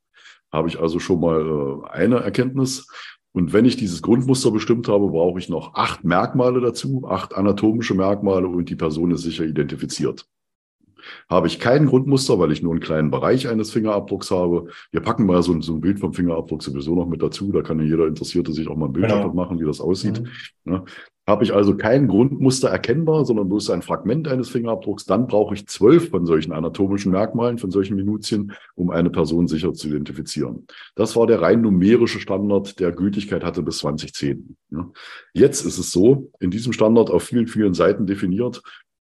Habe 0.51 0.67
ich 0.67 0.79
also 0.79 0.99
schon 0.99 1.19
mal 1.19 1.81
äh, 1.85 1.89
eine 1.89 2.17
Erkenntnis. 2.17 2.87
Und 3.33 3.53
wenn 3.53 3.65
ich 3.65 3.77
dieses 3.77 4.01
Grundmuster 4.01 4.51
bestimmt 4.51 4.87
habe, 4.87 5.09
brauche 5.09 5.39
ich 5.39 5.47
noch 5.47 5.73
acht 5.75 6.03
Merkmale 6.03 6.59
dazu, 6.59 7.07
acht 7.07 7.33
anatomische 7.33 7.93
Merkmale 7.93 8.47
und 8.47 8.69
die 8.69 8.75
Person 8.75 9.11
ist 9.11 9.21
sicher 9.21 9.45
identifiziert. 9.45 10.27
Habe 11.29 11.47
ich 11.47 11.59
kein 11.59 11.85
Grundmuster, 11.85 12.39
weil 12.39 12.51
ich 12.51 12.61
nur 12.61 12.73
einen 12.73 12.81
kleinen 12.81 13.09
Bereich 13.09 13.47
eines 13.47 13.71
Fingerabdrucks 13.71 14.31
habe. 14.31 14.67
Wir 14.91 15.01
packen 15.01 15.25
mal 15.25 15.41
so 15.43 15.53
ein, 15.53 15.61
so 15.61 15.73
ein 15.73 15.81
Bild 15.81 15.99
vom 15.99 16.13
Fingerabdruck 16.13 16.61
sowieso 16.61 16.95
noch 16.95 17.07
mit 17.07 17.21
dazu. 17.21 17.51
Da 17.51 17.61
kann 17.61 17.79
ja 17.79 17.85
jeder 17.85 18.07
Interessierte 18.07 18.51
sich 18.51 18.67
auch 18.67 18.75
mal 18.75 18.87
ein 18.87 18.93
Bild 18.93 19.07
genau. 19.07 19.33
machen, 19.33 19.59
wie 19.59 19.65
das 19.65 19.81
aussieht. 19.81 20.21
Mhm. 20.21 20.73
Ja. 20.73 20.85
Habe 21.31 21.45
ich 21.45 21.53
also 21.53 21.77
kein 21.77 22.09
Grundmuster 22.09 22.67
erkennbar, 22.67 23.23
sondern 23.23 23.47
bloß 23.47 23.69
ein 23.69 23.81
Fragment 23.81 24.27
eines 24.27 24.49
Fingerabdrucks, 24.49 25.05
dann 25.05 25.27
brauche 25.27 25.53
ich 25.53 25.65
zwölf 25.65 26.09
von 26.09 26.25
solchen 26.25 26.51
anatomischen 26.51 27.13
Merkmalen, 27.13 27.57
von 27.57 27.71
solchen 27.71 27.95
Minutien, 27.95 28.51
um 28.75 28.89
eine 28.89 29.09
Person 29.09 29.47
sicher 29.47 29.73
zu 29.73 29.87
identifizieren. 29.87 30.67
Das 30.93 31.15
war 31.15 31.27
der 31.27 31.41
rein 31.41 31.61
numerische 31.61 32.19
Standard, 32.19 32.81
der 32.81 32.91
Gültigkeit 32.91 33.45
hatte 33.45 33.63
bis 33.63 33.77
2010. 33.77 34.57
Jetzt 35.31 35.65
ist 35.65 35.77
es 35.77 35.91
so, 35.91 36.29
in 36.41 36.51
diesem 36.51 36.73
Standard 36.73 37.09
auf 37.09 37.23
vielen, 37.23 37.47
vielen 37.47 37.73
Seiten 37.73 38.05
definiert, 38.05 38.61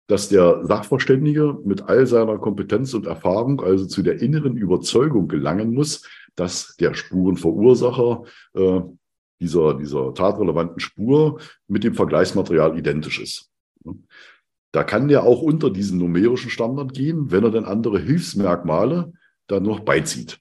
dass 0.08 0.28
der 0.28 0.66
Sachverständige 0.66 1.60
mit 1.64 1.84
all 1.84 2.08
seiner 2.08 2.40
Kompetenz 2.40 2.96
und 2.96 3.06
Erfahrung 3.06 3.62
also 3.62 3.86
zu 3.86 4.02
der 4.02 4.20
inneren 4.20 4.58
Überzeugung 4.58 5.28
gelangen 5.28 5.76
muss, 5.76 6.02
dass 6.36 6.76
der 6.78 6.96
Spurenverursacher 6.96 8.24
äh, 8.56 8.82
dieser, 9.46 9.76
dieser 9.76 10.14
tatrelevanten 10.14 10.80
Spur 10.80 11.40
mit 11.68 11.84
dem 11.84 11.94
Vergleichsmaterial 11.94 12.78
identisch 12.78 13.20
ist. 13.22 13.52
Da 14.72 14.84
kann 14.84 15.08
der 15.08 15.24
auch 15.24 15.42
unter 15.42 15.70
diesen 15.70 16.00
numerischen 16.00 16.50
Standard 16.50 16.94
gehen, 16.94 17.32
wenn 17.32 17.44
er 17.44 17.52
dann 17.52 17.66
andere 17.66 18.00
Hilfsmerkmale 18.00 19.14
dann 19.48 19.64
noch 19.64 19.82
beizieht. 19.82 20.40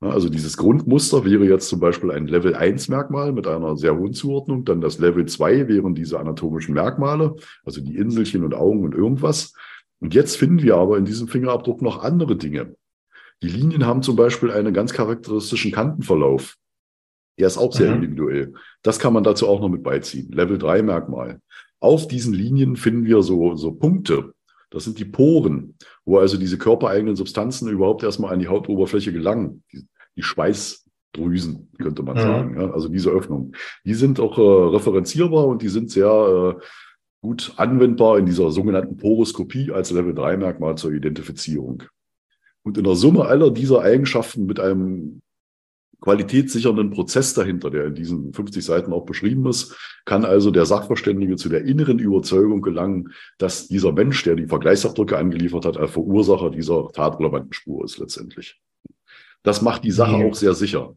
Also 0.00 0.28
dieses 0.28 0.56
Grundmuster 0.56 1.24
wäre 1.24 1.44
jetzt 1.44 1.68
zum 1.68 1.78
Beispiel 1.78 2.10
ein 2.10 2.26
Level 2.26 2.54
1 2.54 2.88
Merkmal 2.88 3.32
mit 3.32 3.46
einer 3.46 3.76
sehr 3.76 3.96
hohen 3.96 4.12
Zuordnung. 4.12 4.64
Dann 4.64 4.80
das 4.80 4.98
Level 4.98 5.24
2 5.24 5.68
wären 5.68 5.94
diese 5.94 6.18
anatomischen 6.18 6.74
Merkmale, 6.74 7.36
also 7.64 7.80
die 7.80 7.96
Inselchen 7.96 8.44
und 8.44 8.54
Augen 8.54 8.84
und 8.84 8.94
irgendwas. 8.94 9.54
Und 10.00 10.12
jetzt 10.12 10.36
finden 10.36 10.60
wir 10.62 10.76
aber 10.76 10.98
in 10.98 11.04
diesem 11.04 11.28
Fingerabdruck 11.28 11.80
noch 11.80 12.02
andere 12.02 12.36
Dinge. 12.36 12.74
Die 13.42 13.48
Linien 13.48 13.86
haben 13.86 14.02
zum 14.02 14.16
Beispiel 14.16 14.50
einen 14.50 14.74
ganz 14.74 14.92
charakteristischen 14.92 15.72
Kantenverlauf. 15.72 16.56
Der 17.38 17.46
ist 17.48 17.58
auch 17.58 17.72
sehr 17.72 17.90
mhm. 17.90 18.02
individuell. 18.02 18.54
Das 18.82 18.98
kann 18.98 19.12
man 19.12 19.24
dazu 19.24 19.48
auch 19.48 19.60
noch 19.60 19.68
mit 19.68 19.82
beiziehen. 19.82 20.30
Level 20.32 20.58
3 20.58 20.82
Merkmal. 20.82 21.40
Auf 21.80 22.08
diesen 22.08 22.32
Linien 22.32 22.76
finden 22.76 23.04
wir 23.04 23.22
so, 23.22 23.56
so 23.56 23.72
Punkte. 23.72 24.32
Das 24.70 24.84
sind 24.84 24.98
die 24.98 25.04
Poren, 25.04 25.76
wo 26.04 26.18
also 26.18 26.36
diese 26.36 26.58
körpereigenen 26.58 27.16
Substanzen 27.16 27.68
überhaupt 27.68 28.02
erstmal 28.02 28.32
an 28.32 28.40
die 28.40 28.48
Hautoberfläche 28.48 29.12
gelangen. 29.12 29.62
Die, 29.72 29.86
die 30.16 30.22
Schweißdrüsen, 30.22 31.70
könnte 31.78 32.02
man 32.02 32.16
mhm. 32.16 32.20
sagen. 32.20 32.60
Ja, 32.60 32.70
also 32.70 32.88
diese 32.88 33.10
Öffnung. 33.10 33.52
Die 33.84 33.94
sind 33.94 34.20
auch 34.20 34.38
äh, 34.38 34.74
referenzierbar 34.74 35.46
und 35.46 35.62
die 35.62 35.68
sind 35.68 35.90
sehr 35.90 36.56
äh, 36.58 36.64
gut 37.20 37.52
anwendbar 37.56 38.18
in 38.18 38.26
dieser 38.26 38.50
sogenannten 38.50 38.96
Poroskopie 38.96 39.70
als 39.72 39.90
Level 39.90 40.14
3 40.14 40.36
Merkmal 40.36 40.76
zur 40.76 40.92
Identifizierung. 40.92 41.84
Und 42.62 42.78
in 42.78 42.84
der 42.84 42.96
Summe 42.96 43.26
aller 43.26 43.50
dieser 43.50 43.82
Eigenschaften 43.82 44.46
mit 44.46 44.58
einem 44.58 45.22
qualitätssichernden 46.00 46.90
Prozess 46.90 47.34
dahinter, 47.34 47.70
der 47.70 47.86
in 47.86 47.94
diesen 47.94 48.32
50 48.32 48.64
Seiten 48.64 48.92
auch 48.92 49.04
beschrieben 49.04 49.46
ist, 49.46 49.76
kann 50.04 50.24
also 50.24 50.50
der 50.50 50.66
Sachverständige 50.66 51.36
zu 51.36 51.48
der 51.48 51.64
inneren 51.64 51.98
Überzeugung 51.98 52.62
gelangen, 52.62 53.12
dass 53.38 53.68
dieser 53.68 53.92
Mensch, 53.92 54.22
der 54.24 54.36
die 54.36 54.46
Vergleichsabdrücke 54.46 55.16
angeliefert 55.16 55.64
hat, 55.64 55.76
ein 55.76 55.88
Verursacher 55.88 56.50
dieser 56.50 56.90
tatrelevanten 56.92 57.52
Spur 57.52 57.84
ist 57.84 57.98
letztendlich. 57.98 58.60
Das 59.42 59.62
macht 59.62 59.84
die 59.84 59.90
Sache 59.90 60.18
wie, 60.18 60.24
auch 60.24 60.34
sehr 60.34 60.54
sicher. 60.54 60.94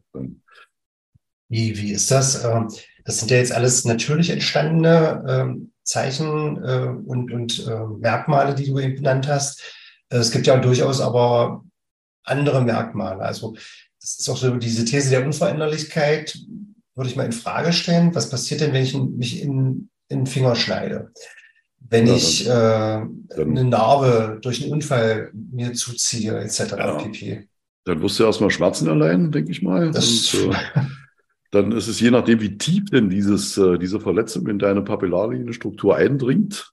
Wie, 1.48 1.76
wie 1.78 1.92
ist 1.92 2.10
das? 2.10 2.44
Ähm, 2.44 2.68
das 3.04 3.18
sind 3.18 3.30
ja 3.30 3.38
jetzt 3.38 3.52
alles 3.52 3.84
natürlich 3.84 4.30
entstandene 4.30 5.24
ähm, 5.26 5.72
Zeichen 5.82 6.62
äh, 6.62 6.88
und, 7.06 7.32
und 7.32 7.66
äh, 7.66 7.86
Merkmale, 7.98 8.54
die 8.54 8.66
du 8.66 8.78
eben 8.78 8.96
benannt 8.96 9.26
hast. 9.28 9.62
Äh, 10.10 10.18
es 10.18 10.30
gibt 10.30 10.46
ja 10.46 10.58
durchaus 10.58 11.00
aber 11.00 11.64
andere 12.24 12.62
Merkmale. 12.62 13.22
Also 13.22 13.56
das 14.00 14.18
ist 14.18 14.28
auch 14.28 14.36
so 14.36 14.56
diese 14.56 14.84
These 14.84 15.10
der 15.10 15.24
Unveränderlichkeit, 15.24 16.38
würde 16.94 17.10
ich 17.10 17.16
mal 17.16 17.26
in 17.26 17.32
Frage 17.32 17.72
stellen. 17.72 18.14
Was 18.14 18.30
passiert 18.30 18.60
denn, 18.60 18.72
wenn 18.72 18.82
ich 18.82 18.94
mich 18.94 19.42
in, 19.42 19.88
in 20.08 20.20
den 20.20 20.26
Finger 20.26 20.54
schneide? 20.54 21.12
Wenn 21.80 22.06
ja, 22.06 22.14
ich 22.14 22.46
äh, 22.46 22.50
eine 22.50 23.64
Narbe 23.64 24.38
durch 24.42 24.62
einen 24.62 24.72
Unfall 24.72 25.30
mir 25.32 25.72
zuziehe, 25.72 26.38
etc. 26.38 26.60
Ja, 26.76 26.94
pp. 26.96 27.48
Dann 27.84 28.02
wirst 28.02 28.18
du 28.18 28.24
erstmal 28.24 28.50
Schmerzen 28.50 28.88
allein, 28.88 29.32
denke 29.32 29.50
ich 29.50 29.62
mal. 29.62 29.90
Das, 29.90 30.34
Und, 30.34 30.52
äh, 30.52 30.56
dann 31.50 31.72
ist 31.72 31.88
es 31.88 32.00
je 32.00 32.10
nachdem, 32.10 32.40
wie 32.40 32.58
tief 32.58 32.90
denn 32.90 33.08
dieses, 33.08 33.56
äh, 33.56 33.78
diese 33.78 34.00
Verletzung 34.00 34.46
in 34.48 34.58
deine 34.58 34.82
Papillarlinienstruktur 34.82 35.96
eindringt, 35.96 36.72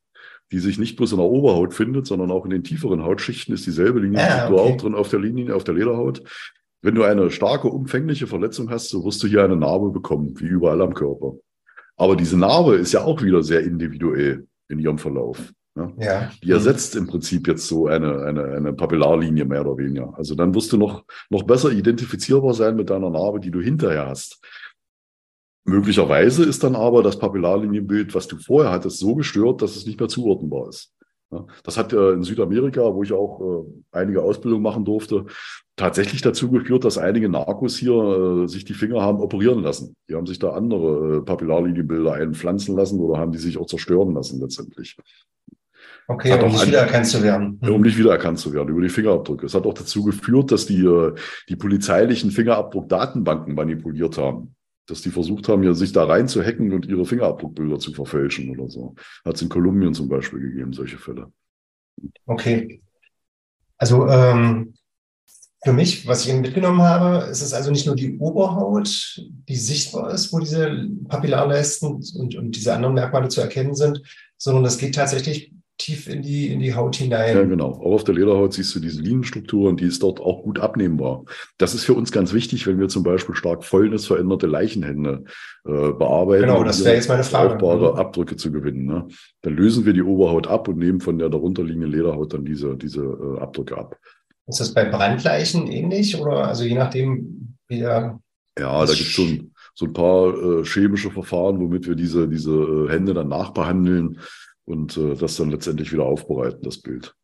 die 0.52 0.60
sich 0.60 0.78
nicht 0.78 0.98
bloß 0.98 1.14
in 1.14 1.18
der 1.20 1.28
Oberhaut 1.28 1.74
findet, 1.74 2.06
sondern 2.08 2.32
auch 2.32 2.44
in 2.46 2.52
den 2.52 2.64
tieferen 2.64 3.04
Hautschichten 3.04 3.54
ist 3.54 3.66
dieselbe 3.66 4.00
Linienstruktur 4.00 4.60
ah, 4.60 4.64
okay. 4.64 4.74
auch 4.74 4.78
drin 4.78 4.96
auf 4.96 5.10
der 5.10 5.20
Linie, 5.20 5.56
auf 5.56 5.64
der 5.64 5.76
Lederhaut. 5.76 6.24
Wenn 6.86 6.93
du 6.93 7.02
eine 7.02 7.32
starke, 7.32 7.67
umfängliche 7.67 8.28
Verletzung 8.28 8.69
hast, 8.69 8.89
so 8.89 9.04
wirst 9.04 9.24
du 9.24 9.28
hier 9.28 9.43
eine 9.43 9.56
Narbe 9.56 9.89
bekommen, 9.89 10.39
wie 10.39 10.45
überall 10.45 10.84
am 10.84 10.93
Körper. 10.93 11.34
Aber 11.98 12.15
diese 12.15 12.38
Narbe 12.38 12.76
ist 12.76 12.91
ja 12.91 13.04
auch 13.04 13.24
wieder 13.24 13.41
sehr 13.41 13.63
individuell 13.63 14.45
in 14.67 14.78
ihrem 14.78 15.00
Verlauf. 15.00 15.52
Ja? 15.76 15.91
ja. 15.98 16.32
Die 16.43 16.52
ersetzt 16.52 16.95
im 16.95 17.08
Prinzip 17.08 17.48
jetzt 17.48 17.65
so 17.65 17.88
eine, 17.88 18.21
eine, 18.26 18.43
eine 18.43 18.74
Papillarlinie 18.74 19.45
mehr 19.45 19.65
oder 19.65 19.84
weniger. 19.84 20.13
Also 20.15 20.36
dann 20.36 20.54
wirst 20.54 20.74
du 20.74 20.78
noch, 20.78 21.04
noch 21.32 21.41
besser 21.41 21.71
identifizierbar 21.71 22.54
sein 22.54 22.76
mit 22.76 22.91
deiner 22.91 23.10
Narbe, 23.10 23.39
die 23.39 23.50
du 23.50 23.62
hinterher 23.62 24.06
hast. 24.06 24.39
Möglicherweise 25.63 26.45
ist 26.45 26.63
dann 26.63 26.76
aber 26.76 27.02
das 27.02 27.17
Papillarlinienbild, 27.17 28.13
was 28.13 28.28
du 28.28 28.38
vorher 28.38 28.71
hattest, 28.71 29.00
so 29.00 29.15
gestört, 29.15 29.63
dass 29.63 29.76
es 29.76 29.88
nicht 29.88 30.00
mehr 30.00 30.08
zuordnenbar 30.08 30.69
ist. 30.69 30.95
Das 31.63 31.78
hat 31.78 31.93
äh, 31.93 32.12
in 32.12 32.24
Südamerika, 32.24 32.93
wo 32.93 33.04
ich 33.04 33.13
auch 33.13 33.41
äh, 33.41 33.65
einige 33.91 34.21
Ausbildungen 34.21 34.63
machen 34.63 34.86
durfte, 34.86 35.26
tatsächlich 35.76 36.21
dazu 36.21 36.50
geführt, 36.52 36.86
dass 36.86 36.98
einige 36.98 37.30
Narkos 37.30 37.78
hier 37.78 37.93
äh, 38.43 38.48
sich 38.48 38.65
die 38.65 38.74
Finger 38.74 39.02
haben 39.02 39.19
operieren 39.19 39.62
lassen. 39.62 39.95
Die 40.10 40.15
haben 40.15 40.28
sich 40.28 40.39
da 40.39 40.52
andere 40.52 41.24
Papillarlinienbilder 41.24 42.13
einpflanzen 42.13 42.76
lassen 42.76 43.00
oder 43.00 43.19
haben 43.19 43.32
die 43.32 43.38
sich 43.38 43.58
auch 43.58 43.67
zerstören 43.67 44.13
lassen 44.13 44.39
letztendlich. 44.39 44.98
Okay, 46.08 46.39
um 46.39 46.52
nicht 46.52 46.67
wiedererkannt 46.67 47.08
zu 47.08 47.24
werden. 47.24 47.60
Um 47.67 47.82
nicht 47.82 47.98
wiedererkannt 47.98 48.38
zu 48.38 48.54
werden 48.54 48.69
über 48.69 48.82
die 48.82 48.89
Fingerabdrücke. 48.89 49.48
Es 49.48 49.56
hat 49.56 49.65
auch 49.65 49.74
dazu 49.74 50.04
geführt, 50.04 50.52
dass 50.52 50.67
die, 50.67 50.88
die 51.49 51.55
polizeilichen 51.55 52.30
Fingerabdruckdatenbanken 52.30 53.55
manipuliert 53.55 54.20
haben 54.20 54.55
dass 54.88 55.02
die 55.02 55.10
versucht 55.10 55.48
haben, 55.48 55.64
ja, 55.64 55.74
sich 55.74 55.92
da 55.92 56.06
rein 56.06 56.28
zu 56.28 56.44
hacken 56.44 56.72
und 56.74 56.86
ihre 56.86 57.06
Fingerabdruckbilder 57.06 57.80
zu 57.80 57.94
verfälschen 57.94 58.50
oder 58.52 58.70
so. 58.70 58.96
Hat 59.24 59.36
es 59.36 59.42
in 59.42 59.50
Kolumbien 59.50 59.94
zum 59.94 60.08
Beispiel 60.08 60.40
gegeben, 60.40 60.74
solche 60.74 60.98
Fälle. 60.98 61.32
Okay. 62.26 62.82
Also 63.78 64.08
ähm, 64.08 64.74
für 65.64 65.74
mich, 65.74 66.06
was 66.08 66.24
ich 66.24 66.30
eben 66.30 66.42
mitgenommen 66.42 66.84
habe, 66.84 67.26
ist 67.26 67.42
es 67.42 67.54
also 67.54 67.72
nicht 67.72 67.88
nur 67.88 67.96
die 67.96 68.20
Oberhaut, 68.20 69.20
die 69.50 69.56
sichtbar 69.56 70.14
ist, 70.14 70.32
wo 70.32 70.38
diese 70.38 70.88
Papillarleisten 71.08 71.90
und, 71.90 72.36
und 72.36 72.52
diese 72.56 72.74
anderen 72.74 72.94
Merkmale 72.94 73.30
zu 73.30 73.42
erkennen 73.42 73.74
sind, 73.74 74.04
sondern 74.38 74.66
es 74.66 74.78
geht 74.78 74.94
tatsächlich 74.94 75.55
tief 75.78 76.07
in 76.07 76.21
die, 76.21 76.47
in 76.47 76.59
die 76.59 76.73
Haut 76.73 76.95
hinein. 76.95 77.36
Ja, 77.36 77.43
genau. 77.43 77.71
Auch 77.71 77.95
auf 77.95 78.03
der 78.03 78.15
Lederhaut 78.15 78.53
siehst 78.53 78.73
du 78.76 78.80
diese 78.80 79.01
Linienstruktur 79.01 79.69
und 79.69 79.82
die 79.82 79.86
ist 79.86 80.01
dort 80.03 80.21
auch 80.21 80.43
gut 80.43 80.59
abnehmbar. 80.59 81.26
Das 81.57 81.73
ist 81.73 81.84
für 81.84 81.93
uns 81.93 82.11
ganz 82.11 82.34
wichtig, 82.34 82.65
wenn 82.65 82.80
wir 82.80 82.88
zum 82.88 83.03
Beispiel 83.03 83.36
stark 83.36 83.63
fäulnisveränderte 83.63 84.47
Leichenhände 84.47 85.26
äh, 85.65 85.91
bearbeiten. 85.91 86.43
Genau, 86.43 86.63
das 86.63 86.84
wäre 86.84 86.95
jetzt 86.95 87.09
meine 87.09 87.23
Frage. 87.23 87.55
Brauchbare 87.55 87.93
mhm. 87.93 87.99
Abdrücke 87.99 88.38
zu 88.38 88.51
gewinnen. 88.51 88.86
Ne? 88.86 89.07
Dann 89.41 89.53
lösen 89.53 89.86
wir 89.86 89.93
die 89.93 90.03
Oberhaut 90.03 90.47
ab 90.47 90.67
und 90.67 90.78
nehmen 90.78 91.01
von 91.01 91.19
der 91.19 91.30
darunterliegenden 91.30 91.91
Lederhaut 91.91 92.34
dann 92.34 92.45
diese, 92.45 92.78
diese 92.78 93.01
äh, 93.01 93.41
Abdrücke 93.41 93.78
ab. 93.78 93.97
Ist 94.47 94.59
das 94.59 94.73
bei 94.73 94.86
Brandleichen 94.86 95.67
ähnlich 95.67 96.19
oder 96.19 96.47
also 96.47 96.63
je 96.63 96.76
nachdem, 96.76 97.57
wie 97.67 97.80
der. 97.80 98.19
Ja, 98.57 98.86
da 98.86 98.93
gibt 98.93 99.09
es 99.09 99.17
ein, 99.17 99.51
so 99.73 99.86
ein 99.86 99.93
paar 99.93 100.61
äh, 100.61 100.63
chemische 100.63 101.11
Verfahren, 101.11 101.59
womit 101.59 101.88
wir 101.88 101.95
diese, 101.95 102.30
diese 102.30 102.53
äh, 102.53 102.89
Hände 102.89 103.13
dann 103.13 103.28
nachbehandeln 103.28 104.19
und 104.66 104.97
äh, 104.97 105.16
das 105.16 105.38
dann 105.38 105.51
letztendlich 105.51 105.91
wieder 105.91 106.05
aufbereiten, 106.05 106.61
das 106.63 106.80
Bild. 106.80 107.16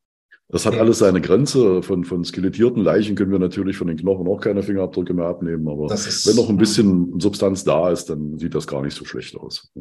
Das 0.52 0.66
hat 0.66 0.76
alles 0.76 1.00
seine 1.00 1.22
Grenze. 1.22 1.82
Von, 1.82 2.04
von 2.04 2.26
skelettierten 2.26 2.84
Leichen 2.84 3.16
können 3.16 3.32
wir 3.32 3.40
natürlich 3.40 3.78
von 3.78 3.88
den 3.88 3.96
Knochen 3.96 4.28
auch 4.28 4.42
keine 4.42 4.64
Fingerabdrücke 4.64 5.14
mehr 5.14 5.28
abnehmen. 5.28 5.68
Aber 5.70 5.92
ist, 5.94 6.28
wenn 6.28 6.36
noch 6.36 6.50
ein 6.50 6.58
bisschen 6.58 7.20
Substanz 7.22 7.64
da 7.64 7.90
ist, 7.90 8.10
dann 8.10 8.38
sieht 8.38 8.54
das 8.54 8.68
gar 8.68 8.82
nicht 8.82 8.94
so 8.94 9.06
schlecht 9.06 9.38
aus. 9.38 9.72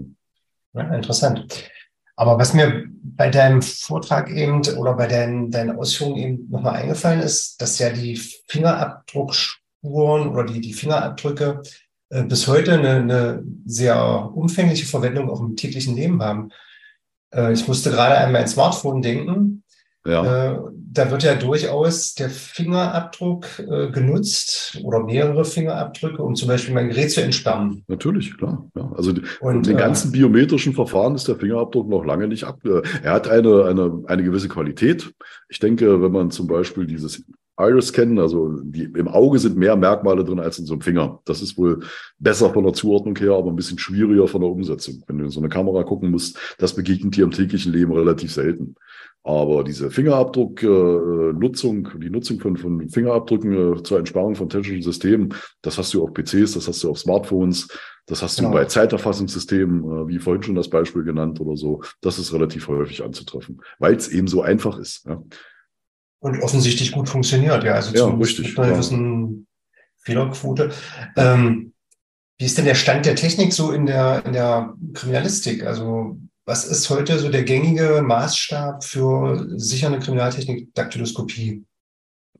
Ja, 0.73 0.95
interessant. 0.95 1.69
Aber 2.15 2.39
was 2.39 2.55
mir 2.55 2.85
bei 3.03 3.31
deinem 3.31 3.63
Vortrag 3.63 4.31
eben 4.31 4.61
oder 4.77 4.95
bei 4.95 5.09
deinen, 5.09 5.51
deinen 5.51 5.77
Ausführungen 5.77 6.17
eben 6.19 6.51
nochmal 6.51 6.77
eingefallen 6.77 7.21
ist, 7.21 7.61
dass 7.61 7.79
ja 7.81 7.91
die 7.91 8.21
Fingerabdruckspuren 8.47 10.29
oder 10.29 10.45
die, 10.45 10.61
die 10.61 10.75
Fingerabdrücke 10.75 11.63
äh, 12.11 12.23
bis 12.23 12.47
heute 12.47 12.75
eine, 12.75 12.91
eine 12.97 13.43
sehr 13.65 14.31
umfängliche 14.35 14.87
Verwendung 14.87 15.31
auch 15.31 15.41
im 15.41 15.57
täglichen 15.57 15.97
Leben 15.97 16.23
haben. 16.23 16.51
Äh, 17.35 17.53
ich 17.53 17.67
musste 17.67 17.91
gerade 17.91 18.19
an 18.19 18.33
mein 18.33 18.49
Smartphone 18.49 19.03
denken. 19.03 19.63
Ja. 20.07 20.53
Äh, 20.53 20.59
da 20.93 21.11
wird 21.11 21.23
ja 21.23 21.35
durchaus 21.35 22.15
der 22.15 22.31
Fingerabdruck 22.31 23.47
äh, 23.59 23.91
genutzt 23.91 24.81
oder 24.83 25.05
mehrere 25.05 25.45
Fingerabdrücke, 25.45 26.23
um 26.23 26.35
zum 26.35 26.49
Beispiel 26.49 26.75
mein 26.75 26.89
Gerät 26.89 27.13
zu 27.13 27.23
entsperren. 27.23 27.85
Natürlich, 27.87 28.37
klar. 28.37 28.67
Ja. 28.75 28.91
Also 28.97 29.13
und 29.41 29.67
den 29.67 29.77
ganzen 29.77 30.11
biometrischen 30.11 30.73
Verfahren 30.73 31.15
ist 31.15 31.29
der 31.29 31.37
Fingerabdruck 31.37 31.89
noch 31.89 32.05
lange 32.05 32.29
nicht 32.29 32.45
ab. 32.45 32.61
Er 33.03 33.13
hat 33.13 33.29
eine, 33.29 33.67
eine, 33.67 34.03
eine 34.07 34.25
gewisse 34.25 34.49
Qualität. 34.49 35.13
Ich 35.49 35.59
denke, 35.59 36.03
wenn 36.03 36.13
man 36.13 36.31
zum 36.31 36.47
Beispiel 36.47 36.87
dieses 36.87 37.23
Iris 37.69 37.93
kennen. 37.93 38.19
Also 38.19 38.61
die, 38.63 38.85
im 38.85 39.09
Auge 39.09 39.39
sind 39.39 39.57
mehr 39.57 39.77
Merkmale 39.77 40.25
drin 40.25 40.41
als 40.41 40.59
in 40.59 40.67
so 40.67 40.75
einem 40.75 40.83
Finger. 40.83 41.21
Das 41.25 41.43
ist 41.43 41.57
wohl 41.59 41.81
besser 42.19 42.51
von 42.53 42.65
der 42.65 42.73
Zuordnung 42.73 43.17
her, 43.17 43.33
aber 43.33 43.51
ein 43.51 43.57
bisschen 43.57 43.79
schwieriger 43.79 44.29
von 44.29 44.41
der 44.41 44.51
Umsetzung. 44.51 45.03
Wenn 45.07 45.19
du 45.19 45.25
in 45.25 45.31
so 45.31 45.41
eine 45.41 45.49
Kamera 45.49 45.83
gucken 45.83 46.11
musst, 46.11 46.39
das 46.59 46.75
begegnet 46.75 47.17
dir 47.17 47.25
im 47.25 47.31
täglichen 47.31 47.73
Leben 47.73 47.93
relativ 47.93 48.33
selten. 48.33 48.77
Aber 49.23 49.65
diese 49.65 49.91
Fingerabdruck-Nutzung, 49.91 51.87
äh, 51.87 51.99
die 51.99 52.09
Nutzung 52.09 52.41
von, 52.41 52.57
von 52.57 52.89
Fingerabdrücken 52.89 53.77
äh, 53.77 53.83
zur 53.83 53.99
Entsparung 53.99 54.35
von 54.35 54.49
technischen 54.49 54.83
Systemen, 54.83 55.35
das 55.61 55.77
hast 55.77 55.93
du 55.93 56.03
auf 56.03 56.15
PCs, 56.15 56.53
das 56.53 56.67
hast 56.69 56.83
du 56.83 56.91
auf 56.91 56.99
Smartphones, 56.99 57.69
das 58.07 58.23
hast 58.23 58.39
du 58.39 58.45
genau. 58.45 58.55
bei 58.55 58.65
Zeiterfassungssystemen, 58.65 59.85
äh, 59.85 60.09
wie 60.09 60.19
vorhin 60.19 60.43
schon 60.43 60.55
das 60.55 60.71
Beispiel 60.71 61.05
genannt 61.05 61.39
oder 61.39 61.55
so. 61.57 61.83
Das 62.01 62.19
ist 62.19 62.33
relativ 62.33 62.69
häufig 62.69 63.05
anzutreffen, 63.05 63.61
weil 63.79 63.95
es 63.95 64.09
eben 64.09 64.27
so 64.27 64.41
einfach 64.41 64.79
ist. 64.79 65.05
Ja. 65.07 65.23
Und 66.21 66.43
offensichtlich 66.43 66.93
gut 66.93 67.09
funktioniert, 67.09 67.65
ja. 67.65 67.75
Also 67.75 67.95
ja, 67.95 68.07
richtig. 68.07 68.49
Mit 68.49 68.59
einer 68.59 68.73
gewissen 68.73 69.47
Fehlerquote. 70.03 70.71
Ähm, 71.17 71.73
wie 72.39 72.45
ist 72.45 72.57
denn 72.57 72.65
der 72.65 72.75
Stand 72.75 73.07
der 73.07 73.17
Technik 73.17 73.53
so 73.53 73.73
in 73.73 73.87
der, 73.87 74.25
in 74.25 74.33
der 74.33 74.75
Kriminalistik? 74.95 75.65
Also 75.65 76.19
was 76.47 76.65
ist 76.65 76.89
heute 76.91 77.19
so 77.19 77.29
der 77.29 77.45
gängige 77.45 78.03
Maßstab 78.03 78.83
für 78.83 79.47
sicherne 79.57 79.99
Kriminaltechnik, 79.99 80.75
Daktyloskopie? 80.75 81.65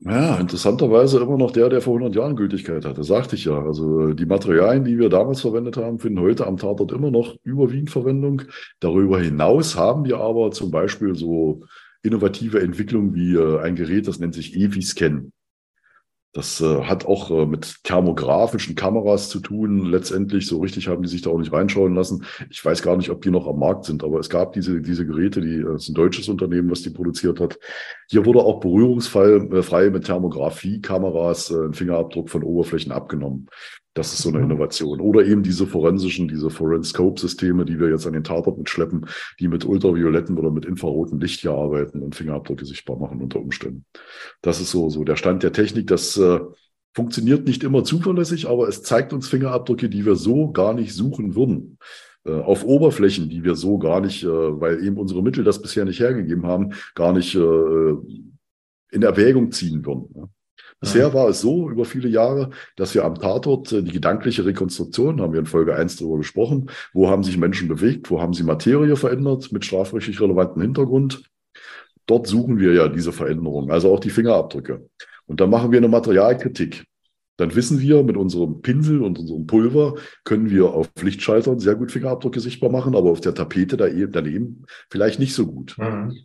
Ja, 0.03 0.37
interessanterweise 0.37 1.19
immer 1.19 1.37
noch 1.37 1.51
der, 1.51 1.69
der 1.69 1.79
vor 1.79 1.93
100 1.93 2.15
Jahren 2.15 2.35
Gültigkeit 2.35 2.83
hatte, 2.83 3.03
sagte 3.03 3.35
ich 3.35 3.45
ja. 3.45 3.63
Also 3.63 4.13
die 4.13 4.25
Materialien, 4.25 4.83
die 4.83 4.97
wir 4.97 5.09
damals 5.09 5.41
verwendet 5.41 5.77
haben, 5.77 5.99
finden 5.99 6.19
heute 6.19 6.47
am 6.47 6.57
Tatort 6.57 6.91
immer 6.91 7.11
noch 7.11 7.35
überwiegend 7.43 7.91
Verwendung. 7.91 8.41
Darüber 8.79 9.19
hinaus 9.21 9.77
haben 9.77 10.05
wir 10.05 10.17
aber 10.17 10.51
zum 10.51 10.71
Beispiel 10.71 11.15
so 11.15 11.61
innovative 12.03 12.61
Entwicklung 12.61 13.13
wie 13.13 13.35
äh, 13.35 13.59
ein 13.59 13.75
Gerät, 13.75 14.07
das 14.07 14.19
nennt 14.19 14.33
sich 14.33 14.55
EVI-Scan. 14.55 15.31
Das 16.33 16.61
äh, 16.61 16.83
hat 16.83 17.05
auch 17.05 17.29
äh, 17.29 17.45
mit 17.45 17.83
thermografischen 17.83 18.75
Kameras 18.75 19.27
zu 19.27 19.41
tun. 19.41 19.85
Letztendlich, 19.85 20.47
so 20.47 20.61
richtig 20.61 20.87
haben 20.87 21.03
die 21.03 21.09
sich 21.09 21.21
da 21.21 21.29
auch 21.29 21.37
nicht 21.37 21.51
reinschauen 21.51 21.93
lassen. 21.93 22.23
Ich 22.49 22.63
weiß 22.63 22.83
gar 22.83 22.95
nicht, 22.95 23.09
ob 23.09 23.21
die 23.21 23.31
noch 23.31 23.47
am 23.47 23.59
Markt 23.59 23.83
sind, 23.83 24.01
aber 24.01 24.19
es 24.19 24.29
gab 24.29 24.53
diese, 24.53 24.81
diese 24.81 25.05
Geräte, 25.05 25.41
die, 25.41 25.61
das 25.61 25.83
ist 25.83 25.89
ein 25.89 25.95
deutsches 25.95 26.29
Unternehmen, 26.29 26.71
was 26.71 26.83
die 26.83 26.89
produziert 26.89 27.41
hat. 27.41 27.59
Hier 28.09 28.25
wurde 28.25 28.39
auch 28.39 28.61
berührungsfrei 28.61 29.89
mit 29.89 30.05
Thermografie-Kameras 30.05 31.51
ein 31.51 31.73
Fingerabdruck 31.73 32.29
von 32.29 32.43
Oberflächen 32.43 32.93
abgenommen. 32.93 33.47
Das 33.93 34.13
ist 34.13 34.21
so 34.21 34.29
eine. 34.29 34.39
Innovation. 34.39 35.01
Oder 35.01 35.25
eben 35.25 35.43
diese 35.43 35.67
forensischen, 35.67 36.27
diese 36.27 36.49
Forenscope-Systeme, 36.49 37.65
die 37.65 37.79
wir 37.79 37.89
jetzt 37.89 38.07
an 38.07 38.13
den 38.13 38.23
Tatort 38.23 38.57
mitschleppen, 38.57 39.05
die 39.39 39.49
mit 39.49 39.65
ultravioletten 39.65 40.37
oder 40.37 40.49
mit 40.49 40.65
infraroten 40.65 41.19
Licht 41.19 41.41
hier 41.41 41.51
arbeiten 41.51 42.01
und 42.01 42.15
Fingerabdrücke 42.15 42.65
sichtbar 42.65 42.97
machen 42.97 43.21
unter 43.21 43.39
Umständen. 43.39 43.85
Das 44.41 44.61
ist 44.61 44.71
so, 44.71 44.89
so 44.89 45.03
der 45.03 45.17
Stand 45.17 45.43
der 45.43 45.51
Technik. 45.51 45.87
Das 45.87 46.15
äh, 46.17 46.39
funktioniert 46.93 47.45
nicht 47.45 47.63
immer 47.63 47.83
zuverlässig, 47.83 48.47
aber 48.47 48.69
es 48.69 48.81
zeigt 48.81 49.11
uns 49.11 49.27
Fingerabdrücke, 49.27 49.89
die 49.89 50.05
wir 50.05 50.15
so 50.15 50.51
gar 50.51 50.73
nicht 50.73 50.93
suchen 50.93 51.35
würden. 51.35 51.77
Äh, 52.23 52.31
auf 52.31 52.63
Oberflächen, 52.63 53.29
die 53.29 53.43
wir 53.43 53.55
so 53.55 53.77
gar 53.77 53.99
nicht, 53.99 54.23
äh, 54.23 54.27
weil 54.27 54.83
eben 54.85 54.97
unsere 54.97 55.23
Mittel 55.23 55.43
das 55.43 55.61
bisher 55.61 55.85
nicht 55.85 55.99
hergegeben 55.99 56.45
haben, 56.45 56.73
gar 56.95 57.13
nicht 57.13 57.35
äh, 57.35 57.95
in 58.91 59.03
Erwägung 59.03 59.51
ziehen 59.51 59.85
würden. 59.85 60.31
Bisher 60.81 61.13
war 61.13 61.29
es 61.29 61.41
so 61.41 61.69
über 61.69 61.85
viele 61.85 62.09
Jahre, 62.09 62.49
dass 62.75 62.95
wir 62.95 63.05
am 63.05 63.13
Tatort 63.13 63.71
äh, 63.71 63.83
die 63.83 63.91
gedankliche 63.91 64.45
Rekonstruktion, 64.45 65.21
haben 65.21 65.31
wir 65.31 65.39
in 65.39 65.45
Folge 65.45 65.75
1 65.75 65.97
darüber 65.97 66.17
gesprochen, 66.17 66.71
wo 66.91 67.07
haben 67.07 67.23
sich 67.23 67.37
Menschen 67.37 67.67
bewegt, 67.67 68.09
wo 68.09 68.19
haben 68.19 68.33
sie 68.33 68.41
Materie 68.41 68.95
verändert 68.95 69.51
mit 69.51 69.63
strafrechtlich 69.63 70.19
relevantem 70.19 70.63
Hintergrund. 70.63 71.23
Dort 72.07 72.25
suchen 72.25 72.57
wir 72.57 72.73
ja 72.73 72.87
diese 72.87 73.13
Veränderungen, 73.13 73.69
also 73.69 73.93
auch 73.93 73.99
die 73.99 74.09
Fingerabdrücke. 74.09 74.89
Und 75.27 75.39
dann 75.39 75.51
machen 75.51 75.71
wir 75.71 75.77
eine 75.77 75.87
Materialkritik. 75.87 76.83
Dann 77.37 77.55
wissen 77.55 77.79
wir, 77.79 78.03
mit 78.03 78.17
unserem 78.17 78.61
Pinsel 78.61 79.03
und 79.03 79.19
unserem 79.19 79.45
Pulver 79.45 79.95
können 80.23 80.49
wir 80.49 80.71
auf 80.71 80.89
Lichtschaltern 80.99 81.59
sehr 81.59 81.75
gut 81.75 81.91
Fingerabdrücke 81.91 82.39
sichtbar 82.39 82.71
machen, 82.71 82.95
aber 82.95 83.11
auf 83.11 83.21
der 83.21 83.35
Tapete 83.35 83.77
daneben 83.77 84.65
vielleicht 84.89 85.19
nicht 85.19 85.35
so 85.35 85.45
gut. 85.45 85.75
Mhm. 85.77 86.17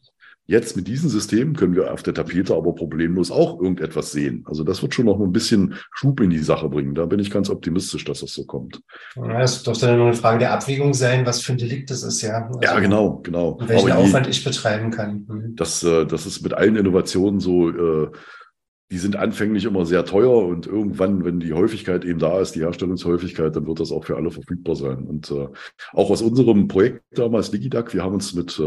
Jetzt 0.49 0.77
mit 0.77 0.87
diesem 0.87 1.11
System 1.11 1.55
können 1.55 1.75
wir 1.75 1.93
auf 1.93 2.05
der 2.05 2.15
Tapete 2.15 2.55
aber 2.55 2.73
problemlos 2.73 3.33
auch 3.33 3.61
irgendetwas 3.61 4.13
sehen. 4.13 4.45
Also 4.47 4.63
das 4.63 4.81
wird 4.81 4.95
schon 4.95 5.07
noch 5.07 5.21
ein 5.21 5.33
bisschen 5.33 5.75
Schub 5.93 6.21
in 6.21 6.31
die 6.31 6.39
Sache 6.39 6.69
bringen. 6.69 6.95
Da 6.95 7.07
bin 7.07 7.19
ich 7.19 7.33
ganz 7.33 7.51
optimistisch, 7.51 8.05
dass 8.05 8.21
das 8.21 8.33
so 8.33 8.45
kommt. 8.45 8.81
Ja, 9.17 9.41
das 9.41 9.65
dürfte 9.65 9.87
dann 9.87 9.97
nur 9.97 10.07
eine 10.07 10.15
Frage 10.15 10.39
der 10.39 10.53
Abwägung 10.53 10.95
sein, 10.95 11.27
was 11.27 11.43
für 11.43 11.53
ein 11.53 11.59
Delikt 11.59 11.91
das 11.91 12.05
ist, 12.05 12.23
ja. 12.23 12.47
Also 12.47 12.61
ja, 12.63 12.79
genau, 12.79 13.19
genau. 13.25 13.51
Und 13.51 13.69
welchen 13.69 13.91
aber 13.91 14.01
Aufwand 14.01 14.29
ich 14.29 14.45
betreiben 14.45 14.93
kann. 14.93 15.27
Mhm. 15.29 15.57
Das, 15.57 15.83
äh, 15.83 16.07
das 16.07 16.27
ist 16.27 16.43
mit 16.43 16.55
allen 16.55 16.77
Innovationen 16.77 17.41
so, 17.41 17.71
äh, 17.71 18.11
die 18.93 18.99
sind 18.99 19.17
anfänglich 19.17 19.65
immer 19.65 19.85
sehr 19.85 20.05
teuer 20.05 20.47
und 20.47 20.69
irgendwann, 20.69 21.25
wenn 21.25 21.41
die 21.41 21.55
Häufigkeit 21.55 22.05
eben 22.05 22.21
da 22.21 22.41
ist, 22.41 22.53
die 22.53 22.61
Herstellungshäufigkeit, 22.61 23.57
dann 23.57 23.67
wird 23.67 23.81
das 23.81 23.91
auch 23.91 24.05
für 24.05 24.15
alle 24.15 24.31
verfügbar 24.31 24.77
sein. 24.77 24.99
Und 25.09 25.29
äh, 25.33 25.49
auch 25.93 26.11
aus 26.11 26.23
unserem 26.23 26.69
Projekt 26.69 27.03
damals 27.11 27.51
Digidac, 27.51 27.93
wir 27.95 28.05
haben 28.05 28.15
uns 28.15 28.33
mit 28.33 28.63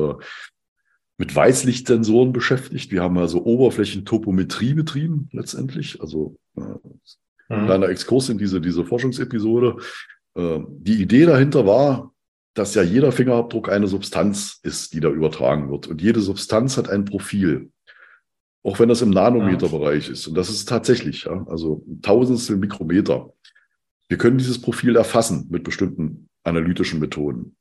mit 1.19 1.35
Weißlichtsensoren 1.35 2.31
beschäftigt. 2.31 2.91
Wir 2.91 3.03
haben 3.03 3.17
also 3.17 3.43
Oberflächentopometrie 3.43 4.73
betrieben 4.73 5.27
letztendlich. 5.33 6.01
Also 6.01 6.37
äh, 6.55 6.61
mhm. 6.61 7.65
kleiner 7.65 7.89
Exkurs 7.89 8.29
in 8.29 8.37
diese, 8.37 8.61
diese 8.61 8.85
Forschungsepisode. 8.85 9.75
Äh, 10.35 10.59
die 10.69 11.01
Idee 11.01 11.25
dahinter 11.25 11.67
war, 11.67 12.13
dass 12.53 12.73
ja 12.73 12.83
jeder 12.83 13.11
Fingerabdruck 13.11 13.69
eine 13.69 13.87
Substanz 13.87 14.59
ist, 14.63 14.93
die 14.93 15.01
da 15.01 15.09
übertragen 15.09 15.69
wird. 15.69 15.87
Und 15.87 16.01
jede 16.01 16.21
Substanz 16.21 16.77
hat 16.77 16.89
ein 16.89 17.03
Profil. 17.03 17.69
Auch 18.63 18.79
wenn 18.79 18.89
das 18.89 19.01
im 19.01 19.09
Nanometerbereich 19.09 20.09
ist. 20.09 20.25
Und 20.25 20.35
das 20.35 20.49
ist 20.49 20.69
tatsächlich, 20.69 21.25
ja, 21.25 21.45
also 21.47 21.85
Tausendstel 22.01 22.55
Mikrometer. 22.55 23.33
Wir 24.07 24.17
können 24.17 24.37
dieses 24.37 24.61
Profil 24.61 24.95
erfassen 24.95 25.47
mit 25.49 25.65
bestimmten 25.65 26.29
analytischen 26.43 26.99
Methoden. 26.99 27.57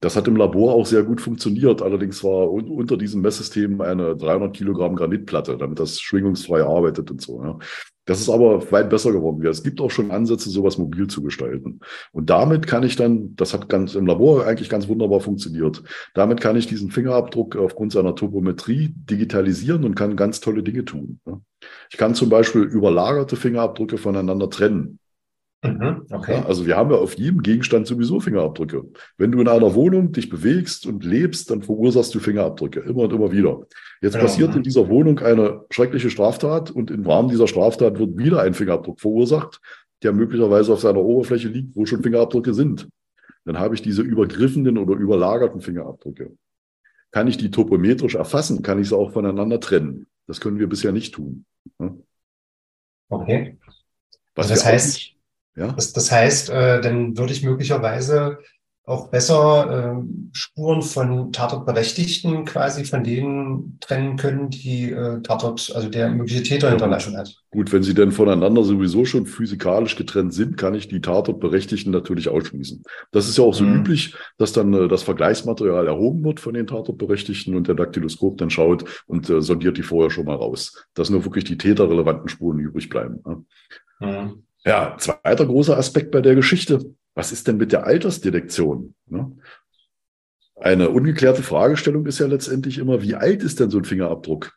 Das 0.00 0.14
hat 0.14 0.28
im 0.28 0.36
Labor 0.36 0.74
auch 0.74 0.86
sehr 0.86 1.02
gut 1.02 1.20
funktioniert. 1.20 1.82
Allerdings 1.82 2.22
war 2.22 2.50
unter 2.50 2.96
diesem 2.96 3.20
Messsystem 3.20 3.80
eine 3.80 4.16
300 4.16 4.54
Kilogramm 4.54 4.94
Granitplatte, 4.94 5.56
damit 5.56 5.80
das 5.80 6.00
schwingungsfrei 6.00 6.62
arbeitet 6.62 7.10
und 7.10 7.20
so. 7.20 7.42
Ja. 7.42 7.58
Das 8.08 8.20
ist 8.20 8.30
aber 8.30 8.72
weit 8.72 8.88
besser 8.88 9.12
geworden. 9.12 9.44
Es 9.44 9.62
gibt 9.62 9.82
auch 9.82 9.90
schon 9.90 10.10
Ansätze, 10.10 10.48
sowas 10.48 10.78
mobil 10.78 11.08
zu 11.08 11.22
gestalten. 11.22 11.80
Und 12.10 12.30
damit 12.30 12.66
kann 12.66 12.82
ich 12.82 12.96
dann, 12.96 13.36
das 13.36 13.52
hat 13.52 13.68
ganz 13.68 13.96
im 13.96 14.06
Labor 14.06 14.46
eigentlich 14.46 14.70
ganz 14.70 14.88
wunderbar 14.88 15.20
funktioniert. 15.20 15.82
Damit 16.14 16.40
kann 16.40 16.56
ich 16.56 16.66
diesen 16.66 16.90
Fingerabdruck 16.90 17.56
aufgrund 17.56 17.92
seiner 17.92 18.14
Topometrie 18.14 18.94
digitalisieren 18.94 19.84
und 19.84 19.94
kann 19.94 20.16
ganz 20.16 20.40
tolle 20.40 20.62
Dinge 20.62 20.86
tun. 20.86 21.20
Ich 21.90 21.98
kann 21.98 22.14
zum 22.14 22.30
Beispiel 22.30 22.62
überlagerte 22.62 23.36
Fingerabdrücke 23.36 23.98
voneinander 23.98 24.48
trennen. 24.48 25.00
Mhm, 25.62 26.06
okay. 26.10 26.34
Ja, 26.34 26.46
also 26.46 26.66
wir 26.66 26.76
haben 26.76 26.90
ja 26.92 26.98
auf 26.98 27.14
jedem 27.14 27.42
Gegenstand 27.42 27.88
sowieso 27.88 28.20
Fingerabdrücke. 28.20 28.84
Wenn 29.16 29.32
du 29.32 29.40
in 29.40 29.48
einer 29.48 29.74
Wohnung 29.74 30.12
dich 30.12 30.28
bewegst 30.28 30.86
und 30.86 31.04
lebst, 31.04 31.50
dann 31.50 31.62
verursachst 31.62 32.14
du 32.14 32.20
Fingerabdrücke 32.20 32.80
immer 32.80 33.02
und 33.02 33.12
immer 33.12 33.32
wieder. 33.32 33.60
Jetzt 34.00 34.12
genau. 34.12 34.24
passiert 34.24 34.54
in 34.54 34.62
dieser 34.62 34.88
Wohnung 34.88 35.18
eine 35.18 35.64
schreckliche 35.70 36.10
Straftat 36.10 36.70
und 36.70 36.92
im 36.92 37.04
Rahmen 37.04 37.28
dieser 37.28 37.48
Straftat 37.48 37.98
wird 37.98 38.16
wieder 38.16 38.40
ein 38.40 38.54
Fingerabdruck 38.54 39.00
verursacht, 39.00 39.60
der 40.04 40.12
möglicherweise 40.12 40.72
auf 40.72 40.80
seiner 40.80 41.00
Oberfläche 41.00 41.48
liegt, 41.48 41.74
wo 41.74 41.86
schon 41.86 42.04
Fingerabdrücke 42.04 42.54
sind. 42.54 42.88
Dann 43.44 43.58
habe 43.58 43.74
ich 43.74 43.82
diese 43.82 44.02
übergriffenen 44.02 44.78
oder 44.78 44.94
überlagerten 44.94 45.60
Fingerabdrücke. 45.60 46.36
Kann 47.10 47.26
ich 47.26 47.36
die 47.36 47.50
topometrisch 47.50 48.14
erfassen? 48.14 48.62
Kann 48.62 48.78
ich 48.78 48.90
sie 48.90 48.96
auch 48.96 49.12
voneinander 49.12 49.58
trennen? 49.58 50.06
Das 50.28 50.40
können 50.40 50.60
wir 50.60 50.68
bisher 50.68 50.92
nicht 50.92 51.14
tun. 51.14 51.46
Okay. 53.08 53.58
Was 54.34 54.50
also 54.50 54.54
das 54.54 54.64
heißt, 54.64 55.17
ja? 55.58 55.72
Das, 55.72 55.92
das 55.92 56.10
heißt, 56.10 56.50
äh, 56.50 56.80
dann 56.80 57.16
würde 57.16 57.32
ich 57.32 57.42
möglicherweise 57.42 58.38
auch 58.88 59.08
besser 59.10 59.98
äh, 60.00 60.02
Spuren 60.32 60.80
von 60.80 61.30
Tatortberechtigten 61.30 62.46
quasi 62.46 62.84
von 62.86 63.04
denen 63.04 63.76
trennen 63.80 64.16
können, 64.16 64.48
die 64.48 64.90
äh, 64.90 65.20
Tatort, 65.20 65.70
also 65.74 65.90
der 65.90 66.08
mögliche 66.08 66.42
Täter 66.42 66.70
hinterlassen 66.70 67.14
hat. 67.18 67.36
Gut, 67.50 67.70
wenn 67.70 67.82
sie 67.82 67.92
denn 67.92 68.12
voneinander 68.12 68.64
sowieso 68.64 69.04
schon 69.04 69.26
physikalisch 69.26 69.94
getrennt 69.96 70.32
sind, 70.32 70.56
kann 70.56 70.74
ich 70.74 70.88
die 70.88 71.02
Tatortberechtigten 71.02 71.92
natürlich 71.92 72.30
ausschließen. 72.30 72.82
Das 73.12 73.28
ist 73.28 73.36
ja 73.36 73.44
auch 73.44 73.52
so 73.52 73.64
mhm. 73.64 73.80
üblich, 73.80 74.14
dass 74.38 74.52
dann 74.52 74.72
äh, 74.72 74.88
das 74.88 75.02
Vergleichsmaterial 75.02 75.86
erhoben 75.86 76.24
wird 76.24 76.40
von 76.40 76.54
den 76.54 76.66
Tatortberechtigten 76.66 77.54
und 77.54 77.68
der 77.68 77.74
Daktyloskop 77.74 78.38
dann 78.38 78.48
schaut 78.48 79.04
und 79.06 79.28
äh, 79.28 79.42
sondiert 79.42 79.76
die 79.76 79.82
vorher 79.82 80.10
schon 80.10 80.24
mal 80.24 80.36
raus, 80.36 80.86
dass 80.94 81.10
nur 81.10 81.26
wirklich 81.26 81.44
die 81.44 81.58
täterrelevanten 81.58 82.30
Spuren 82.30 82.58
übrig 82.58 82.88
bleiben. 82.88 83.20
Ne? 83.26 83.44
Mhm. 84.00 84.47
Ja, 84.68 84.96
zweiter 84.98 85.46
großer 85.46 85.78
Aspekt 85.78 86.10
bei 86.10 86.20
der 86.20 86.34
Geschichte. 86.34 86.94
Was 87.14 87.32
ist 87.32 87.48
denn 87.48 87.56
mit 87.56 87.72
der 87.72 87.86
Altersdetektion? 87.86 88.94
Ne? 89.06 89.32
Eine 90.56 90.90
ungeklärte 90.90 91.42
Fragestellung 91.42 92.04
ist 92.04 92.18
ja 92.18 92.26
letztendlich 92.26 92.76
immer, 92.76 93.00
wie 93.00 93.14
alt 93.14 93.42
ist 93.42 93.60
denn 93.60 93.70
so 93.70 93.78
ein 93.78 93.86
Fingerabdruck? 93.86 94.52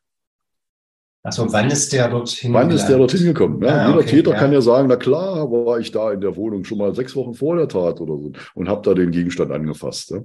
Also 1.24 1.50
wann 1.54 1.70
ist 1.70 1.94
der 1.94 2.10
dorthin 2.10 2.52
Wann 2.52 2.72
ist 2.72 2.88
der 2.88 2.98
dorthin 2.98 3.24
gekommen? 3.24 3.62
Ja, 3.62 3.70
ah, 3.70 3.88
jeder 3.88 4.00
okay, 4.00 4.10
Täter 4.10 4.32
ja. 4.32 4.38
kann 4.38 4.52
ja 4.52 4.60
sagen, 4.60 4.90
na 4.90 4.98
klar, 4.98 5.50
war 5.50 5.80
ich 5.80 5.92
da 5.92 6.12
in 6.12 6.20
der 6.20 6.36
Wohnung 6.36 6.66
schon 6.66 6.80
mal 6.80 6.94
sechs 6.94 7.16
Wochen 7.16 7.34
vor 7.34 7.56
der 7.56 7.70
Tat 7.70 8.02
oder 8.02 8.18
so 8.18 8.34
und 8.54 8.68
habe 8.68 8.82
da 8.82 8.94
den 8.94 9.12
Gegenstand 9.12 9.52
angefasst. 9.54 10.10
Ja. 10.10 10.22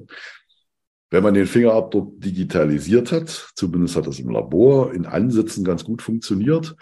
Wenn 1.11 1.22
man 1.22 1.34
den 1.34 1.47
Fingerabdruck 1.47 2.20
digitalisiert 2.20 3.12
hat, 3.12 3.53
zumindest 3.55 3.95
hat 3.95 4.09
das 4.09 4.18
im 4.18 4.30
Labor 4.30 4.93
in 4.93 5.07
Ansätzen 5.07 5.64
ganz 5.64 5.84
gut 5.84 6.03
funktioniert, 6.03 6.74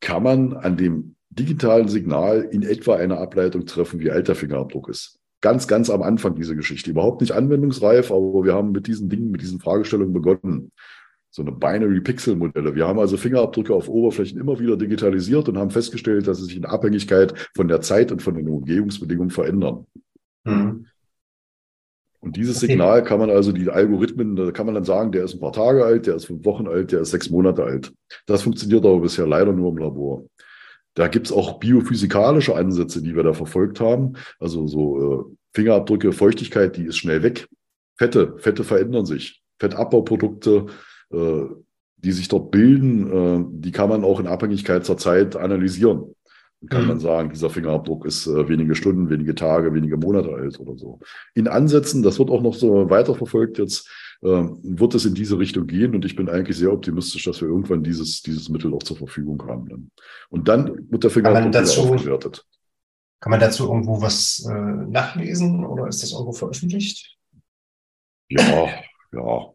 kann 0.00 0.22
man 0.22 0.52
an 0.52 0.76
dem 0.76 1.16
digitalen 1.38 1.88
Signal 1.88 2.48
in 2.50 2.62
etwa 2.62 2.96
eine 2.96 3.18
Ableitung 3.18 3.66
treffen, 3.66 4.00
wie 4.00 4.10
alt 4.10 4.28
der 4.28 4.34
Fingerabdruck 4.34 4.88
ist. 4.88 5.18
Ganz, 5.40 5.66
ganz 5.66 5.90
am 5.90 6.02
Anfang 6.02 6.34
diese 6.34 6.54
Geschichte. 6.54 6.90
Überhaupt 6.90 7.20
nicht 7.20 7.32
anwendungsreif, 7.32 8.10
aber 8.10 8.44
wir 8.44 8.54
haben 8.54 8.72
mit 8.72 8.86
diesen 8.86 9.08
Dingen, 9.08 9.30
mit 9.30 9.42
diesen 9.42 9.58
Fragestellungen 9.58 10.12
begonnen. 10.12 10.70
So 11.30 11.42
eine 11.42 11.52
Binary-Pixel-Modelle. 11.52 12.74
Wir 12.74 12.86
haben 12.86 12.98
also 12.98 13.16
Fingerabdrücke 13.16 13.74
auf 13.74 13.88
Oberflächen 13.88 14.38
immer 14.38 14.60
wieder 14.60 14.76
digitalisiert 14.76 15.48
und 15.48 15.56
haben 15.58 15.70
festgestellt, 15.70 16.28
dass 16.28 16.38
sie 16.38 16.44
sich 16.44 16.56
in 16.56 16.66
Abhängigkeit 16.66 17.50
von 17.56 17.68
der 17.68 17.80
Zeit 17.80 18.12
und 18.12 18.22
von 18.22 18.34
den 18.34 18.48
Umgebungsbedingungen 18.48 19.30
verändern. 19.30 19.86
Mhm. 20.44 20.86
Und 22.20 22.36
dieses 22.36 22.58
okay. 22.58 22.66
Signal 22.66 23.02
kann 23.02 23.18
man 23.18 23.30
also, 23.30 23.50
die 23.50 23.68
Algorithmen, 23.68 24.36
da 24.36 24.52
kann 24.52 24.66
man 24.66 24.76
dann 24.76 24.84
sagen, 24.84 25.10
der 25.10 25.24
ist 25.24 25.34
ein 25.34 25.40
paar 25.40 25.52
Tage 25.52 25.84
alt, 25.84 26.06
der 26.06 26.14
ist 26.14 26.26
fünf 26.26 26.44
Wochen 26.44 26.68
alt, 26.68 26.92
der 26.92 27.00
ist 27.00 27.10
sechs 27.10 27.30
Monate 27.30 27.64
alt. 27.64 27.92
Das 28.26 28.42
funktioniert 28.42 28.84
aber 28.84 29.00
bisher 29.00 29.26
leider 29.26 29.52
nur 29.52 29.70
im 29.70 29.78
Labor. 29.78 30.24
Da 30.94 31.08
gibt 31.08 31.26
es 31.26 31.32
auch 31.32 31.58
biophysikalische 31.58 32.54
Ansätze, 32.54 33.02
die 33.02 33.16
wir 33.16 33.22
da 33.22 33.32
verfolgt 33.32 33.80
haben. 33.80 34.14
Also 34.38 34.66
so 34.66 35.30
äh, 35.30 35.36
Fingerabdrücke, 35.54 36.12
Feuchtigkeit, 36.12 36.76
die 36.76 36.84
ist 36.84 36.98
schnell 36.98 37.22
weg. 37.22 37.48
Fette, 37.96 38.34
Fette 38.38 38.64
verändern 38.64 39.06
sich. 39.06 39.42
Fettabbau-Produkte, 39.58 40.66
äh, 41.12 41.42
die 41.96 42.12
sich 42.12 42.28
dort 42.28 42.50
bilden, 42.50 43.10
äh, 43.10 43.44
die 43.50 43.72
kann 43.72 43.88
man 43.88 44.04
auch 44.04 44.20
in 44.20 44.26
Abhängigkeit 44.26 44.84
zur 44.84 44.98
Zeit 44.98 45.36
analysieren. 45.36 46.14
Dann 46.60 46.68
kann 46.68 46.82
mhm. 46.82 46.88
man 46.88 47.00
sagen, 47.00 47.30
dieser 47.30 47.50
Fingerabdruck 47.50 48.04
ist 48.06 48.26
äh, 48.26 48.48
wenige 48.48 48.74
Stunden, 48.74 49.10
wenige 49.10 49.34
Tage, 49.34 49.72
wenige 49.74 49.96
Monate 49.96 50.32
alt 50.34 50.58
oder 50.60 50.76
so. 50.76 51.00
In 51.34 51.48
Ansätzen, 51.48 52.02
das 52.02 52.18
wird 52.18 52.30
auch 52.30 52.42
noch 52.42 52.54
so 52.54 52.90
weiterverfolgt 52.90 53.58
jetzt, 53.58 53.88
wird 54.22 54.94
es 54.94 55.04
in 55.04 55.14
diese 55.14 55.38
Richtung 55.38 55.66
gehen. 55.66 55.94
Und 55.94 56.04
ich 56.04 56.14
bin 56.14 56.28
eigentlich 56.28 56.56
sehr 56.56 56.72
optimistisch, 56.72 57.24
dass 57.24 57.40
wir 57.40 57.48
irgendwann 57.48 57.82
dieses, 57.82 58.22
dieses 58.22 58.48
Mittel 58.48 58.72
auch 58.72 58.82
zur 58.82 58.96
Verfügung 58.96 59.42
haben. 59.46 59.68
Dann. 59.68 59.90
Und 60.30 60.48
dann 60.48 60.90
wird 60.90 61.04
der 61.04 61.10
Fingerabdruck 61.10 61.90
aufgewertet. 61.90 62.46
Kann 63.20 63.30
man 63.30 63.40
dazu 63.40 63.68
irgendwo 63.68 64.00
was 64.00 64.44
äh, 64.48 64.52
nachlesen 64.52 65.64
oder 65.64 65.86
ist 65.86 66.02
das 66.02 66.12
irgendwo 66.12 66.32
veröffentlicht? 66.32 67.16
Ja, 68.28 68.68
ja. 69.12 69.52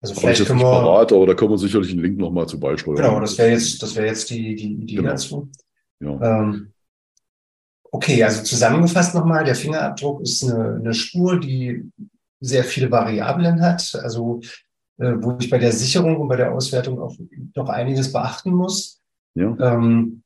Also 0.00 0.14
vielleicht 0.14 0.44
können 0.46 0.60
wir. 0.60 0.64
Parat, 0.64 1.12
aber 1.12 1.26
da 1.26 1.34
können 1.34 1.50
wir 1.50 1.58
sicherlich 1.58 1.90
einen 1.90 2.02
Link 2.02 2.18
nochmal 2.18 2.48
zu 2.48 2.58
beisteuern. 2.58 2.96
Genau, 2.96 3.20
das 3.20 3.36
wäre 3.38 3.50
jetzt, 3.50 3.82
das 3.82 3.94
wäre 3.94 4.06
jetzt 4.06 4.30
die, 4.30 4.54
die 4.54 4.72
Idee 4.74 4.96
genau. 4.96 5.10
dazu. 5.10 5.48
Ja. 6.00 6.40
Ähm, 6.40 6.72
okay, 7.90 8.22
also 8.22 8.42
zusammengefasst 8.42 9.14
nochmal, 9.14 9.44
der 9.44 9.56
Fingerabdruck 9.56 10.20
ist 10.22 10.44
eine, 10.44 10.76
eine 10.76 10.94
Spur, 10.94 11.38
die 11.38 11.90
sehr 12.40 12.64
viele 12.64 12.90
Variablen 12.90 13.60
hat, 13.62 13.98
also 14.02 14.40
äh, 14.98 15.14
wo 15.18 15.36
ich 15.38 15.50
bei 15.50 15.58
der 15.58 15.72
Sicherung 15.72 16.16
und 16.16 16.28
bei 16.28 16.36
der 16.36 16.52
Auswertung 16.52 17.00
auch 17.00 17.14
noch 17.54 17.68
einiges 17.68 18.12
beachten 18.12 18.52
muss. 18.52 19.00
Ja. 19.34 19.56
Ähm, 19.60 20.22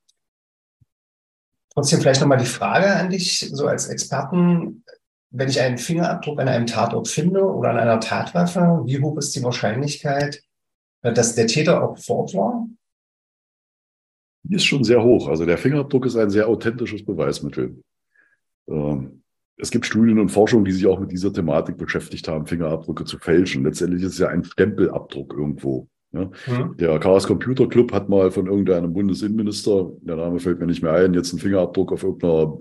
trotzdem 1.70 2.00
vielleicht 2.00 2.20
nochmal 2.20 2.38
die 2.38 2.44
Frage 2.44 2.94
an 2.94 3.10
dich, 3.10 3.50
so 3.52 3.66
als 3.66 3.88
Experten, 3.88 4.84
wenn 5.30 5.48
ich 5.48 5.60
einen 5.60 5.78
Fingerabdruck 5.78 6.40
an 6.40 6.48
einem 6.48 6.66
Tatort 6.66 7.08
finde 7.08 7.42
oder 7.42 7.70
an 7.70 7.78
einer 7.78 8.00
Tatwaffe, 8.00 8.82
wie 8.84 9.00
hoch 9.00 9.16
ist 9.16 9.34
die 9.34 9.42
Wahrscheinlichkeit, 9.42 10.42
äh, 11.02 11.12
dass 11.12 11.34
der 11.34 11.46
Täter 11.46 11.82
auch 11.82 11.98
vor 11.98 12.20
Ort 12.20 12.34
war? 12.34 12.68
Die 14.44 14.56
ist 14.56 14.64
schon 14.64 14.84
sehr 14.84 15.02
hoch. 15.02 15.28
Also 15.28 15.46
der 15.46 15.56
Fingerabdruck 15.58 16.06
ist 16.06 16.16
ein 16.16 16.30
sehr 16.30 16.48
authentisches 16.48 17.04
Beweismittel. 17.04 17.82
Ähm, 18.68 19.21
es 19.56 19.70
gibt 19.70 19.86
Studien 19.86 20.18
und 20.18 20.30
Forschung, 20.30 20.64
die 20.64 20.72
sich 20.72 20.86
auch 20.86 20.98
mit 20.98 21.12
dieser 21.12 21.32
Thematik 21.32 21.76
beschäftigt 21.76 22.26
haben, 22.28 22.46
Fingerabdrücke 22.46 23.04
zu 23.04 23.18
fälschen. 23.18 23.64
Letztendlich 23.64 24.02
ist 24.02 24.14
es 24.14 24.18
ja 24.18 24.28
ein 24.28 24.44
Stempelabdruck 24.44 25.32
irgendwo. 25.32 25.88
Ja. 26.12 26.30
Mhm. 26.46 26.76
Der 26.76 26.98
Chaos 26.98 27.26
Computer 27.26 27.66
Club 27.66 27.92
hat 27.92 28.10
mal 28.10 28.30
von 28.30 28.46
irgendeinem 28.46 28.92
Bundesinnenminister, 28.92 29.90
der 30.02 30.16
Name 30.16 30.40
fällt 30.40 30.60
mir 30.60 30.66
nicht 30.66 30.82
mehr 30.82 30.92
ein, 30.92 31.14
jetzt 31.14 31.32
einen 31.32 31.40
Fingerabdruck 31.40 31.90
auf 31.90 32.02
irgendeiner 32.02 32.58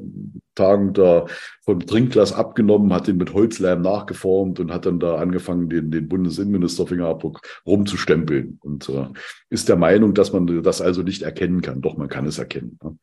Tagung 0.56 0.94
da 0.94 1.26
von 1.66 1.80
Trinkglas 1.82 2.32
abgenommen, 2.32 2.94
hat 2.94 3.08
den 3.08 3.18
mit 3.18 3.34
Holzleim 3.34 3.82
nachgeformt 3.82 4.60
und 4.60 4.72
hat 4.72 4.86
dann 4.86 5.00
da 5.00 5.16
angefangen, 5.16 5.70
den, 5.70 5.92
den 5.92 6.08
Bundesinnenminister 6.08 6.88
Fingerabdruck 6.88 7.42
rumzustempeln 7.66 8.58
und 8.62 8.88
äh, 8.90 9.08
ist 9.50 9.68
der 9.68 9.78
Meinung, 9.78 10.14
dass 10.14 10.32
man 10.32 10.64
das 10.64 10.82
also 10.82 11.04
nicht 11.04 11.22
erkennen 11.22 11.62
kann. 11.62 11.82
Doch, 11.82 11.98
man 11.98 12.10
kann 12.10 12.26
es 12.26 12.38
erkennen. 12.38 12.78
Ja. 12.82 12.94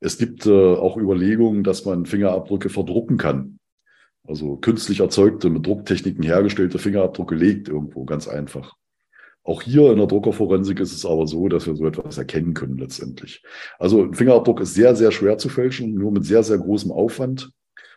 Es 0.00 0.18
gibt 0.18 0.46
äh, 0.46 0.74
auch 0.74 0.96
Überlegungen, 0.96 1.62
dass 1.62 1.84
man 1.84 2.06
Fingerabdrücke 2.06 2.70
verdrucken 2.70 3.18
kann. 3.18 3.60
Also 4.24 4.56
künstlich 4.56 5.00
erzeugte, 5.00 5.48
mit 5.48 5.66
Drucktechniken 5.66 6.24
hergestellte 6.24 6.78
Fingerabdrücke 6.78 7.34
legt 7.34 7.68
irgendwo, 7.68 8.04
ganz 8.04 8.26
einfach. 8.26 8.76
Auch 9.44 9.62
hier 9.62 9.90
in 9.90 9.98
der 9.98 10.06
Druckerforensik 10.06 10.78
ist 10.78 10.92
es 10.92 11.04
aber 11.04 11.26
so, 11.26 11.48
dass 11.48 11.66
wir 11.66 11.74
so 11.74 11.86
etwas 11.86 12.16
erkennen 12.16 12.54
können 12.54 12.78
letztendlich. 12.78 13.42
Also 13.78 14.02
ein 14.02 14.14
Fingerabdruck 14.14 14.60
ist 14.60 14.74
sehr, 14.74 14.94
sehr 14.94 15.10
schwer 15.10 15.36
zu 15.38 15.48
fälschen, 15.48 15.94
nur 15.94 16.12
mit 16.12 16.24
sehr, 16.24 16.44
sehr 16.44 16.58
großem 16.58 16.92
Aufwand. 16.92 17.50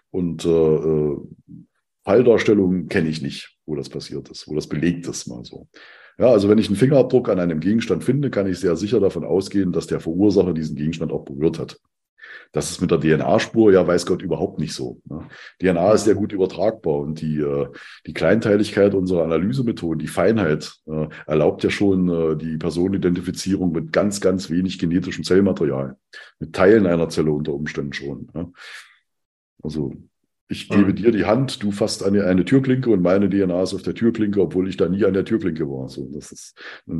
Und 0.09 0.45
äh, 0.45 0.49
äh, 0.49 1.17
Falldarstellungen 2.03 2.87
kenne 2.87 3.09
ich 3.09 3.21
nicht, 3.21 3.57
wo 3.65 3.75
das 3.75 3.89
passiert 3.89 4.29
ist, 4.29 4.47
wo 4.47 4.55
das 4.55 4.67
belegt 4.67 5.07
ist, 5.07 5.27
mal 5.27 5.43
so. 5.43 5.67
Ja, 6.17 6.29
also 6.29 6.47
wenn 6.49 6.57
ich 6.57 6.67
einen 6.67 6.77
Fingerabdruck 6.77 7.29
an 7.29 7.39
einem 7.39 7.59
Gegenstand 7.59 8.03
finde, 8.03 8.29
kann 8.29 8.47
ich 8.47 8.59
sehr 8.59 8.75
sicher 8.75 8.99
davon 8.99 9.25
ausgehen, 9.25 9.71
dass 9.71 9.87
der 9.87 9.99
Verursacher 9.99 10.53
diesen 10.53 10.75
Gegenstand 10.75 11.11
auch 11.11 11.25
berührt 11.25 11.59
hat. 11.59 11.77
Das 12.51 12.71
ist 12.71 12.79
mit 12.79 12.89
der 12.89 12.99
DNA-Spur 12.99 13.73
ja, 13.73 13.85
weiß 13.85 14.05
Gott, 14.05 14.21
überhaupt 14.21 14.59
nicht 14.59 14.73
so. 14.73 15.01
Ne? 15.09 15.27
DNA 15.59 15.91
ist 15.91 16.05
sehr 16.05 16.15
gut 16.15 16.31
übertragbar 16.31 16.99
und 16.99 17.19
die, 17.19 17.39
äh, 17.39 17.67
die 18.05 18.13
Kleinteiligkeit 18.13 18.93
unserer 18.93 19.23
Analysemethoden, 19.23 19.99
die 19.99 20.07
Feinheit, 20.07 20.73
äh, 20.87 21.07
erlaubt 21.27 21.63
ja 21.63 21.69
schon 21.69 22.09
äh, 22.09 22.37
die 22.37 22.57
Personenidentifizierung 22.57 23.73
mit 23.73 23.91
ganz, 23.91 24.21
ganz 24.21 24.49
wenig 24.49 24.79
genetischem 24.79 25.23
Zellmaterial, 25.25 25.97
mit 26.39 26.53
Teilen 26.53 26.87
einer 26.87 27.09
Zelle 27.09 27.31
unter 27.31 27.53
Umständen 27.53 27.93
schon. 27.93 28.29
Ne? 28.33 28.51
Also 29.61 29.93
ich 30.47 30.69
gebe 30.69 30.91
mhm. 30.91 30.95
dir 30.95 31.11
die 31.11 31.25
Hand, 31.25 31.63
du 31.63 31.71
fasst 31.71 32.03
eine, 32.03 32.25
eine 32.25 32.45
Türklinke 32.45 32.91
und 32.91 33.01
meine 33.01 33.29
DNA 33.29 33.63
ist 33.63 33.73
auf 33.73 33.81
der 33.81 33.95
Türklinke, 33.95 34.41
obwohl 34.41 34.69
ich 34.69 34.77
da 34.77 34.87
nie 34.87 35.03
an 35.03 35.13
der 35.13 35.25
Türklinke 35.25 35.67
war. 35.67 35.89
So, 35.89 36.07
das 36.13 36.31
ist, 36.31 36.55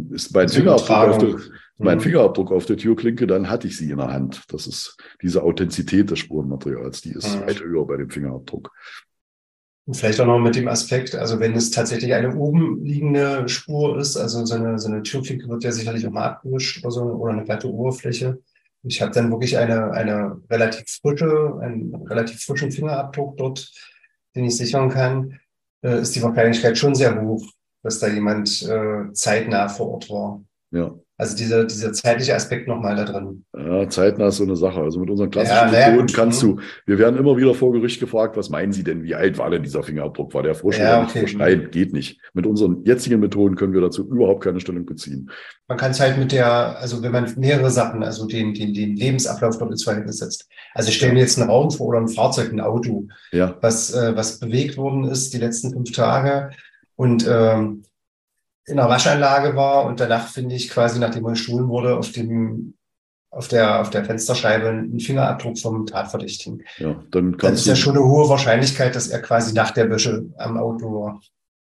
ist 0.10 0.34
mein, 0.34 0.50
Fingerabdruck 0.50 0.98
auf, 0.98 1.18
der, 1.20 1.36
mein 1.78 1.98
mhm. 1.98 2.02
Fingerabdruck 2.02 2.52
auf 2.52 2.66
der 2.66 2.78
Türklinke, 2.78 3.28
dann 3.28 3.50
hatte 3.50 3.68
ich 3.68 3.78
sie 3.78 3.92
in 3.92 3.98
der 3.98 4.12
Hand. 4.12 4.44
Das 4.50 4.68
ist 4.68 4.98
diese 5.22 5.44
Authentizität 5.44 6.10
des 6.10 6.20
Spurenmaterials, 6.20 7.02
die 7.02 7.12
ist 7.12 7.36
mhm. 7.36 7.42
weit 7.42 7.62
höher 7.62 7.86
bei 7.86 7.98
dem 7.98 8.10
Fingerabdruck. 8.10 8.72
Und 9.88 9.94
vielleicht 9.94 10.20
auch 10.20 10.26
noch 10.26 10.40
mit 10.40 10.56
dem 10.56 10.68
Aspekt, 10.68 11.14
also 11.14 11.40
wenn 11.40 11.54
es 11.54 11.70
tatsächlich 11.70 12.14
eine 12.14 12.36
oben 12.36 12.84
liegende 12.84 13.48
Spur 13.48 14.00
ist, 14.00 14.18
also 14.18 14.44
so 14.44 14.56
eine, 14.56 14.80
so 14.80 14.88
eine 14.88 15.04
Türklinke 15.04 15.48
wird 15.48 15.64
ja 15.64 15.72
sicherlich 15.72 16.08
auch 16.08 16.12
mal 16.12 16.26
abgewischt 16.26 16.84
oder, 16.84 16.92
so, 16.92 17.04
oder 17.04 17.34
eine 17.34 17.44
glatte 17.44 17.72
Oberfläche, 17.72 18.40
Ich 18.82 19.02
habe 19.02 19.12
dann 19.12 19.30
wirklich 19.30 19.58
eine, 19.58 19.92
eine 19.92 20.42
relativ 20.50 20.86
frische, 21.02 21.60
einen 21.62 21.94
relativ 22.08 22.42
frischen 22.42 22.72
Fingerabdruck 22.72 23.38
dort, 23.38 23.72
den 24.36 24.46
ich 24.46 24.58
sichern 24.58 24.90
kann, 24.90 25.40
äh, 25.84 26.02
ist 26.02 26.16
die 26.16 26.24
Wahrscheinlichkeit 26.24 26.78
schon 26.78 26.96
sehr 26.96 27.22
hoch, 27.22 27.46
dass 27.84 28.00
da 28.00 28.08
jemand 28.08 28.64
äh, 28.64 29.12
zeitnah 29.14 29.70
vor 29.70 29.94
Ort 29.94 30.10
war. 30.10 30.44
Ja. 30.72 30.96
Also 31.18 31.38
dieser, 31.38 31.64
dieser 31.64 31.94
zeitliche 31.94 32.36
Aspekt 32.36 32.68
nochmal 32.68 32.98
da 32.98 33.06
drin. 33.06 33.46
Ja, 33.58 33.88
zeitnah 33.88 34.28
ist 34.28 34.38
so 34.38 34.44
eine 34.44 34.58
Sache. 34.58 34.82
Also 34.82 35.00
mit 35.00 35.10
unseren 35.10 35.30
klassischen 35.30 35.74
ja, 35.74 35.90
Methoden 35.92 36.14
kannst 36.14 36.42
du, 36.42 36.60
wir 36.86 37.00
werden 37.00 37.18
immer 37.18 37.38
wieder 37.38 37.54
vor 37.54 37.72
Gericht 37.72 38.02
gefragt, 38.02 38.36
was 38.36 38.50
meinen 38.50 38.74
Sie 38.74 38.84
denn, 38.84 39.04
wie 39.04 39.16
alt 39.16 39.38
war 39.38 39.50
denn 39.50 39.64
dieser 39.64 39.82
Fingerabdruck? 39.82 40.34
War 40.34 40.44
der 40.44 40.56
frisch 40.56 40.78
ja, 40.78 41.00
oder 41.00 41.08
okay. 41.08 41.22
frisch? 41.22 41.38
Nein, 41.38 41.70
geht 41.72 41.94
nicht. 41.94 42.20
Mit 42.34 42.46
unseren 42.46 42.84
jetzigen 42.84 43.22
Methoden 43.22 43.56
können 43.56 43.72
wir 43.72 43.80
dazu 43.80 44.06
überhaupt 44.06 44.44
keine 44.44 44.60
Stellung 44.60 44.86
beziehen. 44.86 45.32
Man 45.70 45.78
kann 45.78 45.92
es 45.92 46.02
halt 46.02 46.18
mit 46.18 46.34
der, 46.34 46.78
also 46.80 47.02
wenn 47.02 47.14
man 47.14 47.34
mehrere 47.38 47.72
Sachen, 47.72 48.04
also 48.04 48.28
den, 48.28 48.54
den, 48.54 48.74
den 48.74 48.98
Lebensablauf 48.98 49.58
dort 49.58 49.72
ins 49.72 49.86
Verhältnis 49.86 50.18
setzt. 50.18 50.50
Also 50.74 50.90
ich 50.90 50.98
stelle 50.98 51.14
mir 51.14 51.22
jetzt 51.22 51.40
einen 51.40 51.50
Raum 51.50 51.72
vor 51.72 51.88
oder 51.88 52.00
ein 52.00 52.10
Fahrzeug, 52.10 52.52
ein 52.52 52.60
Auto, 52.60 53.08
ja. 53.32 53.58
was, 53.62 53.94
äh, 53.94 54.18
was 54.18 54.40
bewegt 54.40 54.76
worden 54.76 55.06
ist 55.06 55.34
die 55.34 55.40
letzten 55.40 55.72
fünf 55.72 55.94
Tage. 55.94 56.50
Und 56.98 57.26
ähm, 57.28 57.84
in 58.68 58.78
der 58.78 58.90
Waschanlage 58.90 59.56
war 59.56 59.86
und 59.86 60.00
danach 60.00 60.28
finde 60.28 60.56
ich 60.56 60.70
quasi, 60.70 61.00
nachdem 61.00 61.24
man 61.24 61.34
gestohlen 61.34 61.68
wurde, 61.68 61.98
auf 61.98 62.12
dem 62.12 62.76
auf 63.36 63.50
der, 63.50 63.82
auf 63.82 63.90
der 63.90 64.06
Fensterscheibe 64.06 64.70
einen 64.70 65.00
Fingerabdruck 65.02 65.60
vom 65.60 65.86
Tatverdächtigen. 65.86 66.64
Ja, 66.78 67.04
dann 67.12 67.36
kannst 67.36 67.44
das 67.44 67.60
ist 67.62 67.68
ja 67.68 67.76
schon 67.76 67.98
eine 67.98 68.06
hohe 68.06 68.30
Wahrscheinlichkeit, 68.30 68.96
dass 68.96 69.10
er 69.10 69.22
quasi 69.22 69.54
nach 69.54 69.72
der 69.72 69.90
Wäsche 69.90 70.26
am 70.38 70.58
Auto 70.58 70.86
war. 70.94 71.20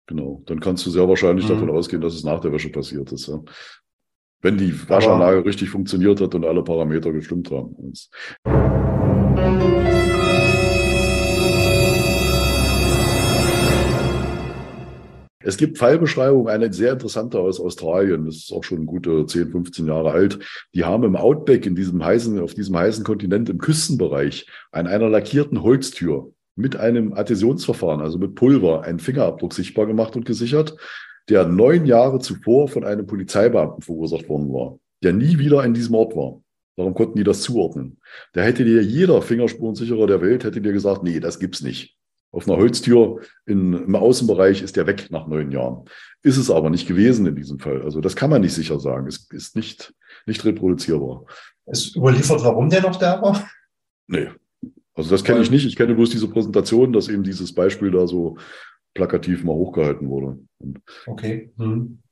Genau, 0.06 0.40
dann 0.46 0.60
kannst 0.60 0.86
du 0.86 0.90
sehr 0.90 1.08
wahrscheinlich 1.08 1.46
mhm. 1.46 1.54
davon 1.54 1.70
ausgehen, 1.70 2.00
dass 2.00 2.14
es 2.14 2.22
nach 2.22 2.40
der 2.40 2.52
Wäsche 2.52 2.70
passiert 2.70 3.10
ist. 3.10 3.26
Ja. 3.26 3.40
Wenn 4.40 4.56
die 4.56 4.88
Waschanlage 4.88 5.38
Aber, 5.38 5.46
richtig 5.46 5.68
funktioniert 5.68 6.20
hat 6.20 6.36
und 6.36 6.44
alle 6.44 6.62
Parameter 6.62 7.12
gestimmt 7.12 7.50
haben. 7.50 7.74
Es 15.48 15.56
gibt 15.56 15.78
Fallbeschreibungen, 15.78 16.48
eine 16.48 16.70
sehr 16.74 16.92
interessante 16.92 17.38
aus 17.38 17.58
Australien, 17.58 18.26
das 18.26 18.36
ist 18.36 18.52
auch 18.52 18.64
schon 18.64 18.84
gute 18.84 19.24
10, 19.24 19.50
15 19.50 19.86
Jahre 19.86 20.10
alt. 20.10 20.38
Die 20.74 20.84
haben 20.84 21.04
im 21.04 21.16
Outback, 21.16 21.64
in 21.64 21.74
diesem 21.74 22.04
heißen, 22.04 22.38
auf 22.38 22.52
diesem 22.52 22.76
heißen 22.76 23.02
Kontinent, 23.02 23.48
im 23.48 23.56
Küstenbereich, 23.56 24.46
an 24.72 24.86
einer 24.86 25.08
lackierten 25.08 25.62
Holztür 25.62 26.32
mit 26.54 26.76
einem 26.76 27.14
Adhäsionsverfahren, 27.14 28.02
also 28.02 28.18
mit 28.18 28.34
Pulver, 28.34 28.82
einen 28.82 28.98
Fingerabdruck 28.98 29.54
sichtbar 29.54 29.86
gemacht 29.86 30.16
und 30.16 30.26
gesichert, 30.26 30.76
der 31.30 31.46
neun 31.46 31.86
Jahre 31.86 32.18
zuvor 32.18 32.68
von 32.68 32.84
einem 32.84 33.06
Polizeibeamten 33.06 33.80
verursacht 33.80 34.28
worden 34.28 34.52
war, 34.52 34.78
der 35.02 35.14
nie 35.14 35.38
wieder 35.38 35.64
in 35.64 35.72
diesem 35.72 35.94
Ort 35.94 36.14
war. 36.14 36.42
Darum 36.76 36.92
konnten 36.92 37.16
die 37.16 37.24
das 37.24 37.40
zuordnen. 37.40 38.00
Da 38.34 38.42
hätte 38.42 38.66
dir 38.66 38.82
jeder 38.82 39.22
Fingerspurensicherer 39.22 40.06
der 40.06 40.20
Welt 40.20 40.44
hätte 40.44 40.60
dir 40.60 40.72
gesagt, 40.72 41.04
nee, 41.04 41.20
das 41.20 41.38
gibt's 41.38 41.62
nicht. 41.62 41.96
Auf 42.30 42.46
einer 42.46 42.58
Holztür 42.58 43.20
in, 43.46 43.72
im 43.72 43.94
Außenbereich 43.96 44.62
ist 44.62 44.76
der 44.76 44.86
weg 44.86 45.10
nach 45.10 45.26
neun 45.26 45.50
Jahren. 45.50 45.84
Ist 46.22 46.36
es 46.36 46.50
aber 46.50 46.68
nicht 46.68 46.86
gewesen 46.86 47.26
in 47.26 47.36
diesem 47.36 47.58
Fall. 47.58 47.82
Also 47.82 48.00
das 48.00 48.16
kann 48.16 48.28
man 48.28 48.42
nicht 48.42 48.54
sicher 48.54 48.78
sagen. 48.78 49.06
Es 49.06 49.28
ist 49.30 49.56
nicht, 49.56 49.94
nicht 50.26 50.44
reproduzierbar. 50.44 51.24
Es 51.64 51.96
überliefert, 51.96 52.42
warum 52.44 52.68
der 52.68 52.82
noch 52.82 52.96
da 52.96 53.22
war? 53.22 53.48
Nee. 54.08 54.28
Also 54.94 55.10
das 55.10 55.24
kenne 55.24 55.40
ich 55.40 55.50
nicht. 55.50 55.64
Ich 55.64 55.76
kenne 55.76 55.94
bloß 55.94 56.10
diese 56.10 56.28
Präsentation, 56.28 56.92
dass 56.92 57.08
eben 57.08 57.22
dieses 57.22 57.54
Beispiel 57.54 57.90
da 57.90 58.06
so 58.06 58.36
plakativ 58.94 59.44
mal 59.44 59.54
hochgehalten 59.54 60.08
wurde. 60.08 60.38
Okay. 61.06 61.52
Hm. 61.56 62.02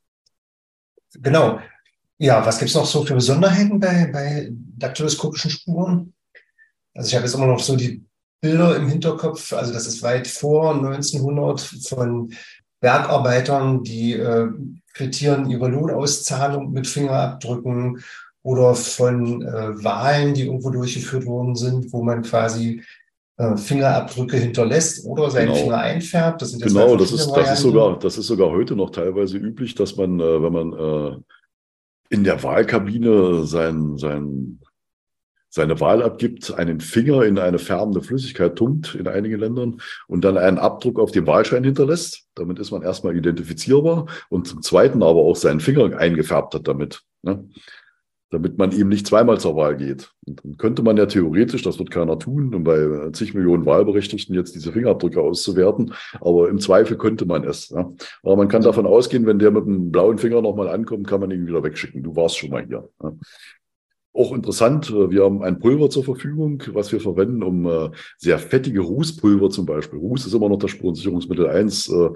Genau. 1.14 1.60
Ja, 2.18 2.46
was 2.46 2.58
gibt 2.58 2.70
es 2.70 2.74
noch 2.74 2.86
so 2.86 3.04
für 3.04 3.14
Besonderheiten 3.14 3.78
bei, 3.78 4.08
bei 4.10 4.48
daktyloskopischen 4.50 5.50
Spuren? 5.50 6.14
Also 6.94 7.08
ich 7.08 7.14
habe 7.14 7.26
jetzt 7.26 7.34
immer 7.34 7.46
noch 7.46 7.58
so 7.58 7.76
die 7.76 8.05
Bilder 8.40 8.76
im 8.76 8.88
Hinterkopf. 8.88 9.52
Also 9.52 9.72
das 9.72 9.86
ist 9.86 10.02
weit 10.02 10.26
vor 10.26 10.74
1900 10.74 11.60
von 11.60 12.32
Bergarbeitern, 12.80 13.82
die 13.82 14.12
äh, 14.12 14.48
quittieren 14.94 15.50
ihre 15.50 15.68
Lohnauszahlung 15.68 16.72
mit 16.72 16.86
Fingerabdrücken 16.86 18.02
oder 18.42 18.74
von 18.74 19.42
äh, 19.42 19.84
Wahlen, 19.84 20.34
die 20.34 20.44
irgendwo 20.44 20.70
durchgeführt 20.70 21.26
worden 21.26 21.56
sind, 21.56 21.92
wo 21.92 22.02
man 22.02 22.22
quasi 22.22 22.82
äh, 23.38 23.56
Fingerabdrücke 23.56 24.36
hinterlässt 24.36 25.04
oder 25.04 25.30
seinen 25.30 25.48
genau. 25.48 25.60
Finger 25.60 25.78
einfärbt. 25.78 26.42
Das 26.42 26.58
genau, 26.58 26.96
das 26.96 27.12
ist, 27.12 27.30
das, 27.30 27.52
ist 27.54 27.60
sogar, 27.60 27.98
das 27.98 28.18
ist 28.18 28.26
sogar 28.26 28.50
heute 28.50 28.76
noch 28.76 28.90
teilweise 28.90 29.36
üblich, 29.36 29.74
dass 29.74 29.96
man, 29.96 30.20
äh, 30.20 30.42
wenn 30.42 30.52
man 30.52 30.72
äh, 30.72 31.16
in 32.08 32.24
der 32.24 32.42
Wahlkabine 32.42 33.44
sein, 33.44 33.98
sein 33.98 34.60
seine 35.56 35.80
Wahl 35.80 36.02
abgibt, 36.02 36.52
einen 36.52 36.80
Finger 36.80 37.24
in 37.24 37.38
eine 37.38 37.58
färbende 37.58 38.02
Flüssigkeit 38.02 38.56
tunkt 38.56 38.94
in 38.94 39.08
einigen 39.08 39.40
Ländern 39.40 39.80
und 40.06 40.22
dann 40.22 40.36
einen 40.36 40.58
Abdruck 40.58 41.00
auf 41.00 41.12
dem 41.12 41.26
Wahlschein 41.26 41.64
hinterlässt. 41.64 42.26
Damit 42.34 42.58
ist 42.58 42.72
man 42.72 42.82
erstmal 42.82 43.16
identifizierbar 43.16 44.04
und 44.28 44.46
zum 44.46 44.60
Zweiten 44.60 45.02
aber 45.02 45.20
auch 45.20 45.34
seinen 45.34 45.60
Finger 45.60 45.96
eingefärbt 45.96 46.54
hat 46.54 46.68
damit. 46.68 47.04
Ne? 47.22 47.48
Damit 48.30 48.58
man 48.58 48.72
eben 48.72 48.90
nicht 48.90 49.06
zweimal 49.06 49.40
zur 49.40 49.56
Wahl 49.56 49.76
geht. 49.76 50.12
Und 50.26 50.44
dann 50.44 50.56
könnte 50.58 50.82
man 50.82 50.98
ja 50.98 51.06
theoretisch, 51.06 51.62
das 51.62 51.78
wird 51.78 51.90
keiner 51.90 52.18
tun, 52.18 52.54
um 52.54 52.62
bei 52.62 53.10
zig 53.12 53.32
Millionen 53.32 53.64
Wahlberechtigten 53.64 54.34
jetzt 54.34 54.54
diese 54.54 54.72
Fingerabdrücke 54.72 55.22
auszuwerten. 55.22 55.94
Aber 56.20 56.50
im 56.50 56.58
Zweifel 56.58 56.98
könnte 56.98 57.24
man 57.24 57.44
es. 57.44 57.70
Ja? 57.70 57.90
Aber 58.22 58.36
man 58.36 58.48
kann 58.48 58.60
davon 58.60 58.84
ausgehen, 58.84 59.24
wenn 59.24 59.38
der 59.38 59.52
mit 59.52 59.64
einem 59.64 59.90
blauen 59.90 60.18
Finger 60.18 60.42
nochmal 60.42 60.68
ankommt, 60.68 61.06
kann 61.06 61.20
man 61.20 61.30
ihn 61.30 61.46
wieder 61.46 61.62
wegschicken. 61.62 62.02
Du 62.02 62.14
warst 62.14 62.36
schon 62.36 62.50
mal 62.50 62.66
hier. 62.66 62.90
Ja? 63.02 63.12
Auch 64.16 64.32
interessant, 64.32 64.88
äh, 64.88 65.10
wir 65.10 65.24
haben 65.24 65.42
ein 65.42 65.58
Pulver 65.58 65.90
zur 65.90 66.02
Verfügung, 66.02 66.62
was 66.72 66.90
wir 66.90 67.00
verwenden, 67.00 67.42
um 67.42 67.66
äh, 67.66 67.90
sehr 68.16 68.38
fettige 68.38 68.80
Rußpulver 68.80 69.50
zum 69.50 69.66
Beispiel. 69.66 69.98
Ruß 69.98 70.26
ist 70.26 70.32
immer 70.32 70.48
noch 70.48 70.58
das 70.58 70.70
Spurensicherungsmittel 70.70 71.46
1. 71.46 71.88
Äh, 71.90 72.08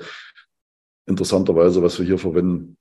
interessanterweise, 1.06 1.82
was 1.82 1.98
wir 1.98 2.06
hier 2.06 2.18
verwenden. 2.18 2.76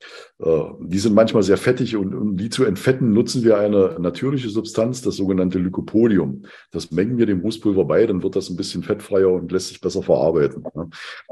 Die 0.82 1.00
sind 1.00 1.16
manchmal 1.16 1.42
sehr 1.42 1.58
fettig 1.58 1.96
und 1.96 2.14
um 2.14 2.38
die 2.38 2.52
zu 2.52 2.64
entfetten, 2.64 3.12
nutzen 3.12 3.44
wir 3.44 3.58
eine 3.58 3.96
natürliche 4.00 4.50
Substanz, 4.50 5.02
das 5.02 5.16
sogenannte 5.16 5.58
Lycopodium. 5.58 6.44
Das 6.70 6.92
mengen 6.92 7.18
wir 7.18 7.26
dem 7.26 7.40
Rußpulver 7.40 7.86
bei, 7.86 8.06
dann 8.06 8.22
wird 8.22 8.36
das 8.36 8.52
ein 8.52 8.56
bisschen 8.56 8.84
fettfreier 8.84 9.32
und 9.32 9.52
lässt 9.52 9.70
sich 9.70 9.82
besser 9.82 10.04
verarbeiten. 10.04 10.64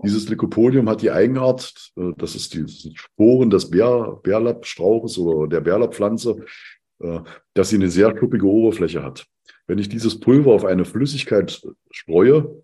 Dieses 0.03 0.27
Lycopodium 0.27 0.89
hat 0.89 1.03
die 1.03 1.11
Eigenart, 1.11 1.91
das 2.17 2.33
ist 2.33 2.55
die 2.55 2.65
Sporen 2.95 3.51
des 3.51 3.69
Bär, 3.69 4.19
Bärlappstrauches 4.23 5.19
oder 5.19 5.47
der 5.47 5.61
Bärlapppflanze, 5.61 6.37
äh, 6.37 6.43
dass 7.53 7.69
sie 7.69 7.75
eine 7.75 7.89
sehr 7.89 8.13
kluppige 8.13 8.47
Oberfläche 8.47 9.03
hat. 9.03 9.27
Wenn 9.67 9.79
ich 9.79 9.89
dieses 9.89 10.19
Pulver 10.19 10.51
auf 10.51 10.65
eine 10.65 10.85
Flüssigkeit 10.85 11.61
streue, 11.91 12.63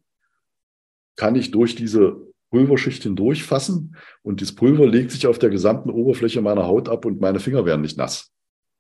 kann 1.16 1.36
ich 1.36 1.52
durch 1.52 1.76
diese 1.76 2.18
Pulverschicht 2.50 3.04
hindurchfassen 3.04 3.96
und 4.22 4.42
das 4.42 4.54
Pulver 4.54 4.88
legt 4.88 5.12
sich 5.12 5.28
auf 5.28 5.40
der 5.40 5.50
gesamten 5.50 5.90
Oberfläche 5.90 6.42
meiner 6.42 6.66
Haut 6.66 6.90
ab 6.90 7.06
und 7.06 7.22
meine 7.22 7.40
Finger 7.40 7.66
werden 7.66 7.82
nicht 7.82 7.98
nass 7.98 8.33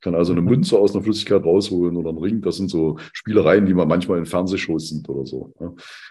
kann 0.04 0.16
also 0.16 0.34
eine 0.34 0.42
mhm. 0.42 0.50
Münze 0.50 0.78
aus 0.78 0.94
einer 0.94 1.04
Flüssigkeit 1.04 1.44
rausholen 1.44 1.96
oder 1.96 2.10
einen 2.10 2.18
Ring. 2.18 2.42
Das 2.42 2.58
sind 2.58 2.70
so 2.70 2.98
Spielereien, 3.14 3.66
die 3.66 3.74
man 3.74 3.88
manchmal 3.88 4.20
in 4.20 4.26
Fernsehshows 4.26 4.90
sieht 4.90 5.08
oder 5.08 5.26
so. 5.26 5.54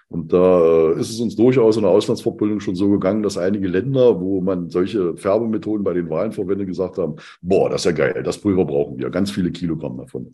Und 0.08 0.32
da 0.32 0.92
äh, 0.92 1.00
ist 1.00 1.10
es 1.10 1.20
uns 1.20 1.36
durchaus 1.36 1.76
in 1.76 1.82
der 1.82 1.90
Auslandsfortbildung 1.90 2.60
schon 2.60 2.74
so 2.74 2.88
gegangen, 2.90 3.22
dass 3.22 3.36
einige 3.36 3.68
Länder, 3.68 4.20
wo 4.20 4.40
man 4.40 4.70
solche 4.70 5.16
Färbemethoden 5.16 5.84
bei 5.84 5.92
den 5.92 6.08
Wahlen 6.08 6.32
verwendet, 6.32 6.68
gesagt 6.68 6.96
haben, 6.96 7.16
boah, 7.42 7.68
das 7.68 7.82
ist 7.82 7.84
ja 7.84 7.92
geil, 7.92 8.22
das 8.22 8.38
Pulver 8.38 8.64
brauchen 8.64 8.98
wir. 8.98 9.10
Ganz 9.10 9.30
viele 9.30 9.52
Kilogramm 9.52 9.98
davon. 9.98 10.32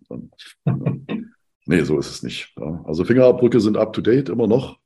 nee, 1.67 1.83
so 1.83 1.99
ist 1.99 2.11
es 2.11 2.23
nicht. 2.23 2.55
Also 2.85 3.05
Fingerabdrücke 3.05 3.61
sind 3.61 3.77
up 3.77 3.93
to 3.93 4.01
date 4.01 4.29
immer 4.29 4.47
noch. 4.47 4.79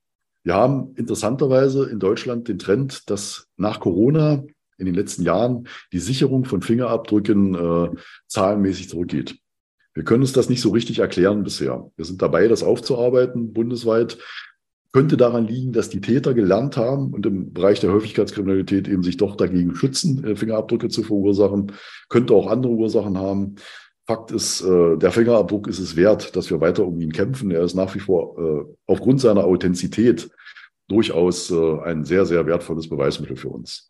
Wir 0.45 0.55
haben 0.55 0.95
interessanterweise 0.97 1.89
in 1.89 2.01
Deutschland 2.01 2.49
den 2.49 2.59
Trend, 2.59 3.11
dass 3.11 3.49
nach 3.57 3.79
Corona 3.81 4.43
in 4.79 4.87
den 4.87 4.95
letzten 4.95 5.23
Jahren 5.23 5.69
die 5.93 5.99
Sicherung 5.99 6.45
von 6.45 6.63
Fingerabdrücken 6.63 7.55
äh, 7.55 7.91
zahlenmäßig 8.27 8.89
zurückgeht. 8.89 9.37
Wir 9.95 10.05
können 10.05 10.23
uns 10.23 10.33
das 10.33 10.49
nicht 10.49 10.61
so 10.61 10.71
richtig 10.71 11.01
erklären 11.01 11.45
bisher. 11.45 11.91
Wir 11.97 12.05
sind 12.05 12.23
dabei, 12.23 12.49
das 12.49 12.63
aufzuarbeiten 12.63 13.53
bundesweit. 13.53 14.19
Könnte 14.93 15.17
daran 15.17 15.47
liegen, 15.47 15.73
dass 15.73 15.89
die 15.89 16.01
Täter 16.01 16.35
gelernt 16.35 16.77
haben 16.77 17.13
und 17.13 17.25
im 17.25 17.53
Bereich 17.53 17.81
der 17.81 17.93
Häufigkeitskriminalität 17.93 18.89
eben 18.89 19.03
sich 19.03 19.17
doch 19.17 19.37
dagegen 19.37 19.75
schützen, 19.75 20.25
äh, 20.25 20.37
Fingerabdrücke 20.37 20.89
zu 20.89 21.03
verursachen. 21.03 21.73
Könnte 22.09 22.35
auch 22.35 22.47
andere 22.47 22.73
Ursachen 22.73 23.19
haben. 23.19 23.57
Fakt 24.07 24.33
ist, 24.33 24.63
äh, 24.63 24.97
der 24.97 25.13
Fingerabdruck 25.13 25.69
ist 25.69 25.79
es 25.79 25.97
wert, 25.97 26.37
dass 26.37 26.51
wir 26.51 26.61
weiter 26.61 26.87
um 26.87 27.01
ihn 27.01 27.13
kämpfen. 27.13 27.51
Er 27.51 27.63
ist 27.63 27.75
nach 27.75 27.95
wie 27.95 28.01
vor 28.01 28.39
äh, 28.39 28.75
aufgrund 28.87 29.21
seiner 29.21 29.45
Authentizität 29.45 30.31
durchaus 30.89 31.51
ein 31.51 32.05
sehr, 32.05 32.27
sehr 32.27 32.45
wertvolles 32.45 32.87
Beweismittel 32.89 33.37
für 33.37 33.49
uns 33.49 33.89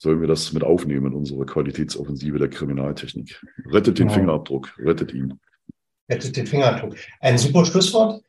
sollen 0.00 0.20
wir 0.20 0.28
das 0.28 0.52
mit 0.52 0.64
aufnehmen, 0.64 1.14
unsere 1.14 1.44
Qualitätsoffensive 1.44 2.38
der 2.38 2.48
Kriminaltechnik. 2.48 3.40
Rettet 3.66 3.98
den 3.98 4.08
genau. 4.08 4.18
Fingerabdruck, 4.18 4.74
rettet 4.78 5.12
ihn. 5.12 5.38
Rettet 6.10 6.36
den 6.36 6.46
Fingerabdruck. 6.46 6.96
Ein 7.20 7.36
super 7.36 7.66
Schlusswort. 7.66 8.22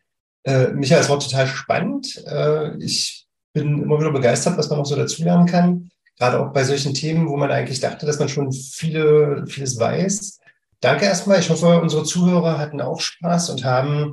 Äh, 0.43 0.73
Michael, 0.73 1.01
es 1.01 1.09
war 1.09 1.19
total 1.19 1.47
spannend. 1.47 2.23
Äh, 2.27 2.77
ich 2.83 3.25
bin 3.53 3.81
immer 3.83 3.99
wieder 3.99 4.11
begeistert, 4.11 4.57
was 4.57 4.69
man 4.69 4.79
noch 4.79 4.85
so 4.85 4.97
dazulernen 4.97 5.45
kann. 5.45 5.89
Gerade 6.17 6.41
auch 6.41 6.51
bei 6.51 6.65
solchen 6.65 6.93
Themen, 6.93 7.29
wo 7.29 7.37
man 7.37 7.51
eigentlich 7.51 7.79
dachte, 7.79 8.05
dass 8.05 8.19
man 8.19 8.27
schon 8.27 8.51
viele, 8.51 9.45
vieles 9.47 9.79
weiß. 9.79 10.39
danke 10.81 11.05
erstmal. 11.05 11.39
Ich 11.39 11.49
hoffe, 11.49 11.79
unsere 11.79 12.03
Zuhörer 12.03 12.57
hatten 12.57 12.81
auch 12.81 12.99
Spaß 12.99 13.49
und 13.51 13.63
haben, 13.63 14.11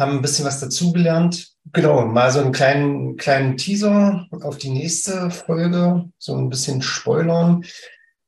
haben 0.00 0.12
ein 0.12 0.22
bisschen 0.22 0.46
was 0.46 0.58
dazugelernt. 0.58 1.52
Genau, 1.72 2.06
mal 2.06 2.30
so 2.30 2.40
einen 2.40 2.52
kleinen, 2.52 3.16
kleinen 3.16 3.56
Teaser 3.56 4.26
auf 4.30 4.58
die 4.58 4.70
nächste 4.70 5.30
Folge, 5.30 6.10
so 6.18 6.34
ein 6.34 6.48
bisschen 6.48 6.82
spoilern. 6.82 7.64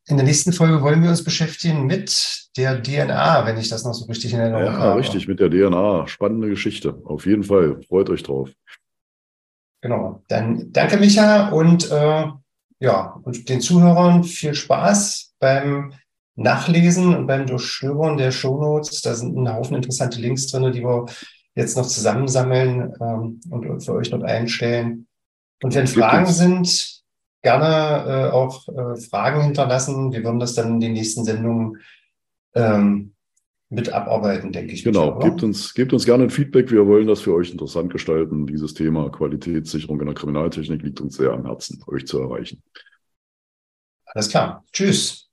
In 0.06 0.16
der 0.16 0.26
nächsten 0.26 0.52
Folge 0.52 0.82
wollen 0.82 1.02
wir 1.02 1.10
uns 1.10 1.24
beschäftigen 1.24 1.86
mit 1.86 2.50
der 2.56 2.82
DNA, 2.82 3.46
wenn 3.46 3.56
ich 3.56 3.68
das 3.68 3.84
noch 3.84 3.94
so 3.94 4.04
richtig 4.06 4.34
in 4.34 4.40
Erinnerung 4.40 4.66
ja, 4.66 4.72
habe. 4.72 4.84
Ja, 4.84 4.94
richtig, 4.94 5.26
mit 5.26 5.40
der 5.40 5.48
DNA. 5.48 6.06
Spannende 6.06 6.48
Geschichte. 6.48 7.00
Auf 7.04 7.24
jeden 7.24 7.44
Fall. 7.44 7.80
Freut 7.88 8.10
euch 8.10 8.22
drauf. 8.22 8.50
Genau. 9.80 10.22
Dann 10.28 10.72
danke, 10.72 10.98
Micha, 10.98 11.48
und 11.48 11.90
äh, 11.90 12.26
ja, 12.80 13.20
und 13.22 13.48
den 13.48 13.60
Zuhörern 13.60 14.24
viel 14.24 14.54
Spaß 14.54 15.34
beim 15.38 15.94
Nachlesen 16.34 17.14
und 17.14 17.26
beim 17.26 17.46
Durchstöbern 17.46 18.16
der 18.16 18.32
Shownotes. 18.32 19.02
Da 19.02 19.14
sind 19.14 19.36
ein 19.36 19.52
Haufen 19.52 19.76
interessante 19.76 20.20
Links 20.20 20.48
drin, 20.48 20.70
die 20.72 20.82
wir 20.82 21.06
jetzt 21.54 21.76
noch 21.76 21.86
zusammensammeln 21.86 22.94
ähm, 23.00 23.40
und 23.50 23.82
für 23.84 23.94
euch 23.94 24.10
dort 24.10 24.24
einstellen. 24.24 25.06
Und 25.62 25.74
wenn 25.74 25.86
Fragen 25.86 26.26
sind, 26.26 27.02
gerne 27.42 28.04
äh, 28.06 28.30
auch 28.30 28.68
äh, 28.68 28.96
Fragen 28.96 29.42
hinterlassen. 29.42 30.12
Wir 30.12 30.24
würden 30.24 30.38
das 30.38 30.54
dann 30.54 30.74
in 30.74 30.80
den 30.80 30.92
nächsten 30.92 31.24
Sendungen 31.24 31.78
ähm, 32.54 33.14
mit 33.68 33.92
abarbeiten, 33.92 34.52
denke 34.52 34.74
ich. 34.74 34.84
Genau, 34.84 35.18
gebt 35.18 35.42
uns, 35.42 35.74
gebt 35.74 35.92
uns 35.92 36.04
gerne 36.04 36.24
ein 36.24 36.30
Feedback. 36.30 36.70
Wir 36.70 36.86
wollen 36.86 37.06
das 37.06 37.20
für 37.20 37.34
euch 37.34 37.50
interessant 37.50 37.92
gestalten. 37.92 38.46
Dieses 38.46 38.74
Thema 38.74 39.10
Qualitätssicherung 39.10 39.98
in 40.00 40.06
der 40.06 40.14
Kriminaltechnik 40.14 40.82
liegt 40.82 41.00
uns 41.00 41.16
sehr 41.16 41.32
am 41.32 41.46
Herzen, 41.46 41.82
euch 41.86 42.06
zu 42.06 42.20
erreichen. 42.20 42.62
Alles 44.06 44.28
klar. 44.28 44.64
Tschüss. 44.72 45.30